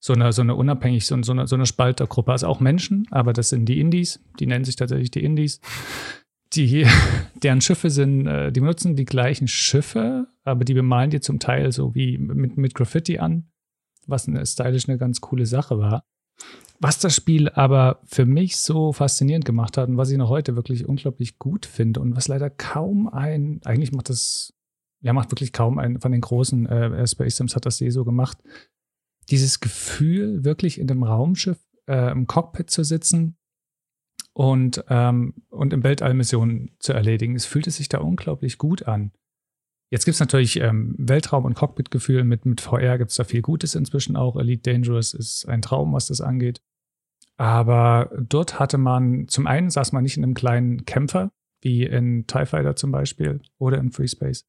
so 0.00 0.12
einer 0.12 0.32
so 0.32 0.42
eine 0.42 0.56
unabhängig, 0.56 1.06
so, 1.06 1.22
so, 1.22 1.30
eine, 1.32 1.46
so 1.46 1.54
eine 1.54 1.66
Spaltergruppe. 1.66 2.32
Also 2.32 2.48
auch 2.48 2.58
Menschen, 2.58 3.06
aber 3.12 3.32
das 3.32 3.50
sind 3.50 3.66
die 3.66 3.78
Indies, 3.78 4.20
die 4.40 4.46
nennen 4.46 4.64
sich 4.64 4.74
tatsächlich 4.74 5.12
die 5.12 5.22
Indies 5.22 5.60
die, 6.52 6.84
deren 7.42 7.60
Schiffe 7.60 7.90
sind, 7.90 8.26
äh, 8.26 8.50
die 8.52 8.60
benutzen 8.60 8.96
die 8.96 9.04
gleichen 9.04 9.48
Schiffe, 9.48 10.26
aber 10.42 10.64
die 10.64 10.74
bemalen 10.74 11.10
die 11.10 11.20
zum 11.20 11.38
Teil 11.38 11.70
so 11.72 11.94
wie 11.94 12.18
mit, 12.18 12.56
mit 12.56 12.74
Graffiti 12.74 13.18
an, 13.18 13.50
was 14.06 14.26
eine 14.26 14.44
stylisch 14.44 14.88
eine 14.88 14.98
ganz 14.98 15.20
coole 15.20 15.46
Sache 15.46 15.78
war. 15.78 16.04
Was 16.82 16.98
das 16.98 17.14
Spiel 17.14 17.50
aber 17.50 18.00
für 18.04 18.24
mich 18.24 18.56
so 18.56 18.94
faszinierend 18.94 19.44
gemacht 19.44 19.76
hat 19.76 19.90
und 19.90 19.98
was 19.98 20.10
ich 20.10 20.16
noch 20.16 20.30
heute 20.30 20.56
wirklich 20.56 20.86
unglaublich 20.86 21.38
gut 21.38 21.66
finde 21.66 22.00
und 22.00 22.16
was 22.16 22.26
leider 22.26 22.48
kaum 22.48 23.06
ein, 23.06 23.60
eigentlich 23.66 23.92
macht 23.92 24.08
das, 24.08 24.54
ja, 25.02 25.12
macht 25.12 25.30
wirklich 25.30 25.52
kaum 25.52 25.78
ein 25.78 26.00
von 26.00 26.10
den 26.10 26.22
großen 26.22 26.66
äh, 26.66 27.06
Space 27.06 27.36
Sims 27.36 27.54
hat 27.54 27.66
das 27.66 27.82
eh 27.82 27.90
so 27.90 28.04
gemacht, 28.06 28.38
dieses 29.28 29.60
Gefühl, 29.60 30.42
wirklich 30.42 30.80
in 30.80 30.86
dem 30.86 31.02
Raumschiff 31.02 31.58
äh, 31.86 32.10
im 32.12 32.26
Cockpit 32.26 32.70
zu 32.70 32.82
sitzen 32.82 33.36
und, 34.32 34.82
ähm, 34.88 35.34
und 35.50 35.74
im 35.74 35.84
Weltall 35.84 36.14
Missionen 36.14 36.70
zu 36.78 36.94
erledigen. 36.94 37.34
Es 37.34 37.44
fühlte 37.44 37.70
sich 37.70 37.90
da 37.90 37.98
unglaublich 37.98 38.56
gut 38.56 38.84
an. 38.88 39.12
Jetzt 39.90 40.06
gibt 40.06 40.14
es 40.14 40.20
natürlich 40.20 40.60
ähm, 40.60 40.94
Weltraum- 40.98 41.44
und 41.44 41.54
Cockpit-Gefühl. 41.54 42.24
Mit, 42.24 42.46
mit 42.46 42.60
VR 42.60 42.96
gibt 42.96 43.10
es 43.10 43.16
da 43.16 43.24
viel 43.24 43.42
Gutes 43.42 43.74
inzwischen 43.74 44.16
auch. 44.16 44.36
Elite 44.36 44.72
Dangerous 44.72 45.12
ist 45.12 45.46
ein 45.46 45.60
Traum, 45.62 45.92
was 45.92 46.06
das 46.06 46.20
angeht. 46.20 46.62
Aber 47.40 48.10
dort 48.18 48.58
hatte 48.58 48.76
man, 48.76 49.26
zum 49.28 49.46
einen 49.46 49.70
saß 49.70 49.92
man 49.92 50.02
nicht 50.02 50.16
in 50.16 50.24
einem 50.24 50.34
kleinen 50.34 50.84
Kämpfer, 50.84 51.32
wie 51.62 51.84
in 51.84 52.26
TIE 52.26 52.44
Fighter 52.44 52.76
zum 52.76 52.92
Beispiel 52.92 53.40
oder 53.58 53.78
in 53.78 53.92
Free 53.92 54.08
Space, 54.08 54.46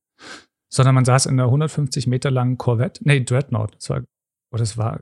sondern 0.70 0.96
man 0.96 1.06
saß 1.06 1.26
in 1.28 1.40
einer 1.40 1.46
150 1.46 2.08
Meter 2.08 2.32
langen 2.32 2.58
Corvette, 2.58 3.02
nee, 3.06 3.24
Dreadnought. 3.24 3.76
Das 3.76 3.90
war, 3.90 4.04
oder 4.52 4.64
es 4.64 4.78
war, 4.78 5.02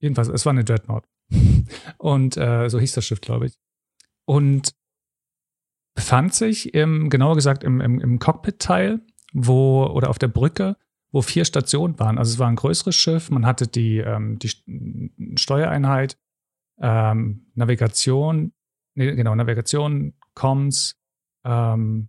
jedenfalls, 0.00 0.28
es 0.28 0.44
war 0.44 0.52
eine 0.52 0.64
Dreadnought. 0.64 1.08
Und 1.98 2.36
äh, 2.36 2.68
so 2.68 2.78
hieß 2.78 2.92
das 2.92 3.04
Schiff, 3.04 3.20
glaube 3.20 3.46
ich 3.46 3.58
und 4.30 4.76
befand 5.96 6.34
sich 6.34 6.72
im, 6.72 7.10
genauer 7.10 7.34
gesagt 7.34 7.64
im, 7.64 7.80
im, 7.80 7.98
im 7.98 8.20
Cockpit-Teil, 8.20 9.00
wo, 9.32 9.86
oder 9.86 10.08
auf 10.08 10.20
der 10.20 10.28
Brücke, 10.28 10.76
wo 11.10 11.20
vier 11.20 11.44
Stationen 11.44 11.98
waren. 11.98 12.16
Also 12.16 12.34
es 12.34 12.38
war 12.38 12.46
ein 12.46 12.54
größeres 12.54 12.94
Schiff, 12.94 13.30
man 13.30 13.44
hatte 13.44 13.66
die, 13.66 13.98
ähm, 13.98 14.38
die 14.38 14.52
Steuereinheit, 15.36 16.16
ähm, 16.80 17.46
Navigation, 17.54 18.52
nee, 18.94 19.14
genau, 19.14 19.34
Navigation, 19.34 20.14
Comms, 20.34 20.96
ähm, 21.44 22.08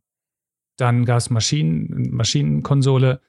dann 0.78 1.06
gab 1.06 1.18
es 1.18 1.30
Maschinen, 1.30 2.12
Maschinenkonsole 2.12 3.22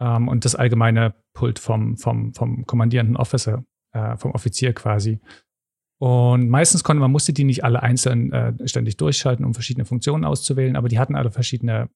ähm, 0.00 0.28
und 0.28 0.44
das 0.44 0.54
allgemeine 0.54 1.14
Pult 1.34 1.58
vom, 1.58 1.96
vom, 1.96 2.34
vom 2.34 2.66
kommandierenden 2.66 3.16
Officer, 3.16 3.64
äh, 3.92 4.16
vom 4.16 4.32
Offizier 4.32 4.72
quasi. 4.72 5.20
Und 6.00 6.48
meistens 6.48 6.84
konnte 6.84 7.00
man 7.00 7.12
musste 7.12 7.32
die 7.32 7.44
nicht 7.44 7.64
alle 7.64 7.82
einzeln 7.82 8.32
äh, 8.32 8.68
ständig 8.68 8.96
durchschalten, 8.96 9.44
um 9.44 9.54
verschiedene 9.54 9.84
Funktionen 9.84 10.24
auszuwählen, 10.24 10.76
aber 10.76 10.88
die 10.88 10.98
hatten 10.98 11.14
alle 11.14 11.30
verschiedene 11.30 11.88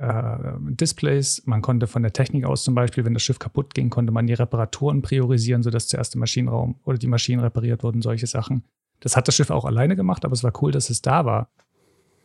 Displays. 0.00 1.42
Man 1.46 1.62
konnte 1.62 1.86
von 1.86 2.02
der 2.02 2.12
Technik 2.12 2.44
aus 2.44 2.64
zum 2.64 2.74
Beispiel, 2.74 3.04
wenn 3.04 3.14
das 3.14 3.22
Schiff 3.22 3.38
kaputt 3.38 3.72
ging, 3.74 3.88
konnte 3.88 4.12
man 4.12 4.26
die 4.26 4.34
Reparaturen 4.34 5.00
priorisieren, 5.00 5.62
sodass 5.62 5.86
zuerst 5.86 6.14
der 6.14 6.18
Maschinenraum 6.18 6.80
oder 6.84 6.98
die 6.98 7.06
Maschinen 7.06 7.40
repariert 7.40 7.84
wurden, 7.84 8.02
solche 8.02 8.26
Sachen. 8.26 8.64
Das 8.98 9.16
hat 9.16 9.28
das 9.28 9.36
Schiff 9.36 9.50
auch 9.50 9.64
alleine 9.64 9.94
gemacht, 9.94 10.24
aber 10.24 10.32
es 10.32 10.42
war 10.42 10.52
cool, 10.62 10.72
dass 10.72 10.90
es 10.90 11.02
da 11.02 11.24
war. 11.24 11.50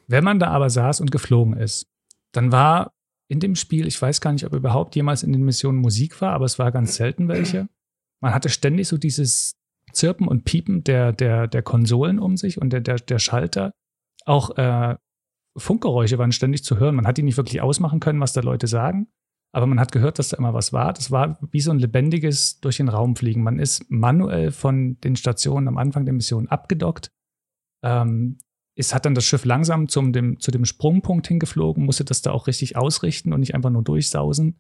Wenn 0.08 0.24
man 0.24 0.40
da 0.40 0.48
aber 0.48 0.70
saß 0.70 1.02
und 1.02 1.12
geflogen 1.12 1.56
ist, 1.56 1.88
dann 2.32 2.52
war 2.52 2.94
in 3.28 3.40
dem 3.40 3.56
Spiel, 3.56 3.88
ich 3.88 4.02
weiß 4.02 4.22
gar 4.22 4.32
nicht, 4.32 4.46
ob 4.46 4.54
überhaupt 4.54 4.96
jemals 4.96 5.24
in 5.24 5.34
den 5.34 5.44
Missionen 5.44 5.80
Musik 5.80 6.22
war, 6.22 6.34
aber 6.34 6.46
es 6.46 6.58
war 6.58 6.72
ganz 6.72 6.96
selten 6.96 7.28
welche. 7.28 7.68
Man 8.22 8.34
hatte 8.34 8.50
ständig 8.50 8.88
so 8.88 8.98
dieses 8.98 9.56
Zirpen 9.92 10.28
und 10.28 10.46
Piepen 10.46 10.84
der, 10.84 11.12
der, 11.14 11.48
der 11.48 11.62
Konsolen 11.62 12.20
um 12.20 12.38
sich 12.38 12.60
und 12.60 12.72
der, 12.72 12.82
der, 12.82 12.96
der 12.96 13.20
Schalter. 13.20 13.74
Auch 14.26 14.58
äh, 14.58 14.96
Funkgeräusche 15.58 16.18
waren 16.18 16.32
ständig 16.32 16.64
zu 16.64 16.78
hören. 16.78 16.96
Man 16.96 17.08
hat 17.08 17.18
die 17.18 17.24
nicht 17.24 17.38
wirklich 17.38 17.62
ausmachen 17.62 18.00
können, 18.00 18.20
was 18.20 18.34
da 18.34 18.42
Leute 18.42 18.68
sagen, 18.68 19.08
aber 19.52 19.66
man 19.66 19.80
hat 19.80 19.92
gehört, 19.92 20.20
dass 20.20 20.30
da 20.30 20.38
immer 20.38 20.54
was 20.54 20.74
war. 20.74 20.94
Das 20.94 21.12
war 21.12 21.40
wie 21.52 21.62
so 21.62 21.72
ein 21.72 21.80
lebendiges 21.80 22.60
durch 22.60 22.78
den 22.78 22.90
Raum 22.90 23.16
fliegen. 23.16 23.44
Man 23.44 23.60
ist 23.60 23.90
manuell 23.90 24.52
von 24.52 25.00
den 25.02 25.16
Stationen 25.16 25.68
am 25.68 25.78
Anfang 25.78 26.06
der 26.06 26.14
Mission 26.14 26.48
abgedockt. 26.48 27.12
Ähm, 27.84 28.38
es 28.76 28.94
hat 28.94 29.06
dann 29.06 29.16
das 29.16 29.26
Schiff 29.26 29.44
langsam 29.44 29.90
zum 29.90 30.14
dem, 30.14 30.40
zu 30.40 30.52
dem 30.52 30.66
Sprungpunkt 30.66 31.28
hingeflogen, 31.28 31.84
musste 31.84 32.06
das 32.06 32.22
da 32.22 32.32
auch 32.32 32.46
richtig 32.46 32.76
ausrichten 32.76 33.34
und 33.34 33.40
nicht 33.40 33.56
einfach 33.56 33.72
nur 33.72 33.84
durchsausen. 33.84 34.60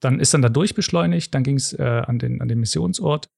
Dann 0.00 0.20
ist 0.20 0.32
dann 0.32 0.42
da 0.42 0.48
durchbeschleunigt, 0.48 1.34
dann 1.34 1.42
ging 1.42 1.56
es 1.56 1.72
äh, 1.74 2.02
an, 2.06 2.18
den, 2.18 2.40
an 2.40 2.48
den 2.48 2.60
Missionsort 2.60 3.28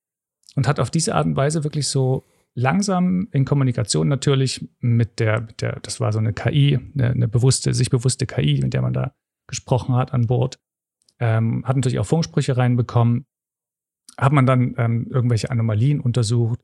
und 0.54 0.68
hat 0.68 0.78
auf 0.78 0.90
diese 0.90 1.14
Art 1.14 1.26
und 1.26 1.36
Weise 1.36 1.64
wirklich 1.64 1.88
so 1.88 2.24
langsam 2.60 3.28
in 3.32 3.44
Kommunikation 3.44 4.08
natürlich 4.08 4.68
mit 4.80 5.18
der, 5.18 5.40
mit 5.40 5.62
der 5.62 5.80
das 5.80 6.00
war 6.00 6.12
so 6.12 6.18
eine 6.18 6.32
KI, 6.32 6.78
eine, 6.94 7.10
eine, 7.10 7.28
bewusste, 7.28 7.74
sich 7.74 7.90
bewusste 7.90 8.26
KI, 8.26 8.60
mit 8.62 8.74
der 8.74 8.82
man 8.82 8.92
da 8.92 9.12
gesprochen 9.48 9.96
hat 9.96 10.12
an 10.12 10.26
Bord, 10.26 10.60
ähm, 11.18 11.64
hat 11.66 11.76
natürlich 11.76 11.98
auch 11.98 12.06
Funksprüche 12.06 12.56
reinbekommen, 12.56 13.26
hat 14.16 14.32
man 14.32 14.46
dann 14.46 14.74
ähm, 14.78 15.08
irgendwelche 15.10 15.50
Anomalien 15.50 16.00
untersucht 16.00 16.60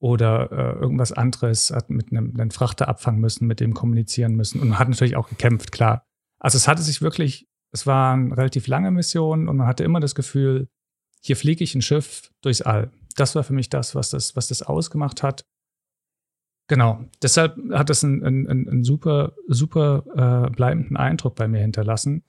oder 0.00 0.50
äh, 0.52 0.80
irgendwas 0.80 1.12
anderes, 1.12 1.70
hat 1.70 1.88
mit 1.88 2.10
einem, 2.10 2.34
einem 2.34 2.50
Frachter 2.50 2.88
abfangen 2.88 3.20
müssen, 3.20 3.46
mit 3.46 3.60
dem 3.60 3.72
kommunizieren 3.72 4.34
müssen 4.34 4.60
und 4.60 4.78
hat 4.78 4.88
natürlich 4.88 5.16
auch 5.16 5.28
gekämpft, 5.28 5.72
klar. 5.72 6.04
Also 6.38 6.56
es 6.56 6.68
hatte 6.68 6.82
sich 6.82 7.00
wirklich, 7.00 7.48
es 7.72 7.86
war 7.86 8.12
eine 8.12 8.36
relativ 8.36 8.66
lange 8.66 8.90
Mission 8.90 9.48
und 9.48 9.56
man 9.56 9.66
hatte 9.66 9.84
immer 9.84 10.00
das 10.00 10.14
Gefühl, 10.14 10.68
hier 11.22 11.36
fliege 11.36 11.64
ich 11.64 11.74
ein 11.74 11.82
Schiff 11.82 12.30
durchs 12.42 12.62
All 12.62 12.90
das 13.16 13.34
war 13.34 13.42
für 13.42 13.52
mich 13.52 13.68
das, 13.68 13.94
was 13.94 14.10
das, 14.10 14.36
was 14.36 14.48
das 14.48 14.62
ausgemacht 14.62 15.22
hat. 15.22 15.44
Genau, 16.68 17.04
deshalb 17.22 17.56
hat 17.72 17.90
das 17.90 18.02
einen, 18.02 18.24
einen, 18.24 18.68
einen 18.68 18.84
super, 18.84 19.34
super 19.46 20.46
äh, 20.46 20.50
bleibenden 20.50 20.96
Eindruck 20.96 21.36
bei 21.36 21.46
mir 21.46 21.60
hinterlassen. 21.60 22.24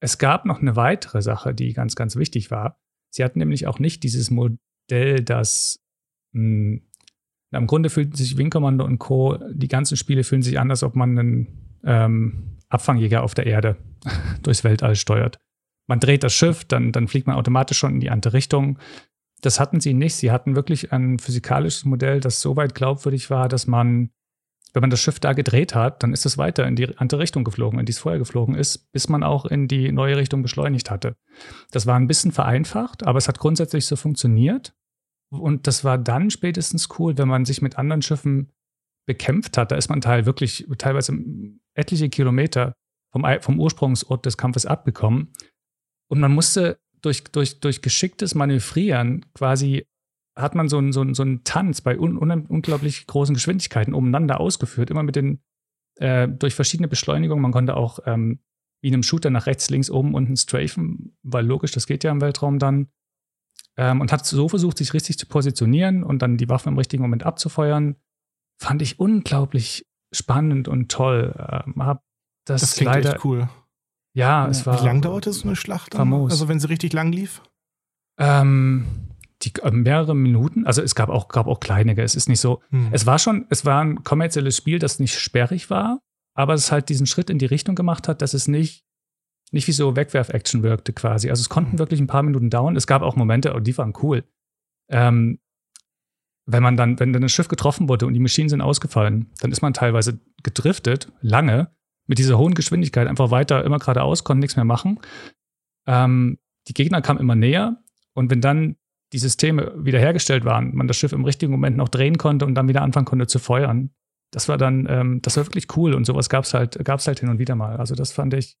Es 0.00 0.18
gab 0.18 0.44
noch 0.44 0.60
eine 0.60 0.76
weitere 0.76 1.22
Sache, 1.22 1.54
die 1.54 1.72
ganz, 1.72 1.94
ganz 1.94 2.16
wichtig 2.16 2.50
war. 2.50 2.78
Sie 3.10 3.24
hatten 3.24 3.38
nämlich 3.38 3.66
auch 3.66 3.78
nicht 3.78 4.02
dieses 4.02 4.30
Modell, 4.30 5.22
das 5.24 5.82
mh, 6.32 6.40
hm, 6.40 6.82
im 7.52 7.66
Grunde 7.66 7.90
fühlten 7.90 8.16
sich 8.16 8.38
Wing 8.38 8.50
Commander 8.50 8.84
und 8.84 8.98
Co., 8.98 9.38
die 9.52 9.68
ganzen 9.68 9.96
Spiele 9.96 10.24
fühlen 10.24 10.42
sich 10.42 10.58
an, 10.58 10.70
als 10.70 10.82
ob 10.82 10.96
man 10.96 11.18
einen 11.18 11.80
ähm, 11.84 12.58
Abfangjäger 12.68 13.22
auf 13.22 13.34
der 13.34 13.46
Erde 13.46 13.76
durchs 14.42 14.64
Weltall 14.64 14.96
steuert. 14.96 15.38
Man 15.86 16.00
dreht 16.00 16.22
das 16.22 16.32
Schiff, 16.32 16.64
dann, 16.64 16.92
dann 16.92 17.08
fliegt 17.08 17.26
man 17.26 17.36
automatisch 17.36 17.78
schon 17.78 17.94
in 17.94 18.00
die 18.00 18.10
andere 18.10 18.32
Richtung. 18.32 18.78
Das 19.42 19.60
hatten 19.60 19.80
sie 19.80 19.92
nicht. 19.92 20.14
Sie 20.14 20.30
hatten 20.30 20.56
wirklich 20.56 20.92
ein 20.92 21.18
physikalisches 21.18 21.84
Modell, 21.84 22.20
das 22.20 22.40
so 22.40 22.56
weit 22.56 22.74
glaubwürdig 22.74 23.28
war, 23.28 23.48
dass 23.48 23.66
man, 23.66 24.10
wenn 24.72 24.80
man 24.80 24.90
das 24.90 25.00
Schiff 25.00 25.20
da 25.20 25.32
gedreht 25.32 25.74
hat, 25.74 26.02
dann 26.02 26.12
ist 26.12 26.24
es 26.24 26.38
weiter 26.38 26.66
in 26.66 26.76
die 26.76 26.96
andere 26.96 27.20
Richtung 27.20 27.44
geflogen, 27.44 27.78
in 27.78 27.84
die 27.84 27.92
es 27.92 27.98
vorher 27.98 28.20
geflogen 28.20 28.54
ist, 28.54 28.90
bis 28.92 29.08
man 29.08 29.22
auch 29.22 29.44
in 29.44 29.68
die 29.68 29.92
neue 29.92 30.16
Richtung 30.16 30.42
beschleunigt 30.42 30.90
hatte. 30.90 31.16
Das 31.72 31.86
war 31.86 31.96
ein 31.96 32.06
bisschen 32.06 32.32
vereinfacht, 32.32 33.04
aber 33.04 33.18
es 33.18 33.28
hat 33.28 33.38
grundsätzlich 33.40 33.84
so 33.86 33.96
funktioniert. 33.96 34.74
Und 35.30 35.66
das 35.66 35.82
war 35.82 35.98
dann 35.98 36.30
spätestens 36.30 36.88
cool, 36.98 37.18
wenn 37.18 37.28
man 37.28 37.44
sich 37.44 37.62
mit 37.62 37.78
anderen 37.78 38.02
Schiffen 38.02 38.52
bekämpft 39.06 39.58
hat. 39.58 39.72
Da 39.72 39.76
ist 39.76 39.88
man 39.88 40.00
teil 40.00 40.24
wirklich 40.24 40.66
teilweise 40.78 41.18
etliche 41.74 42.08
Kilometer 42.10 42.74
vom, 43.10 43.24
vom 43.40 43.58
Ursprungsort 43.58 44.24
des 44.24 44.36
Kampfes 44.36 44.66
abgekommen. 44.66 45.32
Und 46.08 46.20
man 46.20 46.32
musste 46.32 46.78
durch, 47.02 47.24
durch, 47.24 47.60
durch 47.60 47.82
geschicktes 47.82 48.34
Manövrieren 48.34 49.26
quasi 49.34 49.86
hat 50.36 50.54
man 50.54 50.68
so 50.68 50.78
einen, 50.78 50.92
so 50.92 51.02
einen, 51.02 51.14
so 51.14 51.22
einen 51.22 51.44
Tanz 51.44 51.82
bei 51.82 51.98
un, 51.98 52.16
un, 52.16 52.46
unglaublich 52.46 53.06
großen 53.06 53.34
Geschwindigkeiten 53.34 53.92
umeinander 53.92 54.40
ausgeführt, 54.40 54.90
immer 54.90 55.02
mit 55.02 55.16
den, 55.16 55.42
äh, 55.96 56.26
durch 56.26 56.54
verschiedene 56.54 56.88
Beschleunigungen. 56.88 57.42
Man 57.42 57.52
konnte 57.52 57.76
auch 57.76 57.98
ähm, 58.06 58.40
wie 58.80 58.88
in 58.88 58.94
einem 58.94 59.02
Shooter 59.02 59.30
nach 59.30 59.46
rechts, 59.46 59.70
links, 59.70 59.90
oben, 59.90 60.14
unten 60.14 60.36
strafen, 60.36 61.16
weil 61.22 61.46
logisch, 61.46 61.72
das 61.72 61.86
geht 61.86 62.02
ja 62.02 62.10
im 62.10 62.20
Weltraum 62.20 62.58
dann. 62.58 62.88
Ähm, 63.76 64.00
und 64.00 64.12
hat 64.12 64.26
so 64.26 64.48
versucht, 64.48 64.78
sich 64.78 64.92
richtig 64.92 65.18
zu 65.18 65.26
positionieren 65.26 66.02
und 66.02 66.20
dann 66.20 66.36
die 66.36 66.48
Waffen 66.48 66.70
im 66.70 66.78
richtigen 66.78 67.02
Moment 67.02 67.24
abzufeuern. 67.24 67.96
Fand 68.60 68.82
ich 68.82 68.98
unglaublich 68.98 69.86
spannend 70.12 70.68
und 70.68 70.90
toll. 70.90 71.34
Ähm, 71.38 71.84
hab 71.84 72.04
das, 72.44 72.60
das 72.62 72.74
klingt 72.74 72.92
leider, 72.92 73.14
echt 73.14 73.24
cool. 73.24 73.48
Ja, 74.14 74.46
es 74.46 74.66
war. 74.66 74.80
Wie 74.80 74.86
lang 74.86 75.00
dauerte 75.00 75.32
so 75.32 75.46
eine 75.46 75.56
Schlacht? 75.56 75.94
Famos. 75.94 76.32
Also 76.32 76.48
wenn 76.48 76.60
sie 76.60 76.68
richtig 76.68 76.92
lang 76.92 77.12
lief? 77.12 77.42
Ähm, 78.18 78.84
die, 79.42 79.52
äh, 79.62 79.70
mehrere 79.70 80.14
Minuten. 80.14 80.66
Also 80.66 80.82
es 80.82 80.94
gab 80.94 81.08
auch, 81.08 81.28
gab 81.28 81.46
auch 81.46 81.60
kleinere. 81.60 82.02
Es 82.02 82.14
ist 82.14 82.28
nicht 82.28 82.40
so. 82.40 82.62
Hm. 82.70 82.88
Es 82.92 83.06
war 83.06 83.18
schon, 83.18 83.46
es 83.50 83.64
war 83.64 83.82
ein 83.82 84.04
kommerzielles 84.04 84.56
Spiel, 84.56 84.78
das 84.78 84.98
nicht 84.98 85.18
sperrig 85.18 85.70
war, 85.70 86.00
aber 86.34 86.54
es 86.54 86.70
halt 86.70 86.88
diesen 86.88 87.06
Schritt 87.06 87.30
in 87.30 87.38
die 87.38 87.46
Richtung 87.46 87.74
gemacht 87.74 88.08
hat, 88.08 88.22
dass 88.22 88.34
es 88.34 88.48
nicht, 88.48 88.84
nicht 89.50 89.66
wie 89.66 89.72
so 89.72 89.96
Wegwerf-Action 89.96 90.62
wirkte 90.62 90.92
quasi. 90.92 91.30
Also 91.30 91.40
es 91.40 91.48
konnten 91.48 91.72
hm. 91.72 91.78
wirklich 91.78 92.00
ein 92.00 92.06
paar 92.06 92.22
Minuten 92.22 92.50
dauern. 92.50 92.76
Es 92.76 92.86
gab 92.86 93.02
auch 93.02 93.16
Momente, 93.16 93.54
und 93.54 93.66
die 93.66 93.76
waren 93.78 93.94
cool. 94.02 94.24
Ähm, 94.90 95.38
wenn 96.44 96.62
man 96.62 96.76
dann, 96.76 96.98
wenn 96.98 97.12
dann 97.12 97.22
das 97.22 97.32
Schiff 97.32 97.48
getroffen 97.48 97.88
wurde 97.88 98.06
und 98.06 98.14
die 98.14 98.20
Maschinen 98.20 98.48
sind 98.48 98.60
ausgefallen, 98.60 99.30
dann 99.40 99.52
ist 99.52 99.62
man 99.62 99.74
teilweise 99.74 100.20
gedriftet, 100.42 101.12
lange, 101.20 101.70
mit 102.12 102.18
dieser 102.18 102.36
hohen 102.36 102.52
Geschwindigkeit 102.52 103.08
einfach 103.08 103.30
weiter, 103.30 103.64
immer 103.64 103.78
geradeaus, 103.78 104.22
konnte 104.22 104.40
nichts 104.40 104.56
mehr 104.56 104.66
machen. 104.66 105.00
Ähm, 105.86 106.36
die 106.68 106.74
Gegner 106.74 107.00
kamen 107.00 107.18
immer 107.18 107.34
näher 107.34 107.82
und 108.12 108.30
wenn 108.30 108.42
dann 108.42 108.76
die 109.14 109.18
Systeme 109.18 109.72
wiederhergestellt 109.78 110.44
waren, 110.44 110.74
man 110.74 110.88
das 110.88 110.98
Schiff 110.98 111.14
im 111.14 111.24
richtigen 111.24 111.50
Moment 111.50 111.78
noch 111.78 111.88
drehen 111.88 112.18
konnte 112.18 112.44
und 112.44 112.54
dann 112.54 112.68
wieder 112.68 112.82
anfangen 112.82 113.06
konnte 113.06 113.28
zu 113.28 113.38
feuern, 113.38 113.94
das 114.30 114.46
war 114.46 114.58
dann, 114.58 114.86
ähm, 114.90 115.22
das 115.22 115.38
war 115.38 115.46
wirklich 115.46 115.74
cool 115.74 115.94
und 115.94 116.04
sowas 116.04 116.28
gab 116.28 116.44
es 116.44 116.52
halt, 116.52 116.84
gab's 116.84 117.06
halt 117.06 117.20
hin 117.20 117.30
und 117.30 117.38
wieder 117.38 117.54
mal. 117.54 117.78
Also 117.78 117.94
das 117.94 118.12
fand 118.12 118.34
ich, 118.34 118.58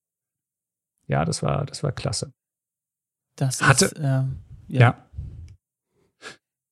ja, 1.06 1.26
das 1.26 1.42
war, 1.42 1.66
das 1.66 1.82
war 1.82 1.92
klasse. 1.92 2.32
Das 3.36 3.60
hatte, 3.60 3.84
ist, 3.84 3.98
äh, 3.98 4.02
ja. 4.02 4.28
ja. 4.68 5.10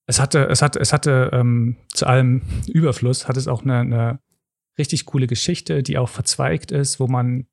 Es 0.06 0.18
hatte, 0.18 0.48
es 0.48 0.62
hatte, 0.62 0.80
es 0.80 0.94
hatte 0.94 1.28
ähm, 1.34 1.76
zu 1.92 2.06
allem 2.06 2.40
Überfluss, 2.68 3.28
hat 3.28 3.36
es 3.36 3.48
auch 3.48 3.64
eine, 3.64 3.80
eine 3.80 4.20
richtig 4.80 5.06
coole 5.06 5.26
Geschichte, 5.26 5.82
die 5.82 5.98
auch 5.98 6.08
verzweigt 6.08 6.72
ist, 6.72 6.98
wo 6.98 7.06
man, 7.06 7.46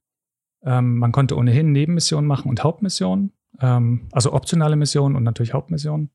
ähm, 0.64 0.98
man 0.98 1.12
konnte 1.12 1.36
ohnehin 1.36 1.72
Nebenmissionen 1.72 2.26
machen 2.26 2.50
und 2.50 2.64
Hauptmissionen, 2.64 3.34
ähm, 3.60 4.08
also 4.12 4.34
optionale 4.34 4.78
Missionen 4.78 5.16
und 5.16 5.24
natürlich 5.24 5.54
Hauptmissionen. 5.54 6.10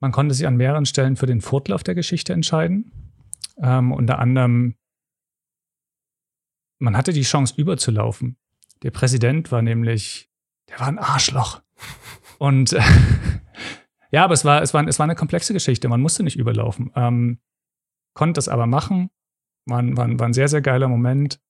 Man 0.00 0.12
konnte 0.12 0.34
sich 0.34 0.46
an 0.46 0.56
mehreren 0.56 0.86
Stellen 0.86 1.16
für 1.16 1.26
den 1.26 1.40
Fortlauf 1.40 1.82
der 1.82 1.94
Geschichte 1.94 2.32
entscheiden. 2.32 2.92
Ähm, 3.62 3.92
unter 3.92 4.18
anderem, 4.18 4.74
man 6.78 6.96
hatte 6.96 7.12
die 7.12 7.22
Chance 7.22 7.54
überzulaufen. 7.56 8.36
Der 8.82 8.90
Präsident 8.90 9.52
war 9.52 9.62
nämlich, 9.62 10.30
der 10.68 10.80
war 10.80 10.88
ein 10.88 10.98
Arschloch. 10.98 11.62
Und 12.38 12.72
äh, 12.72 12.82
ja, 14.10 14.24
aber 14.24 14.34
es 14.34 14.44
war, 14.44 14.62
es, 14.62 14.74
war, 14.74 14.86
es 14.88 14.98
war 14.98 15.04
eine 15.04 15.14
komplexe 15.14 15.52
Geschichte. 15.52 15.88
Man 15.88 16.00
musste 16.00 16.22
nicht 16.22 16.36
überlaufen. 16.36 16.90
Ähm, 16.96 17.38
konnte 18.14 18.38
das 18.38 18.48
aber 18.48 18.66
machen 18.66 19.10
war, 19.66 19.84
war, 19.96 20.18
war 20.18 20.26
ein 20.26 20.32
sehr, 20.32 20.48
sehr 20.48 20.60
geiler 20.60 20.88
Moment. 20.88 21.40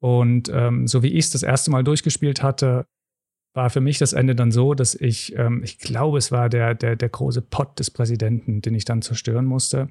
Und 0.00 0.50
ähm, 0.52 0.86
so 0.86 1.02
wie 1.02 1.12
ich 1.12 1.26
es 1.26 1.30
das 1.30 1.42
erste 1.42 1.70
Mal 1.70 1.84
durchgespielt 1.84 2.42
hatte, 2.42 2.86
war 3.54 3.70
für 3.70 3.80
mich 3.80 3.98
das 3.98 4.12
Ende 4.12 4.34
dann 4.34 4.50
so, 4.50 4.74
dass 4.74 4.94
ich, 4.94 5.36
ähm, 5.36 5.62
ich 5.62 5.78
glaube, 5.78 6.18
es 6.18 6.32
war 6.32 6.48
der, 6.48 6.74
der, 6.74 6.96
der 6.96 7.08
große 7.08 7.40
Pott 7.40 7.78
des 7.78 7.90
Präsidenten, 7.90 8.60
den 8.60 8.74
ich 8.74 8.84
dann 8.84 9.00
zerstören 9.00 9.46
musste. 9.46 9.88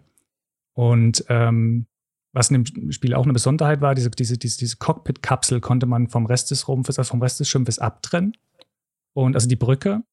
Und 0.73 1.25
ähm, 1.29 1.87
was 2.33 2.51
in 2.51 2.63
dem 2.63 2.91
Spiel 2.91 3.13
auch 3.13 3.23
eine 3.23 3.33
Besonderheit 3.33 3.79
war, 3.81 3.95
diese, 3.95 4.09
diese, 4.09 4.37
diese, 4.37 4.57
diese 4.57 4.77
Cockpit-Kapsel 4.77 5.61
konnte 5.61 5.85
man 5.85 6.09
vom 6.09 6.25
Rest 6.25 6.51
des 6.51 6.67
Rumpfes, 6.67 6.99
also 6.99 7.11
vom 7.11 7.21
Rest 7.21 7.39
des 7.39 7.47
Schimpfes 7.47 7.79
abtrennen. 7.79 8.35
Und 9.13 9.35
also 9.35 9.47
die 9.47 9.55
Brücke. 9.55 10.03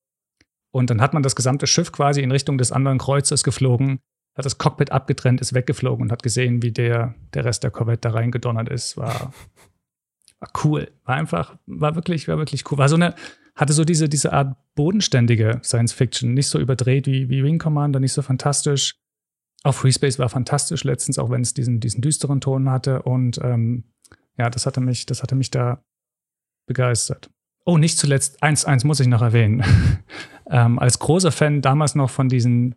Und 0.70 0.90
dann 0.90 1.00
hat 1.00 1.14
man 1.14 1.22
das 1.22 1.34
gesamte 1.34 1.66
Schiff 1.66 1.90
quasi 1.90 2.22
in 2.22 2.30
Richtung 2.30 2.58
des 2.58 2.70
anderen 2.70 2.98
Kreuzers 2.98 3.42
geflogen 3.42 4.00
hat 4.40 4.46
das 4.46 4.58
Cockpit 4.58 4.92
abgetrennt, 4.92 5.40
ist 5.40 5.54
weggeflogen 5.54 6.06
und 6.06 6.12
hat 6.12 6.22
gesehen, 6.22 6.62
wie 6.62 6.72
der, 6.72 7.14
der 7.34 7.44
Rest 7.44 7.62
der 7.62 7.70
Corvette 7.70 8.08
da 8.08 8.10
reingedonnert 8.10 8.68
ist. 8.68 8.96
War, 8.96 9.32
war 10.40 10.50
cool. 10.64 10.90
War 11.04 11.16
einfach, 11.16 11.56
war 11.66 11.94
wirklich, 11.94 12.26
war 12.28 12.38
wirklich 12.38 12.70
cool. 12.70 12.78
War 12.78 12.88
so 12.88 12.96
eine, 12.96 13.14
hatte 13.54 13.72
so 13.72 13.84
diese, 13.84 14.08
diese 14.08 14.32
Art 14.32 14.56
bodenständige 14.74 15.60
Science 15.62 15.92
Fiction. 15.92 16.34
Nicht 16.34 16.48
so 16.48 16.58
überdreht 16.58 17.06
wie, 17.06 17.28
wie 17.28 17.44
Wing 17.44 17.58
Commander, 17.58 18.00
nicht 18.00 18.12
so 18.12 18.22
fantastisch. 18.22 18.96
Auch 19.62 19.74
Free 19.74 19.92
Space 19.92 20.18
war 20.18 20.28
fantastisch 20.28 20.84
letztens, 20.84 21.18
auch 21.18 21.30
wenn 21.30 21.42
es 21.42 21.52
diesen, 21.52 21.80
diesen 21.80 22.00
düsteren 22.00 22.40
Ton 22.40 22.70
hatte. 22.70 23.02
Und 23.02 23.38
ähm, 23.42 23.84
ja, 24.38 24.48
das 24.48 24.64
hatte 24.64 24.80
mich, 24.80 25.06
das 25.06 25.22
hatte 25.22 25.34
mich 25.34 25.50
da 25.50 25.84
begeistert. 26.66 27.30
Oh, 27.66 27.76
nicht 27.76 27.98
zuletzt, 27.98 28.42
eins, 28.42 28.64
eins 28.64 28.84
muss 28.84 29.00
ich 29.00 29.06
noch 29.06 29.20
erwähnen. 29.20 29.62
ähm, 30.50 30.78
als 30.78 30.98
großer 30.98 31.30
Fan 31.30 31.60
damals 31.60 31.94
noch 31.94 32.08
von 32.08 32.30
diesen 32.30 32.74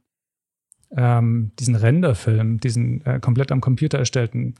ähm, 0.95 1.51
diesen 1.59 1.75
Renderfilm, 1.75 2.59
diesen 2.59 3.05
äh, 3.05 3.19
komplett 3.19 3.51
am 3.51 3.61
Computer 3.61 3.97
erstellten 3.97 4.55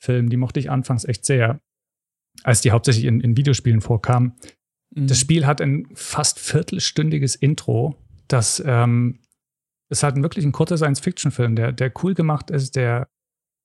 Film, 0.00 0.28
die 0.28 0.36
mochte 0.36 0.60
ich 0.60 0.70
anfangs 0.70 1.04
echt 1.04 1.24
sehr, 1.24 1.60
als 2.44 2.60
die 2.60 2.70
hauptsächlich 2.70 3.06
in, 3.06 3.20
in 3.20 3.36
Videospielen 3.36 3.80
vorkam. 3.80 4.36
Mhm. 4.94 5.06
Das 5.06 5.18
Spiel 5.18 5.46
hat 5.46 5.60
ein 5.60 5.88
fast 5.94 6.38
viertelstündiges 6.38 7.34
Intro, 7.34 7.96
das 8.28 8.62
ähm, 8.64 9.20
ist 9.90 10.02
halt 10.02 10.16
wirklich 10.22 10.44
ein 10.44 10.52
kurzer 10.52 10.76
Science-Fiction-Film, 10.76 11.56
der, 11.56 11.72
der 11.72 11.92
cool 12.02 12.14
gemacht 12.14 12.50
ist, 12.50 12.76
der 12.76 13.08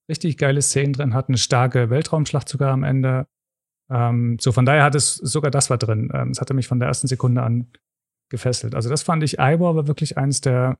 richtig 0.09 0.38
geile 0.38 0.61
Szenen 0.61 0.93
drin 0.93 1.13
hat, 1.13 1.28
eine 1.28 1.38
starke 1.38 1.89
Weltraumschlacht 1.89 2.47
sogar 2.47 2.71
am 2.71 2.84
Ende. 2.84 3.28
Ähm, 3.89 4.38
so 4.39 4.51
von 4.51 4.65
daher 4.65 4.84
hat 4.84 4.95
es 4.95 5.15
sogar 5.15 5.51
das 5.51 5.69
war 5.69 5.78
drin. 5.78 6.09
Ähm, 6.13 6.30
es 6.30 6.41
hatte 6.41 6.53
mich 6.53 6.67
von 6.67 6.80
der 6.80 6.88
ersten 6.88 7.07
Sekunde 7.07 7.43
an 7.43 7.67
gefesselt. 8.30 8.76
Also 8.76 8.89
das 8.89 9.03
fand 9.03 9.24
ich, 9.24 9.38
Ivor 9.39 9.76
war 9.76 9.88
wirklich 9.88 10.17
eins 10.17 10.41
der 10.41 10.78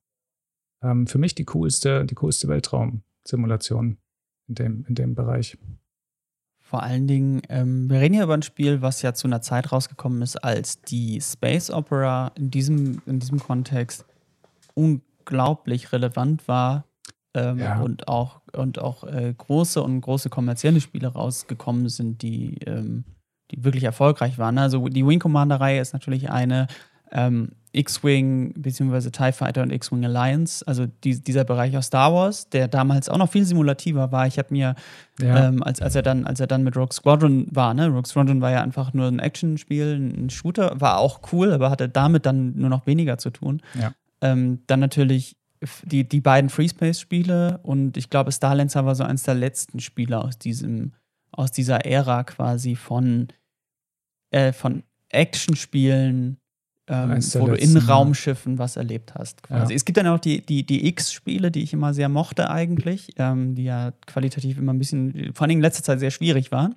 ähm, 0.84 1.08
für 1.08 1.18
mich 1.18 1.36
die 1.36 1.46
coolste, 1.46 2.06
die 2.06 2.16
coolste 2.16 2.48
Weltraumsimulation 2.48 3.98
in 4.48 4.56
dem, 4.56 4.86
in 4.88 4.96
dem 4.96 5.16
Bereich. 5.16 5.58
Vor 6.60 6.84
allen 6.84 7.08
Dingen, 7.08 7.42
ähm, 7.50 7.90
wir 7.90 8.00
reden 8.00 8.16
hier 8.16 8.24
über 8.24 8.34
ein 8.34 8.42
Spiel, 8.42 8.82
was 8.82 9.02
ja 9.02 9.14
zu 9.14 9.28
einer 9.28 9.42
Zeit 9.42 9.72
rausgekommen 9.72 10.22
ist, 10.22 10.44
als 10.44 10.82
die 10.82 11.22
Space 11.22 11.70
Opera 11.70 12.32
in 12.36 12.50
diesem, 12.50 13.02
in 13.06 13.20
diesem 13.20 13.40
Kontext 13.40 14.06
unglaublich 14.74 15.92
relevant 15.92 16.48
war 16.48 16.86
ähm, 17.36 17.60
ja. 17.60 17.80
und 17.80 18.08
auch, 18.08 18.42
und 18.54 18.80
auch 18.80 19.04
äh, 19.04 19.34
große 19.38 19.84
und 19.84 20.02
große 20.02 20.30
kommerzielle 20.30 20.82
Spiele 20.82 21.10
rausgekommen 21.10 21.90
sind, 21.90 22.22
die, 22.22 22.58
ähm, 22.66 23.04
die 23.52 23.64
wirklich 23.64 23.84
erfolgreich 23.84 24.38
waren. 24.38 24.58
Also 24.58 24.88
die 24.88 25.06
Wing 25.06 25.20
Commander-Reihe 25.20 25.80
ist 25.80 25.94
natürlich 25.94 26.32
eine, 26.32 26.68
ähm, 27.12 27.52
X-Wing 27.74 28.54
bzw. 28.54 29.10
TIE 29.10 29.32
Fighter 29.32 29.64
und 29.64 29.72
X-Wing 29.72 30.06
Alliance, 30.06 30.66
also 30.68 30.86
die, 31.04 31.22
dieser 31.22 31.44
Bereich 31.44 31.76
aus 31.76 31.88
Star 31.88 32.14
Wars, 32.14 32.48
der 32.50 32.68
damals 32.68 33.10
auch 33.10 33.18
noch 33.18 33.32
viel 33.32 33.46
simulativer 33.46 34.12
war. 34.12 34.28
Ich 34.28 34.38
habe 34.38 34.50
mir, 34.52 34.76
ja. 35.20 35.48
ähm, 35.48 35.64
als, 35.64 35.82
als 35.82 35.96
er 35.96 36.04
dann, 36.04 36.26
als 36.26 36.40
er 36.40 36.48
dann 36.48 36.64
mit 36.64 36.78
Rogue 36.78 36.94
Squadron 36.94 37.48
war, 37.50 37.74
ne, 37.74 37.88
Rogue 37.88 38.06
Squadron 38.06 38.42
war 38.42 38.52
ja 38.52 38.62
einfach 38.62 38.94
nur 38.94 39.08
ein 39.08 39.20
Actionspiel, 39.20 39.96
ein 39.96 40.30
Shooter, 40.30 40.80
war 40.80 41.00
auch 41.00 41.22
cool, 41.32 41.52
aber 41.52 41.72
hatte 41.72 41.90
damit 41.90 42.28
dann 42.28 42.56
nur 42.56 42.70
noch 42.70 42.86
weniger 42.86 43.18
zu 43.18 43.32
tun. 43.32 43.62
Ja. 43.74 43.94
Ähm, 44.22 44.62
dann 44.68 44.80
natürlich 44.80 45.36
die, 45.84 46.08
die 46.08 46.22
beiden 46.22 46.52
Freespace-Spiele 46.52 47.60
und 47.64 47.98
ich 47.98 48.10
glaube, 48.12 48.32
Star 48.32 48.54
Lancer 48.54 48.86
war 48.86 48.94
so 48.94 49.04
eins 49.04 49.24
der 49.24 49.36
letzten 49.36 49.80
Spiele 49.80 50.24
aus 50.24 50.38
diesem, 50.38 50.94
aus 51.32 51.52
dieser 51.52 51.86
Ära 51.86 52.24
quasi 52.24 52.76
von, 52.76 53.30
äh, 54.30 54.54
von 54.54 54.84
Actionspielen 55.10 56.38
ähm, 56.88 57.18
wo 57.36 57.48
du 57.48 57.56
in 57.56 57.78
Raumschiffen 57.78 58.58
was 58.58 58.76
erlebt 58.76 59.16
hast. 59.16 59.44
Quasi. 59.44 59.72
Ja. 59.72 59.76
Es 59.76 59.86
gibt 59.86 59.98
dann 59.98 60.08
auch 60.08 60.20
die, 60.20 60.46
die, 60.46 60.66
die 60.66 60.88
X-Spiele, 60.88 61.50
die 61.50 61.64
ich 61.64 61.74
immer 61.74 61.94
sehr 61.94 62.10
mochte 62.10 62.50
eigentlich, 62.50 63.14
ähm, 63.18 63.56
die 63.56 63.64
ja 63.64 63.94
qualitativ 64.06 64.58
immer 64.58 64.74
ein 64.74 64.80
bisschen, 64.80 65.32
vor 65.34 65.46
allem 65.46 65.58
in 65.58 65.62
letzter 65.62 65.84
Zeit 65.84 66.00
sehr 66.00 66.12
schwierig 66.12 66.52
waren. 66.52 66.76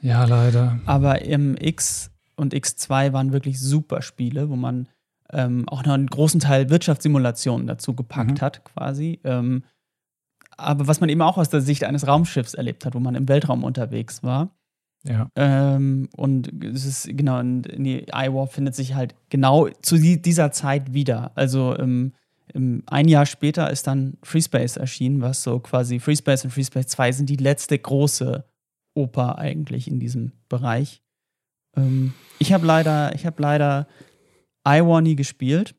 Ja, 0.00 0.24
leider. 0.24 0.78
Aber 0.86 1.22
im 1.22 1.56
X 1.58 2.10
und 2.36 2.54
X2 2.54 3.12
waren 3.12 3.32
wirklich 3.32 3.58
super 3.58 4.02
Spiele, 4.02 4.48
wo 4.50 4.56
man 4.56 4.88
ähm, 5.32 5.68
auch 5.68 5.84
noch 5.84 5.94
einen 5.94 6.06
großen 6.06 6.40
Teil 6.40 6.70
Wirtschaftssimulationen 6.70 7.66
dazu 7.66 7.94
gepackt 7.94 8.40
mhm. 8.40 8.40
hat, 8.40 8.64
quasi. 8.64 9.20
Ähm, 9.24 9.64
aber 10.56 10.88
was 10.88 11.00
man 11.00 11.08
eben 11.08 11.22
auch 11.22 11.38
aus 11.38 11.48
der 11.48 11.60
Sicht 11.60 11.84
eines 11.84 12.06
Raumschiffs 12.06 12.54
erlebt 12.54 12.84
hat, 12.84 12.94
wo 12.94 13.00
man 13.00 13.14
im 13.14 13.28
Weltraum 13.28 13.64
unterwegs 13.64 14.22
war. 14.22 14.50
Ja. 15.04 15.30
Ähm, 15.36 16.08
und 16.16 16.52
es 16.64 16.84
ist, 16.84 17.08
genau, 17.16 17.40
die 17.42 18.06
iWar 18.12 18.46
findet 18.46 18.74
sich 18.74 18.94
halt 18.94 19.14
genau 19.30 19.68
zu 19.82 19.96
dieser 19.96 20.50
Zeit 20.52 20.92
wieder. 20.92 21.32
Also 21.34 21.78
ähm, 21.78 22.12
ein 22.86 23.08
Jahr 23.08 23.26
später 23.26 23.70
ist 23.70 23.86
dann 23.86 24.16
FreeSpace 24.22 24.76
erschienen, 24.76 25.20
was 25.20 25.42
so 25.42 25.60
quasi 25.60 26.00
FreeSpace 26.00 26.44
und 26.44 26.50
FreeSpace 26.50 26.86
2 26.88 27.12
sind 27.12 27.30
die 27.30 27.36
letzte 27.36 27.78
große 27.78 28.44
Oper 28.94 29.38
eigentlich 29.38 29.88
in 29.88 30.00
diesem 30.00 30.32
Bereich. 30.48 31.02
Ähm, 31.76 32.14
ich 32.38 32.52
habe 32.52 32.66
leider, 32.66 33.14
ich 33.14 33.26
habe 33.26 33.40
leider 33.40 33.86
Iwar 34.66 35.00
nie 35.00 35.16
gespielt. 35.16 35.74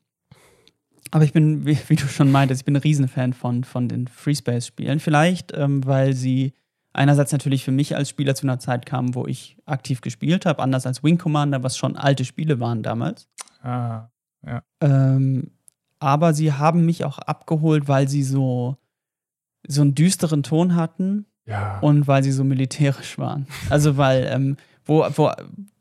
Aber 1.12 1.24
ich 1.24 1.32
bin, 1.32 1.66
wie, 1.66 1.76
wie, 1.88 1.96
du 1.96 2.06
schon 2.06 2.30
meintest, 2.30 2.60
ich 2.60 2.64
bin 2.64 2.76
ein 2.76 2.82
Riesenfan 2.82 3.32
von, 3.32 3.64
von 3.64 3.88
den 3.88 4.06
FreeSpace-Spielen. 4.06 5.00
Vielleicht, 5.00 5.52
ähm, 5.56 5.84
weil 5.84 6.14
sie 6.14 6.52
einerseits 6.92 7.32
natürlich 7.32 7.64
für 7.64 7.72
mich 7.72 7.96
als 7.96 8.08
Spieler 8.08 8.34
zu 8.34 8.46
einer 8.46 8.58
Zeit 8.58 8.86
kamen, 8.86 9.14
wo 9.14 9.26
ich 9.26 9.56
aktiv 9.66 10.00
gespielt 10.00 10.46
habe, 10.46 10.62
anders 10.62 10.86
als 10.86 11.02
Wing 11.02 11.18
Commander, 11.18 11.62
was 11.62 11.76
schon 11.76 11.96
alte 11.96 12.24
Spiele 12.24 12.60
waren 12.60 12.82
damals. 12.82 13.28
Ah, 13.62 14.08
ja. 14.44 14.62
Ähm, 14.80 15.50
aber 15.98 16.32
sie 16.32 16.52
haben 16.52 16.86
mich 16.86 17.04
auch 17.04 17.18
abgeholt, 17.18 17.86
weil 17.86 18.08
sie 18.08 18.22
so, 18.22 18.76
so 19.66 19.82
einen 19.82 19.94
düsteren 19.94 20.42
Ton 20.42 20.74
hatten 20.74 21.26
ja. 21.46 21.78
und 21.80 22.06
weil 22.06 22.22
sie 22.22 22.32
so 22.32 22.42
militärisch 22.42 23.18
waren. 23.18 23.46
Also 23.68 23.96
weil 23.96 24.28
ähm, 24.30 24.56
wo, 24.84 25.06
wo, 25.14 25.30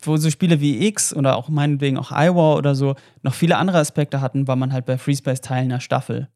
wo 0.01 0.17
so 0.17 0.29
Spiele 0.29 0.59
wie 0.59 0.85
X 0.85 1.15
oder 1.15 1.37
auch 1.37 1.49
meinetwegen 1.49 1.97
auch 1.97 2.11
iWar 2.11 2.57
oder 2.57 2.75
so 2.75 2.95
noch 3.23 3.33
viele 3.33 3.57
andere 3.57 3.79
Aspekte 3.79 4.21
hatten, 4.21 4.47
war 4.47 4.55
man 4.55 4.73
halt 4.73 4.85
bei 4.85 4.97
FreeSpace 4.97 5.41
Teil 5.41 5.63
einer 5.63 5.79
Staffel 5.79 6.27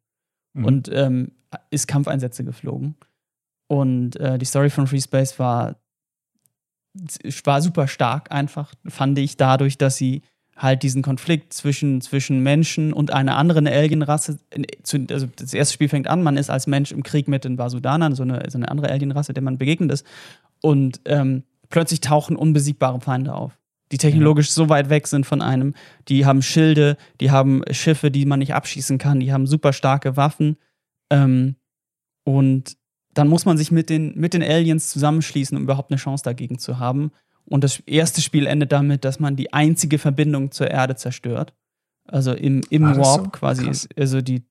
mhm. 0.54 0.66
und 0.66 0.90
ähm, 0.92 1.32
ist 1.70 1.88
Kampfeinsätze 1.88 2.44
geflogen. 2.44 2.96
Und 3.74 4.18
äh, 4.18 4.38
die 4.38 4.46
Story 4.46 4.70
von 4.70 4.86
FreeSpace 4.86 5.40
war, 5.40 5.78
war 7.44 7.60
super 7.60 7.88
stark 7.88 8.32
einfach, 8.32 8.72
fand 8.86 9.18
ich, 9.18 9.36
dadurch, 9.36 9.80
dass 9.80 9.98
sie 9.98 10.22
halt 10.56 10.84
diesen 10.84 11.02
Konflikt 11.02 11.54
zwischen, 11.54 12.00
zwischen 12.00 12.44
Menschen 12.44 12.94
und 12.94 13.12
einer 13.12 13.36
anderen 13.36 13.66
Alienrasse, 13.66 14.38
also 15.10 15.28
das 15.36 15.56
erste 15.56 15.74
Spiel 15.74 15.90
fängt 15.90 16.08
an, 16.08 16.22
man 16.22 16.38
ist 16.38 16.52
als 16.52 16.68
Mensch 16.68 16.92
im 16.92 17.02
Krieg 17.02 17.28
mit 17.28 17.46
den 17.46 17.58
Vasudanern, 17.58 18.14
so 18.14 18.22
eine, 18.22 18.48
so 18.48 18.60
eine 18.60 18.70
andere 18.70 18.92
Alienrasse, 18.92 19.34
der 19.34 19.42
man 19.42 19.58
begegnet 19.58 19.92
ist. 19.92 20.06
Und 20.62 21.02
ähm, 21.06 21.42
plötzlich 21.70 22.00
tauchen 22.00 22.36
unbesiegbare 22.36 23.02
Feinde 23.02 23.34
auf, 23.34 23.58
die 23.92 23.98
technologisch 23.98 24.52
so 24.52 24.70
weit 24.70 24.90
weg 24.90 25.08
sind 25.08 25.26
von 25.26 25.42
einem. 25.42 25.74
Die 26.10 26.28
haben 26.28 26.44
Schilde, 26.44 26.96
die 27.22 27.32
haben 27.32 27.64
Schiffe, 27.72 28.12
die 28.12 28.28
man 28.28 28.38
nicht 28.38 28.54
abschießen 28.54 29.00
kann, 29.00 29.20
die 29.20 29.34
haben 29.34 29.48
super 29.48 29.74
starke 29.74 30.16
Waffen. 30.16 30.58
Ähm, 31.10 31.56
und 32.24 32.78
dann 33.14 33.28
muss 33.28 33.46
man 33.46 33.58
sich 33.58 33.72
mit 33.72 33.90
den, 33.90 34.18
mit 34.18 34.34
den 34.34 34.44
Aliens 34.44 34.90
zusammenschließen, 34.90 35.58
um 35.58 35.64
überhaupt 35.64 35.92
eine 35.92 36.00
Chance 36.00 36.24
dagegen 36.24 36.60
zu 36.60 36.80
haben. 36.80 37.12
Und 37.46 37.64
das 37.64 37.80
erste 37.82 38.22
Spiel 38.22 38.48
endet 38.48 38.72
damit, 38.72 39.06
dass 39.06 39.20
man 39.20 39.36
die 39.36 39.54
einzige 39.54 40.00
Verbindung 40.00 40.52
zur 40.52 40.72
Erde 40.72 40.96
zerstört. 40.96 41.54
Also 42.06 42.34
im, 42.34 42.62
im 42.70 42.84
Warp 42.84 43.26
so? 43.26 43.30
quasi 43.32 43.66
Krass. 43.66 43.86
ist 43.86 43.98
also 43.98 44.22
die, 44.22 44.44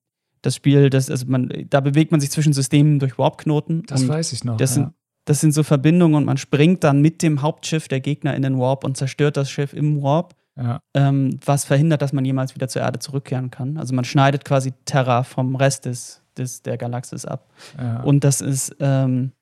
das 0.42 0.56
Spiel, 0.56 0.90
das, 0.90 1.10
also 1.10 1.26
man, 1.26 1.50
da 1.68 1.80
bewegt 1.80 2.10
man 2.10 2.20
sich 2.20 2.30
zwischen 2.30 2.52
Systemen 2.52 2.98
durch 2.98 3.18
Warp-Knoten. 3.18 3.84
Das 3.86 4.06
weiß 4.06 4.32
ich 4.32 4.44
noch. 4.44 4.56
Das 4.56 4.70
ja. 4.70 4.74
sind 4.74 4.92
das 5.24 5.40
sind 5.40 5.52
so 5.52 5.62
Verbindungen 5.62 6.16
und 6.16 6.24
man 6.24 6.36
springt 6.36 6.82
dann 6.84 7.00
mit 7.00 7.22
dem 7.22 7.42
Hauptschiff 7.42 7.88
der 7.88 8.00
Gegner 8.00 8.34
in 8.34 8.42
den 8.42 8.58
Warp 8.58 8.84
und 8.84 8.96
zerstört 8.96 9.36
das 9.36 9.50
Schiff 9.50 9.72
im 9.72 10.02
Warp, 10.02 10.34
ja. 10.56 10.80
ähm, 10.94 11.38
was 11.44 11.64
verhindert, 11.64 12.02
dass 12.02 12.12
man 12.12 12.24
jemals 12.24 12.54
wieder 12.54 12.68
zur 12.68 12.82
Erde 12.82 12.98
zurückkehren 12.98 13.50
kann. 13.50 13.76
Also 13.76 13.94
man 13.94 14.04
schneidet 14.04 14.44
quasi 14.44 14.72
Terra 14.84 15.22
vom 15.22 15.54
Rest 15.54 15.84
des, 15.84 16.22
des, 16.39 16.62
der 16.62 16.78
Galaxis 16.78 17.24
ab. 17.24 17.49
Ja. 17.78 18.03
Und 18.03 18.24
das 18.24 18.41
ist 18.41 18.76
ähm, 18.80 19.33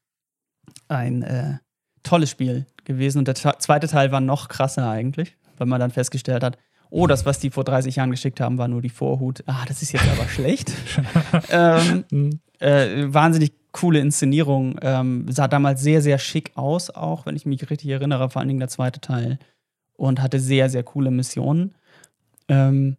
ein 0.88 1.22
äh, 1.22 1.58
tolles 2.02 2.30
Spiel 2.30 2.66
gewesen. 2.84 3.18
Und 3.18 3.28
der 3.28 3.34
zweite 3.34 3.88
Teil 3.88 4.12
war 4.12 4.20
noch 4.20 4.48
krasser 4.48 4.88
eigentlich, 4.88 5.36
weil 5.58 5.66
man 5.66 5.80
dann 5.80 5.90
festgestellt 5.90 6.42
hat, 6.42 6.58
oh, 6.90 7.06
das, 7.06 7.24
was 7.24 7.38
die 7.38 7.50
vor 7.50 7.64
30 7.64 7.96
Jahren 7.96 8.10
geschickt 8.10 8.40
haben, 8.40 8.58
war 8.58 8.68
nur 8.68 8.82
die 8.82 8.88
Vorhut. 8.88 9.42
Ah, 9.46 9.64
das 9.66 9.82
ist 9.82 9.92
jetzt 9.92 10.08
aber 10.08 10.28
schlecht. 10.28 10.72
ähm, 11.50 12.04
mhm. 12.10 12.40
äh, 12.58 13.12
wahnsinnig 13.12 13.52
coole 13.72 14.00
Inszenierung. 14.00 14.78
Ähm, 14.82 15.26
sah 15.30 15.48
damals 15.48 15.80
sehr, 15.82 16.02
sehr 16.02 16.18
schick 16.18 16.52
aus, 16.56 16.90
auch 16.90 17.26
wenn 17.26 17.36
ich 17.36 17.46
mich 17.46 17.70
richtig 17.70 17.88
erinnere, 17.90 18.28
vor 18.30 18.40
allen 18.40 18.48
Dingen 18.48 18.60
der 18.60 18.68
zweite 18.68 19.00
Teil. 19.00 19.38
Und 19.94 20.20
hatte 20.22 20.40
sehr, 20.40 20.70
sehr 20.70 20.82
coole 20.82 21.10
Missionen. 21.10 21.74
Ähm, 22.48 22.96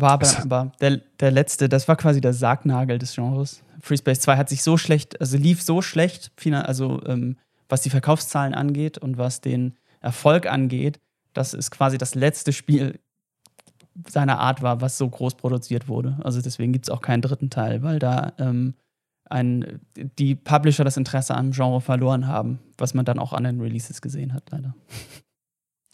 war 0.00 0.12
aber, 0.12 0.38
aber 0.42 0.72
der, 0.80 1.00
der 1.20 1.30
letzte, 1.30 1.68
das 1.68 1.88
war 1.88 1.96
quasi 1.96 2.20
der 2.20 2.32
Sargnagel 2.32 2.98
des 2.98 3.14
Genres. 3.14 3.62
FreeSpace 3.80 4.20
2 4.20 4.36
hat 4.36 4.48
sich 4.48 4.62
so 4.62 4.76
schlecht, 4.76 5.20
also 5.20 5.36
lief 5.36 5.62
so 5.62 5.82
schlecht, 5.82 6.32
also 6.52 7.00
ähm, 7.06 7.36
was 7.68 7.82
die 7.82 7.90
Verkaufszahlen 7.90 8.54
angeht 8.54 8.98
und 8.98 9.18
was 9.18 9.40
den 9.40 9.74
Erfolg 10.00 10.46
angeht, 10.46 11.00
dass 11.32 11.54
es 11.54 11.70
quasi 11.70 11.98
das 11.98 12.14
letzte 12.14 12.52
Spiel 12.52 12.98
seiner 14.08 14.38
Art 14.38 14.62
war, 14.62 14.80
was 14.80 14.98
so 14.98 15.08
groß 15.08 15.34
produziert 15.34 15.88
wurde. 15.88 16.18
Also 16.22 16.40
deswegen 16.40 16.72
gibt 16.72 16.86
es 16.86 16.90
auch 16.90 17.00
keinen 17.00 17.22
dritten 17.22 17.50
Teil, 17.50 17.82
weil 17.82 17.98
da 17.98 18.32
ähm, 18.38 18.74
ein, 19.28 19.80
die 19.96 20.34
Publisher 20.34 20.84
das 20.84 20.96
Interesse 20.96 21.34
am 21.34 21.50
Genre 21.50 21.80
verloren 21.80 22.26
haben, 22.26 22.60
was 22.78 22.94
man 22.94 23.04
dann 23.04 23.18
auch 23.18 23.32
an 23.32 23.44
den 23.44 23.60
Releases 23.60 24.00
gesehen 24.00 24.32
hat, 24.32 24.44
leider. 24.50 24.74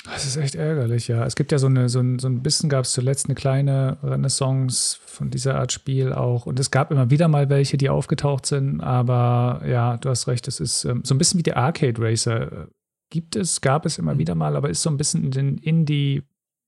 Das 0.05 0.27
ist 0.27 0.37
echt 0.37 0.55
ärgerlich, 0.55 1.09
ja. 1.09 1.25
Es 1.25 1.35
gibt 1.35 1.51
ja 1.51 1.59
so 1.59 1.67
eine, 1.67 1.89
so 1.89 1.99
ein, 1.99 2.19
so 2.19 2.29
ein 2.29 2.43
bisschen 2.43 2.69
gab 2.69 2.85
es 2.85 2.93
zuletzt 2.93 3.25
eine 3.27 3.35
kleine 3.35 3.97
Renaissance 4.03 4.99
von 5.07 5.31
dieser 5.31 5.59
Art 5.59 5.73
Spiel 5.73 6.13
auch. 6.13 6.45
Und 6.45 6.61
es 6.61 6.71
gab 6.71 6.91
immer 6.91 7.09
wieder 7.09 7.27
mal 7.27 7.49
welche, 7.49 7.79
die 7.79 7.89
aufgetaucht 7.89 8.45
sind, 8.45 8.83
aber 8.83 9.63
ja, 9.67 9.97
du 9.97 10.11
hast 10.11 10.29
recht, 10.29 10.47
es 10.47 10.61
ist 10.61 10.85
ähm, 10.85 11.03
so 11.05 11.15
ein 11.15 11.19
bisschen 11.19 11.39
wie 11.39 11.43
der 11.43 11.57
Arcade 11.57 12.01
Racer. 12.01 12.69
Gibt 13.09 13.35
es, 13.35 13.63
gab 13.63 13.87
es 13.87 13.99
immer 13.99 14.15
mhm. 14.15 14.19
wieder 14.19 14.35
mal, 14.35 14.57
aber 14.57 14.69
ist 14.69 14.83
so 14.83 14.91
ein 14.91 14.99
bisschen 14.99 15.25
in 15.25 15.31
den 15.31 15.59
Indie, 15.59 16.23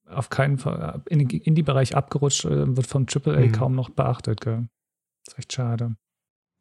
auf 0.09 0.31
keinen 0.31 0.57
Fall, 0.57 1.03
in 1.07 1.19
den 1.19 1.29
Indie-Bereich 1.29 1.95
abgerutscht, 1.95 2.47
äh, 2.47 2.75
wird 2.75 2.87
vom 2.87 3.05
AAA 3.05 3.41
mhm. 3.41 3.53
kaum 3.53 3.75
noch 3.75 3.91
beachtet, 3.91 4.41
gell. 4.41 4.67
Das 5.27 5.35
ist 5.35 5.39
echt 5.39 5.53
schade. 5.53 5.97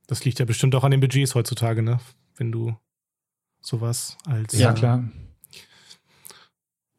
Das 0.08 0.26
liegt 0.26 0.40
ja 0.40 0.46
bestimmt 0.46 0.76
auch 0.76 0.84
an 0.84 0.92
den 0.92 1.00
Budgets 1.00 1.36
heutzutage, 1.36 1.82
ne? 1.82 2.00
Wenn 2.36 2.52
du 2.52 2.76
sowas 3.62 4.18
als. 4.26 4.58
Ja, 4.58 4.74
klar. 4.74 5.06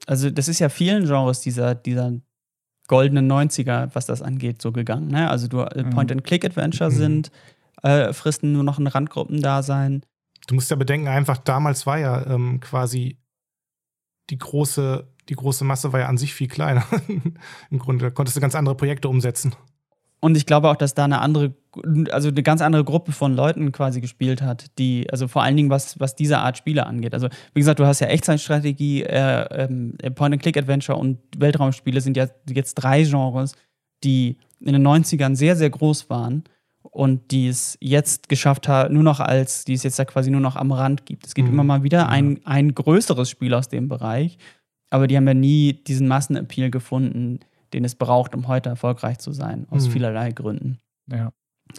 Also, 0.07 0.30
das 0.30 0.48
ist 0.48 0.59
ja 0.61 0.68
vielen 0.68 1.04
Genres 1.04 1.40
dieser, 1.40 1.74
dieser 1.74 2.12
goldenen 2.88 3.30
90er, 3.30 3.90
was 3.92 4.07
das 4.07 4.22
angeht, 4.22 4.62
so 4.62 4.72
gegangen. 4.72 5.09
Ne? 5.09 5.28
Also, 5.28 5.48
du 5.48 5.61
äh, 5.61 5.82
mhm. 5.82 5.90
Point-and-Click-Adventure 5.90 6.90
mhm. 6.90 6.94
sind, 6.94 7.30
äh, 7.82 8.12
fristen 8.12 8.52
nur 8.52 8.64
noch 8.64 8.78
ein 8.78 8.86
Randgruppendasein. 8.86 10.02
Du 10.46 10.54
musst 10.54 10.70
ja 10.70 10.76
bedenken, 10.76 11.09
einfach 11.09 11.38
damals 11.38 11.86
war 11.86 11.98
ja 11.98 12.24
ähm, 12.26 12.61
quasi 12.61 13.18
die 14.30 14.38
große, 14.38 15.07
die 15.28 15.34
große 15.34 15.64
Masse 15.64 15.92
war 15.92 16.00
ja 16.00 16.07
an 16.07 16.18
sich 16.18 16.34
viel 16.34 16.48
kleiner. 16.48 16.84
Im 17.70 17.78
Grunde, 17.78 18.04
da 18.04 18.11
konntest 18.11 18.36
du 18.36 18.40
ganz 18.40 18.54
andere 18.54 18.76
Projekte 18.76 19.09
umsetzen. 19.09 19.54
Und 20.20 20.36
ich 20.36 20.46
glaube 20.46 20.68
auch, 20.70 20.76
dass 20.76 20.94
da 20.94 21.04
eine 21.04 21.20
andere, 21.20 21.54
also 22.10 22.28
eine 22.28 22.42
ganz 22.42 22.60
andere 22.60 22.84
Gruppe 22.84 23.12
von 23.12 23.34
Leuten 23.34 23.72
quasi 23.72 24.00
gespielt 24.00 24.42
hat, 24.42 24.66
die, 24.78 25.08
also 25.10 25.28
vor 25.28 25.42
allen 25.42 25.56
Dingen 25.56 25.70
was, 25.70 25.98
was 26.00 26.14
diese 26.14 26.38
Art 26.38 26.56
Spiele 26.56 26.86
angeht. 26.86 27.14
Also, 27.14 27.28
wie 27.54 27.60
gesagt, 27.60 27.78
du 27.78 27.86
hast 27.86 28.00
ja 28.00 28.08
Echtzeitstrategie, 28.08 29.02
äh, 29.02 29.64
ähm, 29.64 29.96
Point-and-Click-Adventure 30.14 30.98
und 30.98 31.18
Weltraumspiele 31.36 32.00
sind 32.00 32.16
ja 32.16 32.26
jetzt 32.48 32.74
drei 32.74 33.02
Genres, 33.02 33.54
die 34.04 34.36
in 34.60 34.72
den 34.72 34.86
90ern 34.86 35.36
sehr, 35.36 35.56
sehr 35.56 35.70
groß 35.70 36.08
waren 36.10 36.44
und 36.82 37.30
die 37.30 37.48
es 37.48 37.76
jetzt 37.80 38.28
geschafft 38.28 38.68
haben, 38.68 38.94
nur 38.94 39.02
noch 39.02 39.20
als, 39.20 39.64
die 39.64 39.74
es 39.74 39.82
jetzt 39.82 39.98
ja 39.98 40.04
quasi 40.04 40.30
nur 40.30 40.40
noch 40.40 40.56
am 40.56 40.72
Rand 40.72 41.06
gibt. 41.06 41.26
Es 41.26 41.34
gibt 41.34 41.48
mhm. 41.48 41.54
immer 41.54 41.64
mal 41.64 41.82
wieder 41.82 42.08
ein, 42.08 42.40
ein 42.44 42.74
größeres 42.74 43.28
Spiel 43.28 43.54
aus 43.54 43.68
dem 43.68 43.88
Bereich, 43.88 44.38
aber 44.90 45.06
die 45.06 45.16
haben 45.16 45.26
ja 45.26 45.34
nie 45.34 45.72
diesen 45.72 46.08
Massenappeal 46.08 46.70
gefunden, 46.70 47.40
den 47.72 47.84
es 47.84 47.94
braucht, 47.94 48.34
um 48.34 48.48
heute 48.48 48.70
erfolgreich 48.70 49.18
zu 49.18 49.32
sein, 49.32 49.66
aus 49.70 49.88
mhm. 49.88 49.92
vielerlei 49.92 50.32
Gründen. 50.32 50.78
Ja. 51.10 51.32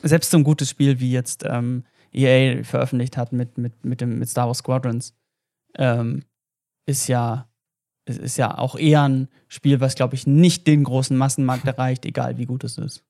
Selbst 0.03 0.31
so 0.31 0.37
ein 0.37 0.43
gutes 0.43 0.69
Spiel 0.69 0.99
wie 0.99 1.11
jetzt 1.11 1.43
ähm, 1.45 1.83
EA 2.11 2.63
veröffentlicht 2.63 3.17
hat 3.17 3.33
mit, 3.33 3.57
mit, 3.57 3.83
mit, 3.83 4.01
dem, 4.01 4.19
mit 4.19 4.29
Star 4.29 4.47
Wars 4.47 4.59
Squadrons, 4.59 5.13
ähm, 5.77 6.23
ist 6.85 7.07
ja 7.07 7.49
es 8.07 8.17
ist 8.17 8.37
ja 8.37 8.57
auch 8.57 8.77
eher 8.77 9.03
ein 9.03 9.27
Spiel, 9.49 9.81
was, 9.81 9.95
glaube 9.95 10.15
ich, 10.15 10.25
nicht 10.25 10.65
den 10.65 10.85
großen 10.85 11.15
Massenmarkt 11.15 11.65
erreicht, 11.67 12.05
egal 12.05 12.37
wie 12.37 12.45
gut 12.45 12.63
es 12.63 12.77
ist. 12.77 13.03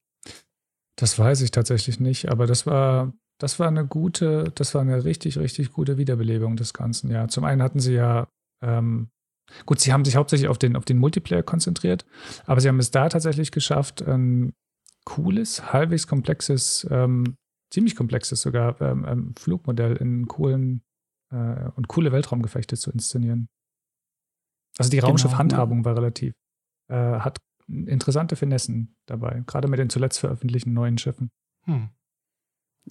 Das 0.96 1.20
weiß 1.20 1.42
ich 1.42 1.52
tatsächlich 1.52 2.00
nicht, 2.00 2.30
aber 2.30 2.48
das 2.48 2.66
war, 2.66 3.14
das 3.38 3.60
war 3.60 3.68
eine 3.68 3.86
gute, 3.86 4.52
das 4.56 4.74
war 4.74 4.82
eine 4.82 5.04
richtig, 5.04 5.38
richtig 5.38 5.72
gute 5.72 5.98
Wiederbelebung 5.98 6.56
des 6.56 6.74
Ganzen. 6.74 7.12
Ja, 7.12 7.28
zum 7.28 7.44
einen 7.44 7.62
hatten 7.62 7.80
sie 7.80 7.94
ja 7.94 8.28
ähm, 8.64 9.10
Gut, 9.66 9.80
sie 9.80 9.94
haben 9.94 10.04
sich 10.04 10.18
hauptsächlich 10.18 10.50
auf 10.50 10.58
den, 10.58 10.76
auf 10.76 10.84
den 10.84 10.98
Multiplayer 10.98 11.44
konzentriert, 11.44 12.06
aber 12.46 12.60
sie 12.60 12.68
haben 12.68 12.80
es 12.80 12.92
da 12.92 13.08
tatsächlich 13.08 13.52
geschafft, 13.52 14.02
ein 14.02 14.54
cooles, 15.08 15.72
halbwegs 15.72 16.06
komplexes, 16.06 16.86
ähm, 16.92 17.38
ziemlich 17.72 17.96
komplexes 17.96 18.42
sogar 18.42 18.80
ähm, 18.82 19.06
ähm, 19.08 19.36
Flugmodell 19.40 19.96
in 19.96 20.28
coolen 20.28 20.84
äh, 21.32 21.70
und 21.76 21.88
coole 21.88 22.12
Weltraumgefechte 22.12 22.76
zu 22.76 22.92
inszenieren. 22.92 23.48
Also 24.78 24.92
die 24.92 24.98
genau, 24.98 25.08
Raumschiff-Handhabung 25.08 25.86
war 25.86 25.96
relativ, 25.96 26.34
äh, 26.90 27.20
hat 27.20 27.40
interessante 27.68 28.36
Finessen 28.36 28.98
dabei, 29.06 29.44
gerade 29.48 29.70
mit 29.70 29.80
den 29.80 29.90
zuletzt 29.90 30.20
veröffentlichten 30.20 30.74
neuen 30.74 30.98
Schiffen. 30.98 31.30
Hm. 31.64 31.90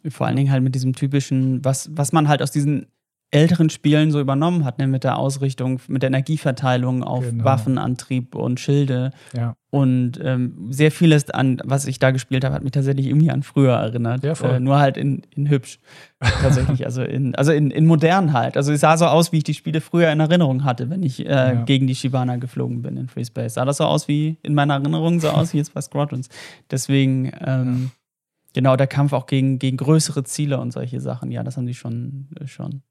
Vor 0.09 0.27
allen 0.27 0.37
Dingen 0.37 0.51
halt 0.51 0.63
mit 0.63 0.75
diesem 0.75 0.95
typischen, 0.95 1.63
was, 1.67 1.95
was 1.95 2.13
man 2.13 2.29
halt 2.29 2.41
aus 2.41 2.51
diesen 2.51 2.87
älteren 3.33 3.71
Spielen 3.71 4.13
so 4.13 4.21
übernommen 4.21 4.65
hat, 4.65 4.79
ne? 4.79 4.87
mit 4.87 5.03
der 5.03 5.19
Ausrichtung, 5.19 5.81
mit 5.89 6.03
der 6.03 6.09
Energieverteilung 6.09 7.03
auf 7.03 7.25
genau. 7.25 7.45
Waffenantrieb 7.45 8.37
und 8.37 8.61
Schilde. 8.61 9.11
Ja. 9.37 9.57
Und 9.71 10.13
ähm, 10.23 10.69
sehr 10.71 10.93
vieles 10.93 11.29
an, 11.31 11.61
was 11.65 11.87
ich 11.87 11.99
da 11.99 12.13
gespielt 12.13 12.45
habe, 12.45 12.55
hat 12.55 12.63
mich 12.63 12.73
tatsächlich 12.73 13.07
irgendwie 13.07 13.31
an 13.31 13.43
früher 13.43 13.75
erinnert. 13.75 14.23
Ja, 14.23 14.33
äh, 14.43 14.61
nur 14.61 14.79
halt 14.79 14.97
in, 14.97 15.23
in 15.35 15.51
hübsch. 15.51 15.81
tatsächlich. 16.21 16.87
Also 16.87 17.03
in, 17.03 17.35
also 17.35 17.51
in, 17.53 17.71
in 17.73 17.85
modern 17.85 18.33
halt. 18.33 18.57
Also 18.57 18.73
es 18.73 18.81
sah 18.81 18.97
so 18.97 19.07
aus, 19.07 19.33
wie 19.33 19.39
ich 19.39 19.45
die 19.45 19.55
Spiele 19.55 19.81
früher 19.81 20.11
in 20.13 20.21
Erinnerung 20.21 20.65
hatte, 20.65 20.89
wenn 20.89 21.03
ich 21.03 21.27
äh, 21.27 21.29
ja. 21.29 21.53
gegen 21.65 21.89
die 21.89 21.97
Shibana 21.97 22.37
geflogen 22.37 22.81
bin 22.83 22.97
in 22.97 23.09
FreeSpace. 23.09 23.55
Sah 23.55 23.65
das 23.65 23.79
so 23.79 23.85
aus 23.85 24.07
wie 24.07 24.39
in 24.43 24.55
meiner 24.55 24.75
Erinnerung, 24.75 25.19
so 25.21 25.31
aus 25.31 25.53
wie 25.53 25.59
jetzt 25.59 25.75
bei 25.75 25.81
Squadrons. 25.81 26.29
Deswegen, 26.71 27.33
ähm, 27.45 27.91
genau, 28.55 28.77
der 28.77 28.87
Kampf 28.87 29.13
auch 29.13 29.27
gegen, 29.27 29.59
gegen 29.59 29.77
größere 29.77 30.23
Ziele 30.23 30.59
und 30.61 30.73
solche 30.73 31.01
Sachen, 31.01 31.33
ja, 31.33 31.43
das 31.43 31.57
haben 31.57 31.67
die 31.67 31.75
schon, 31.75 32.29
äh, 32.41 32.47
schon 32.47 32.83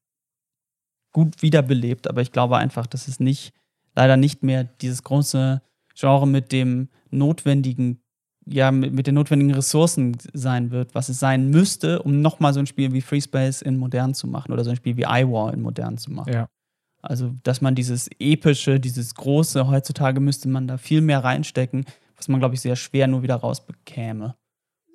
gut 1.15 1.41
wiederbelebt, 1.41 2.09
aber 2.09 2.21
ich 2.21 2.33
glaube 2.33 2.57
einfach, 2.57 2.87
dass 2.87 3.07
es 3.07 3.21
nicht, 3.21 3.53
leider 3.95 4.17
nicht 4.17 4.43
mehr 4.43 4.65
dieses 4.65 5.01
große 5.01 5.61
Genre 5.97 6.27
mit 6.27 6.51
dem 6.51 6.89
notwendigen, 7.09 8.01
ja, 8.45 8.69
mit, 8.69 8.91
mit 8.91 9.07
den 9.07 9.15
notwendigen 9.15 9.53
Ressourcen 9.53 10.17
sein 10.33 10.71
wird, 10.71 10.93
was 10.93 11.07
es 11.07 11.17
sein 11.17 11.49
müsste, 11.49 12.01
um 12.01 12.19
nochmal 12.19 12.53
so 12.53 12.59
ein 12.59 12.65
Spiel 12.65 12.91
wie 12.91 12.99
FreeSpace 12.99 13.61
in 13.61 13.77
modern 13.77 14.13
zu 14.13 14.27
machen 14.27 14.51
oder 14.51 14.65
so 14.65 14.71
ein 14.71 14.75
Spiel 14.75 14.97
wie 14.97 15.03
iWar 15.03 15.53
in 15.53 15.61
modern 15.61 15.97
zu 15.97 16.11
machen. 16.11 16.33
Ja. 16.33 16.49
Also, 17.01 17.33
dass 17.43 17.61
man 17.61 17.75
dieses 17.75 18.09
epische, 18.19 18.81
dieses 18.81 19.15
große, 19.15 19.67
heutzutage 19.67 20.19
müsste 20.19 20.49
man 20.49 20.67
da 20.67 20.77
viel 20.77 20.99
mehr 20.99 21.23
reinstecken, 21.23 21.85
was 22.17 22.27
man, 22.27 22.41
glaube 22.41 22.55
ich, 22.55 22.61
sehr 22.61 22.75
schwer 22.75 23.07
nur 23.07 23.23
wieder 23.23 23.35
rausbekäme. 23.35 24.35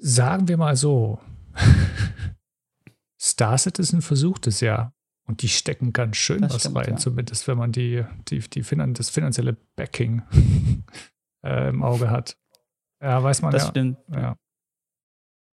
Sagen 0.01 0.49
wir 0.49 0.59
mal 0.59 0.77
so. 0.77 1.18
Star 3.18 3.57
Citizen 3.57 4.03
versucht 4.03 4.47
es 4.49 4.61
ja. 4.61 4.93
Und 5.31 5.43
die 5.43 5.49
stecken 5.49 5.93
ganz 5.93 6.16
schön 6.16 6.43
das 6.43 6.55
was 6.55 6.62
stimmt, 6.62 6.76
rein, 6.78 6.91
ja. 6.91 6.97
zumindest 6.97 7.47
wenn 7.47 7.57
man 7.57 7.70
die, 7.70 8.05
die, 8.26 8.41
die 8.41 8.64
Finan 8.64 8.95
das 8.95 9.11
finanzielle 9.11 9.57
Backing 9.76 10.22
äh, 11.47 11.68
im 11.68 11.85
Auge 11.85 12.11
hat. 12.11 12.37
Ja, 13.01 13.22
weiß 13.22 13.41
man 13.43 13.53
das 13.53 13.62
ja. 13.62 13.68
Stimmt. 13.68 13.99
Ja. 14.09 14.37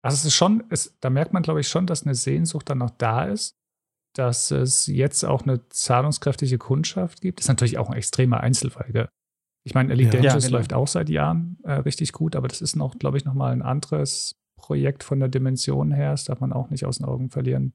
Also 0.01 0.15
es 0.15 0.23
ist 0.23 0.33
schon, 0.33 0.63
es, 0.69 0.97
da 1.01 1.09
merkt 1.09 1.33
man, 1.33 1.43
glaube 1.43 1.59
ich, 1.59 1.67
schon, 1.67 1.87
dass 1.87 2.03
eine 2.03 2.15
Sehnsucht 2.15 2.69
dann 2.69 2.77
noch 2.77 2.91
da 2.91 3.25
ist, 3.25 3.57
dass 4.13 4.49
es 4.49 4.87
jetzt 4.87 5.25
auch 5.25 5.43
eine 5.43 5.67
zahlungskräftige 5.67 6.57
Kundschaft 6.57 7.19
gibt. 7.19 7.39
Das 7.39 7.43
ist 7.43 7.49
natürlich 7.49 7.77
auch 7.77 7.89
ein 7.89 7.97
extremer 7.97 8.39
Einzelfall. 8.39 9.09
Ich 9.65 9.73
meine, 9.73 9.91
Elite 9.91 10.15
ja. 10.15 10.21
Dangerous 10.21 10.43
ja, 10.45 10.47
genau. 10.47 10.59
läuft 10.59 10.73
auch 10.73 10.87
seit 10.87 11.09
Jahren 11.09 11.57
äh, 11.63 11.73
richtig 11.73 12.13
gut, 12.13 12.37
aber 12.37 12.47
das 12.47 12.61
ist 12.61 12.77
noch, 12.77 12.97
glaube 12.97 13.17
ich, 13.17 13.25
nochmal 13.25 13.51
ein 13.51 13.61
anderes 13.61 14.37
Projekt 14.55 15.03
von 15.03 15.19
der 15.19 15.27
Dimension 15.27 15.91
her. 15.91 16.11
Das 16.11 16.23
darf 16.23 16.39
man 16.39 16.53
auch 16.53 16.69
nicht 16.69 16.85
aus 16.85 16.99
den 16.99 17.07
Augen 17.07 17.29
verlieren. 17.29 17.73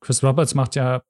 Chris 0.00 0.22
Roberts 0.22 0.54
macht 0.54 0.76
ja 0.76 1.02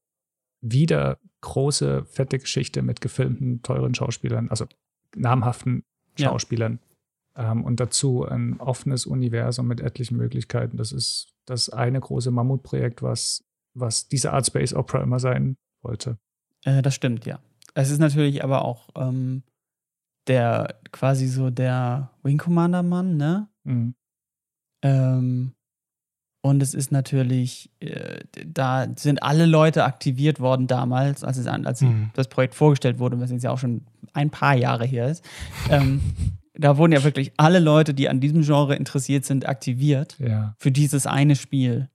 wieder 0.64 1.18
große, 1.42 2.04
fette 2.06 2.38
Geschichte 2.38 2.82
mit 2.82 3.00
gefilmten, 3.00 3.62
teuren 3.62 3.94
Schauspielern, 3.94 4.48
also 4.48 4.66
namhaften 5.14 5.84
Schauspielern. 6.18 6.80
Ja. 7.36 7.52
Ähm, 7.52 7.64
und 7.64 7.80
dazu 7.80 8.24
ein 8.24 8.60
offenes 8.60 9.06
Universum 9.06 9.66
mit 9.66 9.80
etlichen 9.80 10.16
Möglichkeiten. 10.16 10.76
Das 10.76 10.92
ist 10.92 11.34
das 11.44 11.68
eine 11.68 12.00
große 12.00 12.30
Mammutprojekt, 12.30 13.02
was, 13.02 13.44
was 13.74 14.08
diese 14.08 14.32
Art 14.32 14.46
Space 14.46 14.72
Opera 14.72 15.02
immer 15.02 15.18
sein 15.18 15.56
wollte. 15.82 16.18
Äh, 16.64 16.80
das 16.80 16.94
stimmt, 16.94 17.26
ja. 17.26 17.40
Es 17.74 17.90
ist 17.90 17.98
natürlich 17.98 18.42
aber 18.42 18.64
auch 18.64 18.88
ähm, 18.96 19.42
der 20.26 20.80
quasi 20.92 21.26
so 21.26 21.50
der 21.50 22.10
Wing 22.22 22.38
Commander 22.38 22.82
Mann, 22.82 23.16
ne? 23.16 23.48
Mhm. 23.64 23.94
Ähm, 24.82 25.52
und 26.44 26.62
es 26.62 26.74
ist 26.74 26.92
natürlich, 26.92 27.70
äh, 27.80 28.18
da 28.46 28.86
sind 28.96 29.22
alle 29.22 29.46
Leute 29.46 29.84
aktiviert 29.84 30.40
worden 30.40 30.66
damals, 30.66 31.24
als, 31.24 31.38
es, 31.38 31.46
als 31.46 31.80
mhm. 31.80 32.10
das 32.12 32.28
Projekt 32.28 32.54
vorgestellt 32.54 32.98
wurde, 32.98 33.18
was 33.18 33.30
jetzt 33.30 33.44
ja 33.44 33.50
auch 33.50 33.58
schon 33.58 33.86
ein 34.12 34.28
paar 34.28 34.54
Jahre 34.54 34.84
her 34.84 35.08
ist. 35.08 35.24
Ähm, 35.70 36.02
da 36.52 36.76
wurden 36.76 36.92
ja 36.92 37.02
wirklich 37.02 37.32
alle 37.38 37.60
Leute, 37.60 37.94
die 37.94 38.10
an 38.10 38.20
diesem 38.20 38.42
Genre 38.42 38.76
interessiert 38.76 39.24
sind, 39.24 39.48
aktiviert 39.48 40.18
ja. 40.18 40.54
für 40.58 40.70
dieses 40.70 41.06
eine 41.06 41.34
Spiel. 41.34 41.88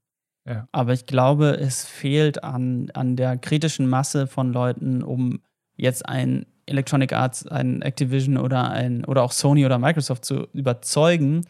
Ja. 0.47 0.67
Aber 0.71 0.93
ich 0.93 1.05
glaube, 1.05 1.51
es 1.51 1.85
fehlt 1.85 2.43
an, 2.43 2.89
an 2.95 3.15
der 3.15 3.37
kritischen 3.37 3.87
Masse 3.87 4.25
von 4.25 4.51
Leuten, 4.51 5.03
um 5.03 5.41
jetzt 5.75 6.09
ein 6.09 6.47
Electronic 6.65 7.13
Arts, 7.13 7.45
ein 7.45 7.83
Activision 7.83 8.37
oder 8.37 8.71
ein 8.71 9.05
oder 9.05 9.21
auch 9.21 9.31
Sony 9.31 9.63
oder 9.63 9.77
Microsoft 9.77 10.25
zu 10.25 10.47
überzeugen, 10.53 11.45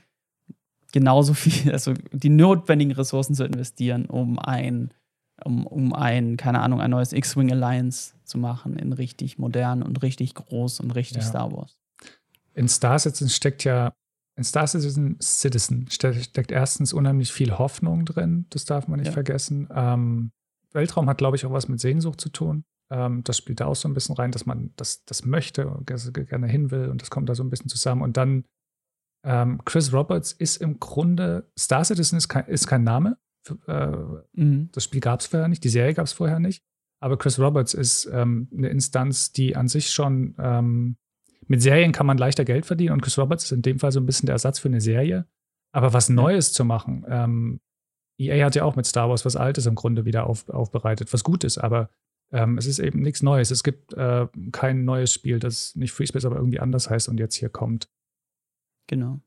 genauso 0.91 1.33
viel, 1.33 1.71
also 1.73 1.93
die 2.11 2.29
notwendigen 2.29 2.93
Ressourcen 2.93 3.35
zu 3.35 3.43
investieren, 3.43 4.05
um 4.05 4.39
ein, 4.39 4.91
um, 5.43 5.65
um 5.67 5.93
ein, 5.93 6.37
keine 6.37 6.61
Ahnung, 6.61 6.81
ein 6.81 6.91
neues 6.91 7.13
X-Wing 7.13 7.51
Alliance 7.51 8.13
zu 8.23 8.37
machen 8.37 8.77
in 8.77 8.93
richtig 8.93 9.37
modern 9.37 9.83
und 9.83 10.01
richtig 10.01 10.35
groß 10.35 10.79
und 10.81 10.91
richtig 10.91 11.23
ja. 11.23 11.29
Star 11.29 11.51
Wars. 11.51 11.77
In 12.53 12.67
Star 12.67 12.99
Citizen 12.99 13.29
steckt 13.29 13.63
ja, 13.63 13.93
in 14.35 14.43
Star 14.43 14.67
Citizen, 14.67 15.17
Citizen 15.21 15.87
steckt 15.89 16.51
erstens 16.51 16.93
unheimlich 16.93 17.31
viel 17.31 17.57
Hoffnung 17.57 18.05
drin, 18.05 18.45
das 18.49 18.65
darf 18.65 18.87
man 18.87 18.99
nicht 18.99 19.07
ja. 19.07 19.13
vergessen. 19.13 19.67
Ähm, 19.73 20.31
Weltraum 20.71 21.09
hat, 21.09 21.17
glaube 21.17 21.35
ich, 21.35 21.45
auch 21.45 21.51
was 21.51 21.67
mit 21.67 21.79
Sehnsucht 21.79 22.21
zu 22.21 22.29
tun. 22.29 22.63
Ähm, 22.91 23.23
das 23.23 23.37
spielt 23.37 23.59
da 23.59 23.65
auch 23.65 23.75
so 23.75 23.87
ein 23.87 23.93
bisschen 23.93 24.15
rein, 24.15 24.31
dass 24.31 24.45
man 24.45 24.71
das, 24.75 25.03
das 25.05 25.25
möchte 25.25 25.67
und 25.67 25.87
gerne 25.87 26.47
hin 26.47 26.71
will 26.71 26.89
und 26.89 27.01
das 27.01 27.09
kommt 27.09 27.29
da 27.29 27.35
so 27.35 27.43
ein 27.43 27.49
bisschen 27.49 27.69
zusammen. 27.69 28.01
Und 28.01 28.17
dann 28.17 28.45
ähm, 29.23 29.61
Chris 29.65 29.93
Roberts 29.93 30.31
ist 30.31 30.57
im 30.57 30.79
Grunde, 30.79 31.49
Star 31.57 31.83
Citizen 31.83 32.17
ist 32.17 32.29
kein, 32.29 32.45
ist 32.45 32.67
kein 32.67 32.83
Name. 32.83 33.17
Äh, 33.67 33.95
mhm. 34.33 34.69
Das 34.71 34.83
Spiel 34.83 35.01
gab 35.01 35.19
es 35.19 35.27
vorher 35.27 35.47
nicht, 35.47 35.63
die 35.63 35.69
Serie 35.69 35.93
gab 35.93 36.05
es 36.05 36.13
vorher 36.13 36.39
nicht. 36.39 36.63
Aber 37.01 37.17
Chris 37.17 37.39
Roberts 37.39 37.73
ist 37.73 38.09
ähm, 38.11 38.49
eine 38.55 38.69
Instanz, 38.69 39.31
die 39.31 39.55
an 39.55 39.67
sich 39.67 39.91
schon 39.91 40.35
ähm, 40.37 40.97
mit 41.47 41.61
Serien 41.61 41.91
kann 41.93 42.05
man 42.05 42.17
leichter 42.17 42.45
Geld 42.45 42.65
verdienen 42.65 42.93
und 42.93 43.01
Chris 43.01 43.17
Roberts 43.17 43.45
ist 43.45 43.51
in 43.51 43.61
dem 43.61 43.79
Fall 43.79 43.91
so 43.91 43.99
ein 43.99 44.05
bisschen 44.05 44.27
der 44.27 44.33
Ersatz 44.33 44.59
für 44.59 44.67
eine 44.67 44.81
Serie. 44.81 45.25
Aber 45.71 45.93
was 45.93 46.09
Neues 46.09 46.51
zu 46.53 46.65
machen, 46.65 47.05
ähm, 47.07 47.59
EA 48.19 48.45
hat 48.45 48.55
ja 48.55 48.63
auch 48.63 48.75
mit 48.75 48.85
Star 48.85 49.09
Wars 49.09 49.25
was 49.25 49.35
Altes 49.35 49.65
im 49.65 49.75
Grunde 49.75 50.05
wieder 50.05 50.27
auf, 50.27 50.49
aufbereitet, 50.49 51.11
was 51.13 51.23
gut 51.23 51.43
ist, 51.43 51.57
aber 51.57 51.89
ähm, 52.31 52.57
es 52.57 52.65
ist 52.65 52.79
eben 52.79 53.01
nichts 53.01 53.23
Neues. 53.23 53.49
Es 53.49 53.63
gibt 53.63 53.93
äh, 53.93 54.27
kein 54.51 54.83
neues 54.83 55.13
Spiel, 55.13 55.39
das 55.39 55.75
nicht 55.75 55.91
FreeSpace, 55.91 56.25
aber 56.25 56.35
irgendwie 56.35 56.59
anders 56.59 56.89
heißt 56.89 57.09
und 57.09 57.19
jetzt 57.19 57.35
hier 57.35 57.49
kommt. 57.49 57.89
Genau. 58.89 59.19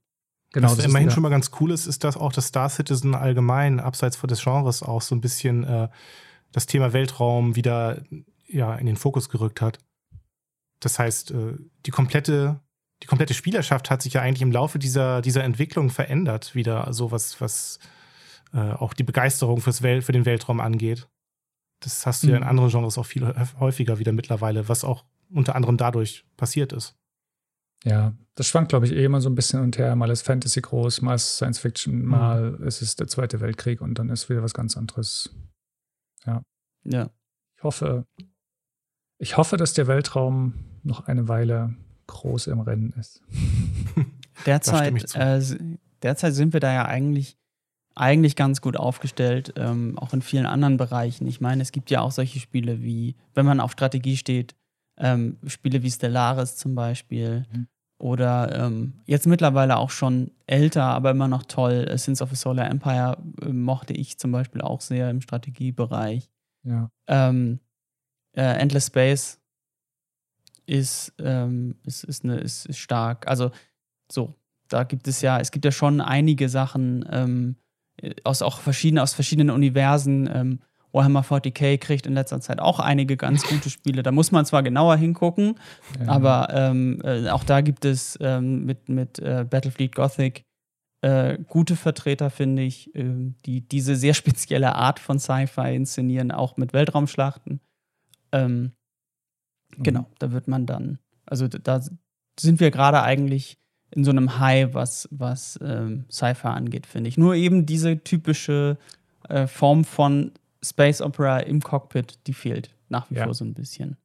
Genau, 0.52 0.70
Was 0.70 0.84
immerhin 0.84 1.10
schon 1.10 1.22
mal 1.22 1.30
ganz 1.30 1.50
cool 1.60 1.70
ist, 1.70 1.86
ist, 1.86 2.04
dass 2.04 2.18
auch 2.18 2.32
das 2.32 2.48
Star 2.48 2.68
Citizen 2.68 3.14
allgemein, 3.14 3.80
abseits 3.80 4.20
des 4.20 4.42
Genres, 4.42 4.82
auch 4.82 5.00
so 5.00 5.14
ein 5.14 5.22
bisschen 5.22 5.64
äh, 5.64 5.88
das 6.50 6.66
Thema 6.66 6.92
Weltraum 6.92 7.56
wieder 7.56 8.02
ja, 8.46 8.74
in 8.74 8.84
den 8.84 8.96
Fokus 8.96 9.30
gerückt 9.30 9.62
hat. 9.62 9.78
Das 10.80 10.98
heißt, 10.98 11.30
äh, 11.30 11.54
die 11.86 11.90
komplette, 11.90 12.60
die 13.02 13.06
komplette 13.06 13.32
Spielerschaft 13.32 13.90
hat 13.90 14.02
sich 14.02 14.12
ja 14.12 14.20
eigentlich 14.20 14.42
im 14.42 14.52
Laufe 14.52 14.78
dieser, 14.78 15.22
dieser 15.22 15.42
Entwicklung 15.42 15.88
verändert, 15.88 16.54
wieder, 16.54 16.92
so 16.92 17.10
was, 17.10 17.40
was 17.40 17.78
äh, 18.52 18.72
auch 18.72 18.92
die 18.92 19.04
Begeisterung 19.04 19.62
fürs 19.62 19.80
Wel 19.80 20.02
für 20.02 20.12
den 20.12 20.26
Weltraum 20.26 20.60
angeht. 20.60 21.08
Das 21.80 22.04
hast 22.04 22.24
du 22.24 22.26
mhm. 22.26 22.30
ja 22.32 22.36
in 22.36 22.42
mhm. 22.42 22.50
anderen 22.50 22.70
Genres 22.70 22.98
auch 22.98 23.06
viel 23.06 23.34
häufiger 23.58 23.98
wieder 23.98 24.12
mittlerweile, 24.12 24.68
was 24.68 24.84
auch 24.84 25.04
unter 25.30 25.56
anderem 25.56 25.78
dadurch 25.78 26.26
passiert 26.36 26.74
ist. 26.74 26.94
Ja, 27.84 28.14
das 28.34 28.46
schwankt, 28.46 28.70
glaube 28.70 28.86
ich, 28.86 28.92
eh 28.92 29.04
immer 29.04 29.20
so 29.20 29.28
ein 29.28 29.34
bisschen 29.34 29.60
und 29.60 29.78
her. 29.78 29.94
Mal 29.96 30.10
ist 30.10 30.22
Fantasy 30.22 30.60
groß, 30.60 31.02
mal 31.02 31.14
ist 31.14 31.36
Science 31.36 31.58
Fiction, 31.58 32.02
mhm. 32.02 32.06
mal 32.06 32.50
mhm. 32.52 32.66
ist 32.66 32.82
es 32.82 32.96
der 32.96 33.08
Zweite 33.08 33.40
Weltkrieg 33.40 33.80
und 33.80 33.98
dann 33.98 34.08
ist 34.08 34.28
wieder 34.28 34.42
was 34.42 34.54
ganz 34.54 34.76
anderes. 34.76 35.34
Ja. 36.26 36.42
Ja. 36.84 37.10
Ich 37.56 37.62
hoffe, 37.62 38.06
ich 39.18 39.36
hoffe, 39.36 39.56
dass 39.56 39.72
der 39.72 39.86
Weltraum 39.86 40.54
noch 40.82 41.06
eine 41.06 41.28
Weile 41.28 41.74
groß 42.06 42.48
im 42.48 42.60
Rennen 42.60 42.92
ist. 42.98 43.22
Derzeit, 44.46 45.14
äh, 45.14 45.40
derzeit 46.02 46.34
sind 46.34 46.52
wir 46.52 46.60
da 46.60 46.72
ja 46.72 46.86
eigentlich, 46.86 47.36
eigentlich 47.94 48.34
ganz 48.34 48.60
gut 48.60 48.76
aufgestellt, 48.76 49.52
ähm, 49.56 49.96
auch 49.98 50.12
in 50.12 50.22
vielen 50.22 50.46
anderen 50.46 50.78
Bereichen. 50.78 51.28
Ich 51.28 51.40
meine, 51.40 51.62
es 51.62 51.70
gibt 51.70 51.90
ja 51.90 52.00
auch 52.00 52.10
solche 52.10 52.40
Spiele 52.40 52.82
wie, 52.82 53.14
wenn 53.34 53.46
man 53.46 53.60
auf 53.60 53.72
Strategie 53.72 54.16
steht, 54.16 54.56
ähm, 54.98 55.38
Spiele 55.46 55.82
wie 55.82 55.90
Stellaris 55.90 56.56
zum 56.56 56.74
Beispiel. 56.74 57.46
Mhm. 57.52 57.68
Oder 57.98 58.66
ähm, 58.66 58.94
jetzt 59.06 59.28
mittlerweile 59.28 59.76
auch 59.76 59.90
schon 59.90 60.32
älter, 60.46 60.82
aber 60.82 61.12
immer 61.12 61.28
noch 61.28 61.44
toll. 61.44 61.86
Äh, 61.88 61.98
Sins 61.98 62.20
of 62.20 62.32
a 62.32 62.34
Solar 62.34 62.68
Empire 62.68 63.16
äh, 63.42 63.48
mochte 63.50 63.92
ich 63.92 64.18
zum 64.18 64.32
Beispiel 64.32 64.60
auch 64.60 64.80
sehr 64.80 65.08
im 65.08 65.20
Strategiebereich. 65.20 66.28
Ja. 66.64 66.90
Ähm, 67.06 67.60
äh, 68.32 68.42
Endless 68.42 68.88
Space 68.88 69.40
ist, 70.66 71.12
ähm, 71.20 71.76
ist, 71.84 72.02
ist, 72.02 72.24
eine, 72.24 72.38
ist, 72.38 72.66
ist, 72.66 72.78
stark. 72.78 73.28
Also 73.28 73.52
so, 74.10 74.34
da 74.68 74.82
gibt 74.82 75.06
es 75.06 75.20
ja, 75.20 75.38
es 75.38 75.52
gibt 75.52 75.64
ja 75.64 75.70
schon 75.70 76.00
einige 76.00 76.48
Sachen 76.48 77.04
ähm, 77.08 77.56
äh, 77.98 78.14
aus 78.24 78.42
auch 78.42 78.58
verschiedenen, 78.58 79.02
aus 79.02 79.14
verschiedenen 79.14 79.50
Universen. 79.50 80.60
Ähm, 80.92 80.98
Warhammer 80.98 81.22
40k 81.22 81.78
kriegt 81.78 82.06
in 82.06 82.14
letzter 82.14 82.40
Zeit 82.40 82.60
auch 82.60 82.78
einige 82.78 83.16
ganz 83.16 83.42
gute 83.48 83.70
Spiele. 83.70 84.02
Da 84.02 84.12
muss 84.12 84.32
man 84.32 84.44
zwar 84.44 84.62
genauer 84.62 84.96
hingucken, 84.96 85.56
ja. 86.00 86.08
aber 86.08 86.48
ähm, 86.52 87.00
äh, 87.04 87.28
auch 87.30 87.44
da 87.44 87.60
gibt 87.60 87.84
es 87.84 88.18
ähm, 88.20 88.64
mit, 88.64 88.88
mit 88.88 89.18
äh, 89.18 89.46
Battlefleet 89.48 89.94
Gothic 89.94 90.44
äh, 91.02 91.38
gute 91.48 91.76
Vertreter, 91.76 92.30
finde 92.30 92.62
ich, 92.62 92.94
äh, 92.94 93.32
die 93.44 93.60
diese 93.60 93.96
sehr 93.96 94.14
spezielle 94.14 94.74
Art 94.76 94.98
von 94.98 95.18
Sci-Fi 95.18 95.74
inszenieren, 95.74 96.30
auch 96.30 96.56
mit 96.56 96.72
Weltraumschlachten. 96.72 97.60
Ähm, 98.30 98.72
mhm. 99.76 99.82
Genau, 99.82 100.06
da 100.18 100.32
wird 100.32 100.48
man 100.48 100.66
dann, 100.66 100.98
also 101.26 101.48
da 101.48 101.80
sind 102.38 102.60
wir 102.60 102.70
gerade 102.70 103.02
eigentlich 103.02 103.58
in 103.90 104.04
so 104.04 104.10
einem 104.10 104.38
High, 104.38 104.72
was, 104.72 105.08
was 105.10 105.58
ähm, 105.62 106.06
Sci-Fi 106.10 106.48
angeht, 106.48 106.86
finde 106.86 107.08
ich. 107.08 107.18
Nur 107.18 107.34
eben 107.34 107.66
diese 107.66 108.02
typische 108.02 108.78
äh, 109.28 109.46
Form 109.46 109.84
von 109.84 110.32
Space 110.64 111.00
Opera 111.00 111.40
im 111.40 111.60
Cockpit, 111.60 112.26
die 112.26 112.34
fehlt 112.34 112.74
nach 112.88 113.10
wie 113.10 113.16
ja. 113.16 113.24
vor 113.24 113.34
so 113.34 113.44
ein 113.44 113.54
bisschen. 113.54 113.96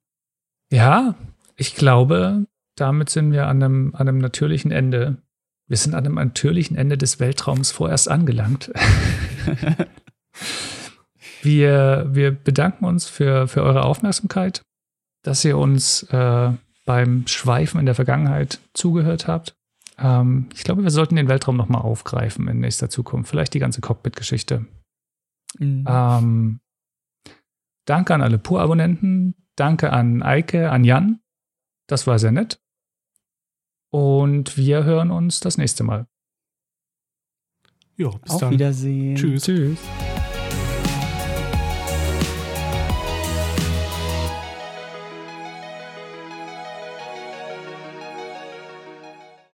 Ja, 0.71 1.15
ich 1.55 1.75
glaube, 1.75 2.45
damit 2.75 3.09
sind 3.09 3.31
wir 3.31 3.47
an 3.47 3.61
einem, 3.61 3.95
an 3.95 4.07
einem 4.07 4.17
natürlichen 4.19 4.71
Ende. 4.71 5.17
Wir 5.67 5.77
sind 5.77 5.93
an 5.93 6.05
einem 6.05 6.15
natürlichen 6.15 6.77
Ende 6.77 6.97
des 6.97 7.19
Weltraums 7.19 7.71
vorerst 7.71 8.09
angelangt. 8.09 8.71
wir, 11.41 12.07
wir 12.09 12.31
bedanken 12.31 12.85
uns 12.85 13.07
für, 13.07 13.47
für 13.47 13.63
eure 13.63 13.83
Aufmerksamkeit, 13.83 14.61
dass 15.23 15.43
ihr 15.43 15.57
uns 15.57 16.03
äh, 16.03 16.51
beim 16.85 17.27
Schweifen 17.27 17.79
in 17.79 17.85
der 17.85 17.95
Vergangenheit 17.95 18.59
zugehört 18.73 19.27
habt. 19.27 19.55
Ähm, 19.99 20.47
ich 20.53 20.63
glaube, 20.63 20.83
wir 20.83 20.91
sollten 20.91 21.15
den 21.15 21.27
Weltraum 21.27 21.57
nochmal 21.57 21.81
aufgreifen 21.81 22.47
in 22.47 22.59
nächster 22.59 22.89
Zukunft. 22.89 23.29
Vielleicht 23.29 23.53
die 23.53 23.59
ganze 23.59 23.81
Cockpit-Geschichte. 23.81 24.65
Mhm. 25.59 25.85
Ähm, 25.87 26.59
danke 27.85 28.13
an 28.13 28.21
alle 28.21 28.39
Pur-Abonnenten. 28.39 29.35
Danke 29.55 29.91
an 29.91 30.21
Eike, 30.21 30.69
an 30.71 30.83
Jan. 30.83 31.19
Das 31.87 32.05
war 32.05 32.19
sehr 32.19 32.31
nett. 32.31 32.61
Und 33.89 34.57
wir 34.57 34.83
hören 34.83 35.11
uns 35.11 35.39
das 35.39 35.57
nächste 35.57 35.83
Mal. 35.83 36.07
Jo, 37.95 38.11
bis 38.21 38.33
Auf 38.33 38.41
dann. 38.41 38.51
Wiedersehen. 38.51 39.15
Tschüss. 39.15 39.43
Tschüss. 39.43 39.79